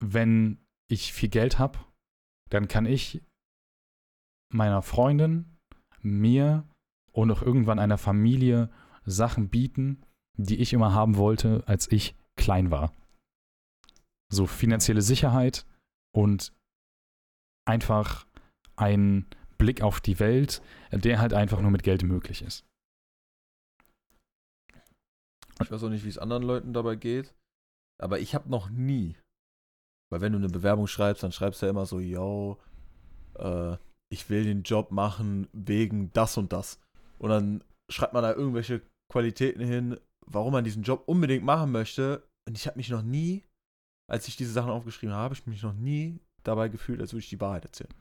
wenn 0.00 0.58
ich 0.90 1.12
viel 1.12 1.28
Geld 1.28 1.58
habe, 1.58 1.78
dann 2.50 2.68
kann 2.68 2.86
ich 2.86 3.22
meiner 4.52 4.82
Freundin, 4.82 5.58
mir 6.00 6.68
und 7.12 7.30
auch 7.30 7.42
irgendwann 7.42 7.78
einer 7.78 7.98
Familie 7.98 8.70
Sachen 9.04 9.48
bieten, 9.48 10.02
die 10.36 10.60
ich 10.60 10.72
immer 10.72 10.92
haben 10.92 11.16
wollte, 11.16 11.62
als 11.66 11.90
ich 11.90 12.16
klein 12.36 12.70
war. 12.70 12.92
So 14.32 14.46
finanzielle 14.46 15.02
Sicherheit 15.02 15.66
und 16.14 16.52
einfach 17.66 18.26
ein 18.76 19.26
Blick 19.58 19.82
auf 19.82 20.00
die 20.00 20.18
Welt, 20.18 20.62
der 20.90 21.20
halt 21.20 21.32
einfach 21.32 21.60
nur 21.60 21.70
mit 21.70 21.82
Geld 21.82 22.02
möglich 22.02 22.42
ist. 22.42 22.66
Ich 25.62 25.70
weiß 25.70 25.84
auch 25.84 25.88
nicht, 25.88 26.04
wie 26.04 26.08
es 26.08 26.18
anderen 26.18 26.42
Leuten 26.42 26.72
dabei 26.72 26.96
geht, 26.96 27.32
aber 28.02 28.18
ich 28.18 28.34
habe 28.34 28.50
noch 28.50 28.70
nie, 28.70 29.16
weil 30.10 30.20
wenn 30.20 30.32
du 30.32 30.38
eine 30.38 30.48
Bewerbung 30.48 30.88
schreibst, 30.88 31.22
dann 31.22 31.32
schreibst 31.32 31.62
du 31.62 31.66
ja 31.66 31.70
immer 31.70 31.86
so, 31.86 32.00
yo, 32.00 32.58
äh, 33.36 33.76
ich 34.12 34.28
will 34.30 34.44
den 34.44 34.62
Job 34.62 34.90
machen 34.90 35.48
wegen 35.52 36.12
das 36.12 36.36
und 36.36 36.52
das. 36.52 36.80
Und 37.18 37.30
dann 37.30 37.64
schreibt 37.90 38.14
man 38.14 38.22
da 38.22 38.32
irgendwelche 38.32 38.82
Qualitäten 39.12 39.60
hin, 39.64 39.98
warum 40.26 40.52
man 40.52 40.64
diesen 40.64 40.82
Job 40.82 41.04
unbedingt 41.06 41.44
machen 41.44 41.72
möchte. 41.72 42.26
Und 42.48 42.56
ich 42.56 42.66
habe 42.66 42.76
mich 42.76 42.88
noch 42.90 43.02
nie, 43.02 43.44
als 44.10 44.28
ich 44.28 44.36
diese 44.36 44.52
Sachen 44.52 44.70
aufgeschrieben 44.70 45.14
habe, 45.14 45.34
ich 45.34 45.46
mich 45.46 45.62
noch 45.62 45.72
nie 45.74 46.20
dabei 46.42 46.68
gefühlt, 46.68 47.00
als 47.00 47.12
würde 47.12 47.20
ich 47.24 47.28
die 47.30 47.40
Wahrheit 47.40 47.64
erzählen. 47.64 47.92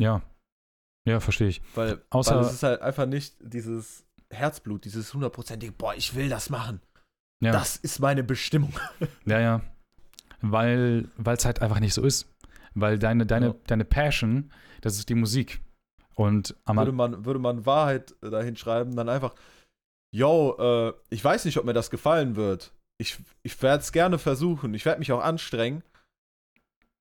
Ja. 0.00 0.22
Ja, 1.06 1.20
verstehe 1.20 1.48
ich. 1.48 1.62
Weil, 1.76 2.02
Außer- 2.10 2.34
weil 2.34 2.44
es 2.44 2.52
ist 2.52 2.62
halt 2.64 2.80
einfach 2.82 3.06
nicht 3.06 3.36
dieses 3.40 4.04
Herzblut, 4.30 4.84
dieses 4.84 5.14
hundertprozentige, 5.14 5.72
boah, 5.72 5.94
ich 5.94 6.14
will 6.16 6.28
das 6.28 6.50
machen. 6.50 6.80
Ja, 7.40 7.52
Das 7.52 7.76
ist 7.76 8.00
meine 8.00 8.24
Bestimmung. 8.24 8.72
ja, 9.24 9.38
ja. 9.40 9.60
Weil 10.40 11.08
es 11.24 11.44
halt 11.44 11.62
einfach 11.62 11.80
nicht 11.80 11.94
so 11.94 12.02
ist. 12.02 12.26
Weil 12.74 12.98
deine, 12.98 13.24
deine, 13.26 13.46
Ja. 13.48 13.54
deine 13.66 13.84
Passion, 13.84 14.52
das 14.80 14.98
ist 14.98 15.08
die 15.08 15.14
Musik. 15.14 15.60
Und 16.14 16.56
am 16.64 16.76
Würde 16.76 16.92
man, 16.92 17.24
würde 17.24 17.38
man 17.40 17.66
Wahrheit 17.66 18.14
dahin 18.20 18.56
schreiben, 18.56 18.96
dann 18.96 19.08
einfach, 19.08 19.34
yo, 20.16 20.56
äh, 20.58 20.92
ich 21.10 21.22
weiß 21.22 21.44
nicht, 21.44 21.58
ob 21.58 21.66
mir 21.66 21.74
das 21.74 21.90
gefallen 21.90 22.36
wird. 22.36 22.72
Ich, 22.98 23.18
ich 23.42 23.60
werde 23.62 23.82
es 23.82 23.92
gerne 23.92 24.18
versuchen. 24.18 24.72
Ich 24.72 24.86
werde 24.86 24.98
mich 24.98 25.12
auch 25.12 25.22
anstrengen. 25.22 25.82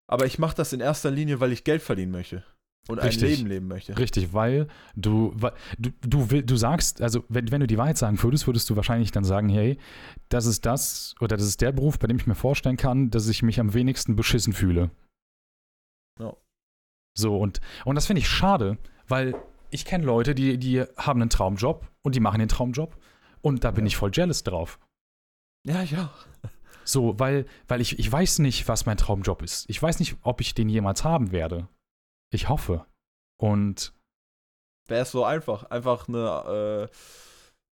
Aber 0.08 0.26
ich 0.26 0.38
mache 0.38 0.56
das 0.56 0.74
in 0.74 0.82
erster 0.82 1.10
Linie, 1.10 1.40
weil 1.40 1.52
ich 1.52 1.64
Geld 1.64 1.82
verdienen 1.82 2.12
möchte. 2.12 2.44
Und 2.88 3.00
Richtig. 3.00 3.24
ein 3.24 3.30
Leben 3.30 3.50
leben 3.50 3.68
möchte. 3.68 3.98
Richtig, 3.98 4.34
weil 4.34 4.68
du, 4.96 5.32
weil, 5.36 5.54
du, 5.80 5.90
du, 6.02 6.30
will, 6.30 6.44
du 6.44 6.56
sagst, 6.56 7.02
also 7.02 7.24
wenn, 7.30 7.50
wenn 7.50 7.62
du 7.62 7.68
die 7.68 7.80
Wahrheit 7.80 7.98
sagen 7.98 8.22
würdest, 8.22 8.46
würdest 8.46 8.70
du 8.70 8.76
wahrscheinlich 8.76 9.12
dann 9.12 9.24
sagen, 9.24 9.50
hey, 9.50 9.80
das 10.30 10.46
ist 10.46 10.66
das 10.68 11.16
oder 11.20 11.36
das 11.38 11.48
ist 11.48 11.62
der 11.62 11.72
Beruf, 11.72 11.98
bei 11.98 12.06
dem 12.06 12.18
ich 12.18 12.28
mir 12.28 12.36
vorstellen 12.36 12.78
kann, 12.78 13.10
dass 13.10 13.28
ich 13.28 13.42
mich 13.42 13.60
am 13.60 13.74
wenigsten 13.74 14.16
beschissen 14.16 14.54
fühle. 14.54 14.92
Ja. 16.20 16.36
So, 17.18 17.38
und, 17.38 17.60
und 17.86 17.96
das 17.96 18.06
finde 18.06 18.20
ich 18.20 18.30
schade, 18.30 18.78
weil 19.08 19.34
ich 19.76 19.86
kenne 19.86 20.06
Leute, 20.06 20.34
die, 20.34 20.58
die 20.58 20.82
haben 20.98 21.22
einen 21.22 21.30
Traumjob 21.30 21.88
und 22.02 22.16
die 22.16 22.20
machen 22.20 22.40
den 22.40 22.48
Traumjob 22.50 22.98
und 23.42 23.64
da 23.64 23.72
bin 23.72 23.86
Ja. 23.86 23.88
ich 23.88 23.98
voll 23.98 24.12
jealous 24.14 24.44
drauf. 24.44 24.80
Ja, 25.68 25.84
ja. 25.84 26.14
So, 26.84 27.20
weil, 27.20 27.46
weil 27.68 27.82
ich, 27.82 27.98
ich 28.00 28.12
weiß 28.12 28.40
nicht, 28.40 28.68
was 28.68 28.86
mein 28.86 28.98
Traumjob 28.98 29.42
ist. 29.42 29.70
Ich 29.70 29.82
weiß 29.82 30.00
nicht, 30.00 30.18
ob 30.22 30.40
ich 30.42 30.54
den 30.54 30.70
jemals 30.70 31.04
haben 31.04 31.32
werde. 31.32 31.68
Ich 32.32 32.48
hoffe. 32.50 32.86
Und 33.38 33.94
Wäre 34.88 35.02
es 35.02 35.12
so 35.12 35.26
einfach, 35.26 35.64
einfach 35.72 36.08
eine 36.08 36.88
äh, 36.90 36.96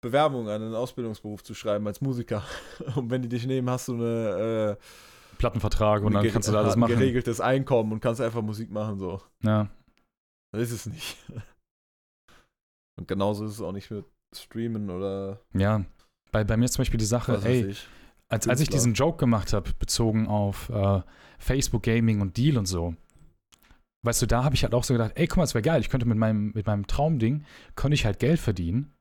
Bewerbung 0.01 0.49
an 0.49 0.61
einen 0.63 0.73
Ausbildungsberuf 0.75 1.43
zu 1.43 1.53
schreiben 1.53 1.85
als 1.87 2.01
Musiker. 2.01 2.43
Und 2.95 3.11
wenn 3.11 3.21
die 3.21 3.29
dich 3.29 3.45
nehmen, 3.45 3.69
hast 3.69 3.87
du 3.87 3.93
eine, 3.93 4.77
äh, 4.79 4.83
Plattenvertrag 5.37 6.03
und 6.03 6.13
dann 6.13 6.27
kannst 6.31 6.47
du 6.47 6.53
da 6.53 6.59
alles 6.61 6.75
ein 6.75 6.79
machen. 6.79 6.93
geregeltes 6.95 7.41
Einkommen 7.41 7.91
und 7.91 7.99
kannst 7.99 8.21
einfach 8.21 8.41
Musik 8.41 8.71
machen, 8.71 8.97
so. 8.97 9.19
Ja. 9.43 9.67
Das 10.51 10.61
ist 10.61 10.71
es 10.71 10.85
nicht. 10.85 11.17
Und 12.97 13.07
genauso 13.07 13.45
ist 13.45 13.53
es 13.53 13.61
auch 13.61 13.71
nicht 13.71 13.89
mit 13.91 14.05
Streamen 14.35 14.89
oder 14.89 15.41
Ja, 15.53 15.83
bei, 16.31 16.43
bei 16.43 16.57
mir 16.57 16.65
ist 16.65 16.73
zum 16.73 16.81
Beispiel 16.81 16.99
die 16.99 17.05
Sache, 17.05 17.39
ey, 17.43 17.67
ich. 17.67 17.87
als, 18.29 18.47
als 18.47 18.61
ich 18.61 18.69
diesen 18.69 18.93
Joke 18.93 19.17
gemacht 19.17 19.53
habe, 19.53 19.71
bezogen 19.77 20.27
auf 20.27 20.69
äh, 20.69 21.01
Facebook 21.39 21.83
Gaming 21.83 22.21
und 22.21 22.37
Deal 22.37 22.57
und 22.57 22.65
so, 22.65 22.95
weißt 24.03 24.21
du, 24.21 24.25
da 24.25 24.43
habe 24.43 24.55
ich 24.55 24.63
halt 24.63 24.73
auch 24.73 24.83
so 24.83 24.93
gedacht, 24.93 25.13
ey, 25.15 25.27
guck 25.27 25.37
mal, 25.37 25.43
das 25.43 25.53
wäre 25.53 25.61
geil, 25.61 25.81
ich 25.81 25.89
könnte 25.89 26.07
mit 26.07 26.17
meinem, 26.17 26.51
mit 26.53 26.65
meinem 26.67 26.87
Traumding, 26.87 27.45
könnte 27.75 27.95
ich 27.95 28.05
halt 28.05 28.19
Geld 28.19 28.39
verdienen. 28.39 28.93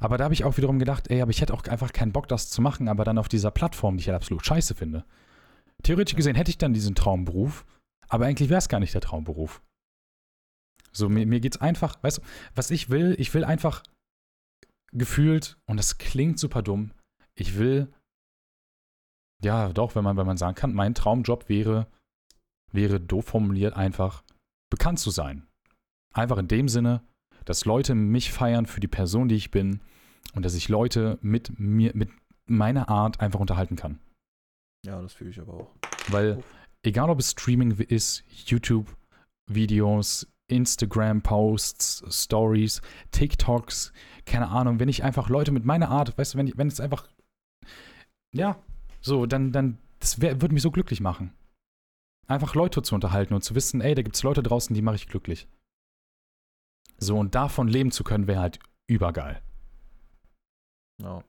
Aber 0.00 0.16
da 0.16 0.24
habe 0.24 0.34
ich 0.34 0.44
auch 0.44 0.56
wiederum 0.56 0.78
gedacht, 0.78 1.10
ey, 1.10 1.20
aber 1.20 1.30
ich 1.30 1.40
hätte 1.42 1.52
auch 1.52 1.62
einfach 1.64 1.92
keinen 1.92 2.12
Bock, 2.12 2.26
das 2.26 2.48
zu 2.48 2.62
machen, 2.62 2.88
aber 2.88 3.04
dann 3.04 3.18
auf 3.18 3.28
dieser 3.28 3.50
Plattform, 3.50 3.96
die 3.96 4.02
ich 4.02 4.08
halt 4.08 4.16
absolut 4.16 4.44
scheiße 4.46 4.74
finde. 4.74 5.04
Theoretisch 5.82 6.16
gesehen 6.16 6.36
hätte 6.36 6.50
ich 6.50 6.58
dann 6.58 6.72
diesen 6.72 6.94
Traumberuf, 6.94 7.66
aber 8.08 8.26
eigentlich 8.26 8.48
wäre 8.48 8.58
es 8.58 8.68
gar 8.68 8.80
nicht 8.80 8.94
der 8.94 9.02
Traumberuf. 9.02 9.62
So, 10.92 11.08
mir, 11.08 11.26
mir 11.26 11.40
geht's 11.40 11.60
einfach, 11.60 12.02
weißt 12.02 12.18
du, 12.18 12.22
was 12.54 12.70
ich 12.70 12.90
will, 12.90 13.14
ich 13.18 13.32
will 13.34 13.44
einfach 13.44 13.82
gefühlt, 14.92 15.56
und 15.66 15.76
das 15.76 15.98
klingt 15.98 16.38
super 16.38 16.62
dumm, 16.62 16.92
ich 17.34 17.58
will, 17.58 17.92
ja, 19.42 19.72
doch, 19.72 19.94
wenn 19.94 20.04
man, 20.04 20.16
wenn 20.16 20.26
man 20.26 20.36
sagen 20.36 20.54
kann, 20.54 20.74
mein 20.74 20.94
Traumjob 20.94 21.48
wäre, 21.48 21.86
wäre 22.72 23.00
doof 23.00 23.26
formuliert, 23.26 23.74
einfach 23.74 24.22
bekannt 24.70 24.98
zu 24.98 25.10
sein. 25.10 25.46
Einfach 26.12 26.38
in 26.38 26.48
dem 26.48 26.68
Sinne, 26.68 27.02
dass 27.44 27.64
Leute 27.64 27.94
mich 27.94 28.32
feiern 28.32 28.66
für 28.66 28.80
die 28.80 28.88
Person, 28.88 29.28
die 29.28 29.36
ich 29.36 29.50
bin 29.50 29.80
und 30.34 30.44
dass 30.44 30.54
ich 30.54 30.68
Leute 30.68 31.18
mit 31.22 31.58
mir, 31.58 31.92
mit 31.94 32.10
meiner 32.46 32.88
Art 32.88 33.20
einfach 33.20 33.40
unterhalten 33.40 33.76
kann. 33.76 33.98
Ja, 34.84 35.00
das 35.00 35.12
fühle 35.12 35.30
ich 35.30 35.40
aber 35.40 35.54
auch. 35.54 35.70
Weil 36.08 36.42
egal 36.82 37.10
ob 37.10 37.20
es 37.20 37.30
Streaming 37.30 37.72
ist, 37.72 38.24
YouTube, 38.28 38.96
Videos, 39.46 40.26
Instagram-Posts, 40.50 42.04
Stories, 42.24 42.82
TikToks, 43.12 43.92
keine 44.26 44.48
Ahnung, 44.48 44.80
wenn 44.80 44.88
ich 44.88 45.02
einfach 45.04 45.28
Leute 45.28 45.52
mit 45.52 45.64
meiner 45.64 45.88
Art, 45.88 46.16
weißt 46.18 46.34
du, 46.34 46.38
wenn, 46.38 46.46
ich- 46.48 46.56
wenn 46.58 46.68
es 46.68 46.80
einfach, 46.80 47.08
ja, 48.34 48.62
so, 49.00 49.26
dann, 49.26 49.52
dann, 49.52 49.78
das 49.98 50.20
wär, 50.20 50.40
würde 50.40 50.54
mich 50.54 50.62
so 50.62 50.70
glücklich 50.70 51.00
machen. 51.00 51.32
Einfach 52.26 52.54
Leute 52.54 52.82
zu 52.82 52.94
unterhalten 52.94 53.34
und 53.34 53.42
zu 53.42 53.54
wissen, 53.54 53.80
ey, 53.80 53.94
da 53.94 54.02
gibt 54.02 54.14
es 54.16 54.22
Leute 54.22 54.42
draußen, 54.42 54.74
die 54.74 54.82
mache 54.82 54.96
ich 54.96 55.08
glücklich. 55.08 55.48
So, 56.98 57.18
und 57.18 57.34
davon 57.34 57.66
leben 57.66 57.90
zu 57.90 58.04
können, 58.04 58.26
wäre 58.26 58.40
halt 58.40 58.58
übergeil. 58.86 59.40
Ja. 61.02 61.24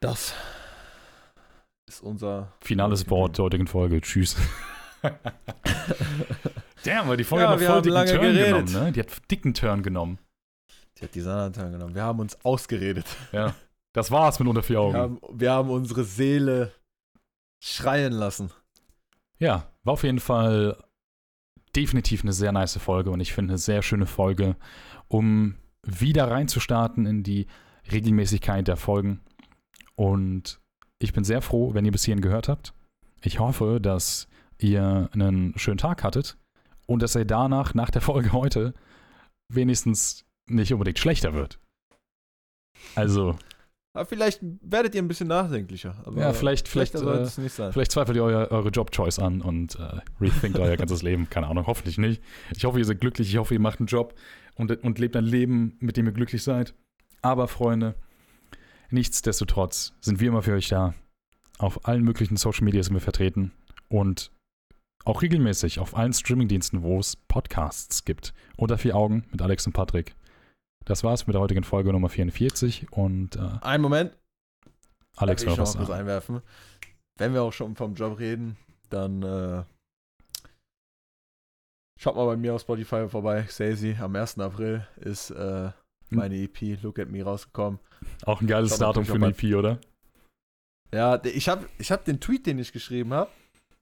Das 0.00 0.34
ist 1.86 2.02
unser 2.02 2.52
Finales 2.60 3.08
Wort 3.10 3.36
der 3.38 3.44
heutigen 3.44 3.66
Folge. 3.68 4.00
Tschüss. 4.00 4.36
Damn, 6.84 7.08
weil 7.08 7.16
die 7.16 7.24
Folge 7.24 7.44
Ja, 7.44 7.50
hat 7.50 7.60
voll 7.60 7.82
dicken 7.82 8.06
Turn 8.06 8.20
geredet. 8.20 8.66
genommen, 8.66 8.72
ne? 8.86 8.92
Die 8.92 9.00
hat 9.00 9.30
dicken 9.30 9.54
Turn 9.54 9.82
genommen. 9.82 10.18
Die 10.98 11.04
hat 11.04 11.14
die 11.14 11.20
Sanatan 11.20 11.72
genommen. 11.72 11.94
Wir 11.94 12.02
haben 12.02 12.20
uns 12.20 12.36
ausgeredet. 12.44 13.06
Ja. 13.32 13.54
Das 13.92 14.10
war's 14.10 14.38
mit 14.38 14.48
unter 14.48 14.62
vier 14.62 14.80
Augen. 14.80 14.94
Wir 14.94 15.00
haben, 15.02 15.20
wir 15.32 15.52
haben 15.52 15.70
unsere 15.70 16.04
Seele 16.04 16.72
schreien 17.62 18.12
lassen. 18.12 18.50
Ja, 19.38 19.70
war 19.84 19.94
auf 19.94 20.02
jeden 20.04 20.20
Fall 20.20 20.76
definitiv 21.76 22.22
eine 22.22 22.32
sehr 22.32 22.52
nice 22.52 22.76
Folge 22.78 23.10
und 23.10 23.20
ich 23.20 23.32
finde 23.32 23.52
eine 23.52 23.58
sehr 23.58 23.82
schöne 23.82 24.06
Folge, 24.06 24.56
um 25.08 25.56
wieder 25.84 26.30
reinzustarten 26.30 27.06
in 27.06 27.22
die 27.22 27.46
Regelmäßigkeit 27.90 28.66
der 28.68 28.76
Folgen. 28.76 29.20
Und 29.94 30.60
ich 30.98 31.12
bin 31.12 31.24
sehr 31.24 31.42
froh, 31.42 31.74
wenn 31.74 31.84
ihr 31.84 31.92
bis 31.92 32.04
hierhin 32.04 32.22
gehört 32.22 32.48
habt. 32.48 32.74
Ich 33.22 33.38
hoffe, 33.40 33.80
dass 33.80 34.28
ihr 34.58 35.08
einen 35.12 35.58
schönen 35.58 35.78
Tag 35.78 36.02
hattet 36.04 36.36
und 36.92 37.02
dass 37.02 37.14
er 37.14 37.24
danach, 37.24 37.74
nach 37.74 37.90
der 37.90 38.02
Folge 38.02 38.32
heute, 38.32 38.74
wenigstens 39.52 40.24
nicht 40.48 40.72
unbedingt 40.72 40.98
schlechter 40.98 41.34
wird. 41.34 41.58
Also, 42.94 43.36
Aber 43.94 44.06
vielleicht 44.06 44.40
werdet 44.62 44.94
ihr 44.94 45.02
ein 45.02 45.08
bisschen 45.08 45.28
nachdenklicher. 45.28 45.94
Aber 46.04 46.20
Ja, 46.20 46.32
vielleicht- 46.32 46.66
vielleicht, 46.68 46.92
sollte 46.96 47.20
äh, 47.20 47.22
es 47.24 47.38
nicht 47.38 47.52
sein. 47.54 47.72
Vielleicht 47.72 47.92
zweifelt 47.92 48.16
ihr 48.16 48.24
euer, 48.24 48.50
eure 48.50 48.70
Job-Choice 48.70 49.18
an 49.18 49.40
und 49.42 49.76
äh, 49.76 50.00
rethinkt 50.20 50.58
euer 50.58 50.76
ganzes 50.76 51.02
Leben. 51.08 51.28
Keine 51.30 51.46
Ahnung, 51.48 51.66
hoffentlich 51.66 51.98
nicht. 51.98 52.22
Ich 52.56 52.64
hoffe, 52.64 52.78
ihr 52.78 52.84
seid 52.84 53.00
glücklich. 53.00 53.28
Ich 53.28 53.36
hoffe, 53.36 53.54
ihr 53.54 53.60
macht 53.60 53.80
einen 53.80 53.86
Job 53.86 54.14
und, 54.54 54.70
und 54.82 54.98
lebt 54.98 55.14
ein 55.16 55.24
Leben, 55.24 55.76
mit 55.80 55.96
dem 55.96 56.06
ihr 56.06 56.12
glücklich 56.12 56.42
seid. 56.42 56.74
Aber, 57.20 57.46
Freunde, 57.48 57.94
nichtsdestotrotz 58.90 59.92
sind 60.00 60.20
wir 60.20 60.28
immer 60.28 60.42
für 60.42 60.54
euch 60.54 60.68
da. 60.68 60.94
Auf 61.58 61.86
allen 61.86 62.02
möglichen 62.02 62.36
Social 62.36 62.64
Media 62.64 62.82
sind 62.82 62.94
wir 62.94 63.00
vertreten 63.00 63.52
und 63.88 64.32
auch 65.04 65.22
regelmäßig 65.22 65.78
auf 65.78 65.96
allen 65.96 66.12
Streamingdiensten, 66.12 66.82
wo 66.82 66.98
es 66.98 67.16
Podcasts 67.16 68.04
gibt. 68.04 68.34
Unter 68.56 68.78
vier 68.78 68.96
Augen 68.96 69.24
mit 69.30 69.42
Alex 69.42 69.66
und 69.66 69.72
Patrick. 69.72 70.14
Das 70.84 71.04
war's 71.04 71.26
mit 71.26 71.34
der 71.34 71.40
heutigen 71.40 71.64
Folge 71.64 71.92
Nummer 71.92 72.08
44 72.08 72.92
und 72.92 73.36
äh, 73.36 73.50
Einen 73.60 73.82
Moment. 73.82 74.16
Alex 75.16 75.44
Darf 75.44 75.50
noch 75.50 75.56
ich 75.56 75.60
was 75.60 75.72
sagen. 75.72 75.92
einwerfen. 75.92 76.42
Wenn 77.18 77.34
wir 77.34 77.42
auch 77.42 77.52
schon 77.52 77.76
vom 77.76 77.94
Job 77.94 78.18
reden, 78.18 78.56
dann 78.90 79.22
äh, 79.22 79.62
Schaut 82.02 82.16
mal 82.16 82.26
bei 82.26 82.36
mir 82.36 82.52
auf 82.52 82.62
Spotify 82.62 83.08
vorbei. 83.08 83.44
Sazy, 83.48 83.96
am 84.00 84.16
1. 84.16 84.40
April 84.40 84.84
ist 84.96 85.30
äh, 85.30 85.70
meine 86.10 86.34
EP 86.34 86.82
Look 86.82 86.98
at 86.98 87.08
Me 87.08 87.22
rausgekommen. 87.22 87.78
Auch 88.26 88.40
ein 88.40 88.48
geiles 88.48 88.76
Datum 88.76 89.04
für 89.04 89.14
eine 89.14 89.28
EP, 89.28 89.54
oder? 89.54 89.78
Ja, 90.92 91.24
ich 91.24 91.48
habe 91.48 91.64
ich 91.78 91.92
hab 91.92 92.04
den 92.04 92.18
Tweet, 92.18 92.46
den 92.46 92.58
ich 92.58 92.72
geschrieben 92.72 93.12
habe, 93.12 93.30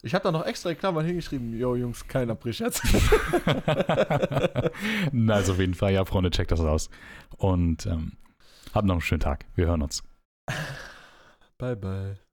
ich 0.03 0.15
habe 0.15 0.23
da 0.23 0.33
noch 0.33 0.47
extra 0.47 0.71
in 0.71 0.79
Klammern 0.79 1.05
hingeschrieben, 1.05 1.59
yo 1.59 1.77
Jungs, 1.77 2.07
kein 2.07 2.31
April-Scherz. 2.31 2.83
nice, 5.13 5.51
auf 5.51 5.59
jeden 5.59 5.75
Fall. 5.75 5.93
Ja, 5.93 6.05
Freunde, 6.05 6.31
checkt 6.31 6.53
das 6.53 6.61
aus. 6.61 6.89
Und 7.37 7.87
ähm, 7.87 8.13
habt 8.75 8.87
noch 8.87 8.95
einen 8.95 9.01
schönen 9.01 9.21
Tag. 9.21 9.45
Wir 9.55 9.67
hören 9.67 9.83
uns. 9.83 10.03
bye, 11.59 11.77
bye. 11.77 12.30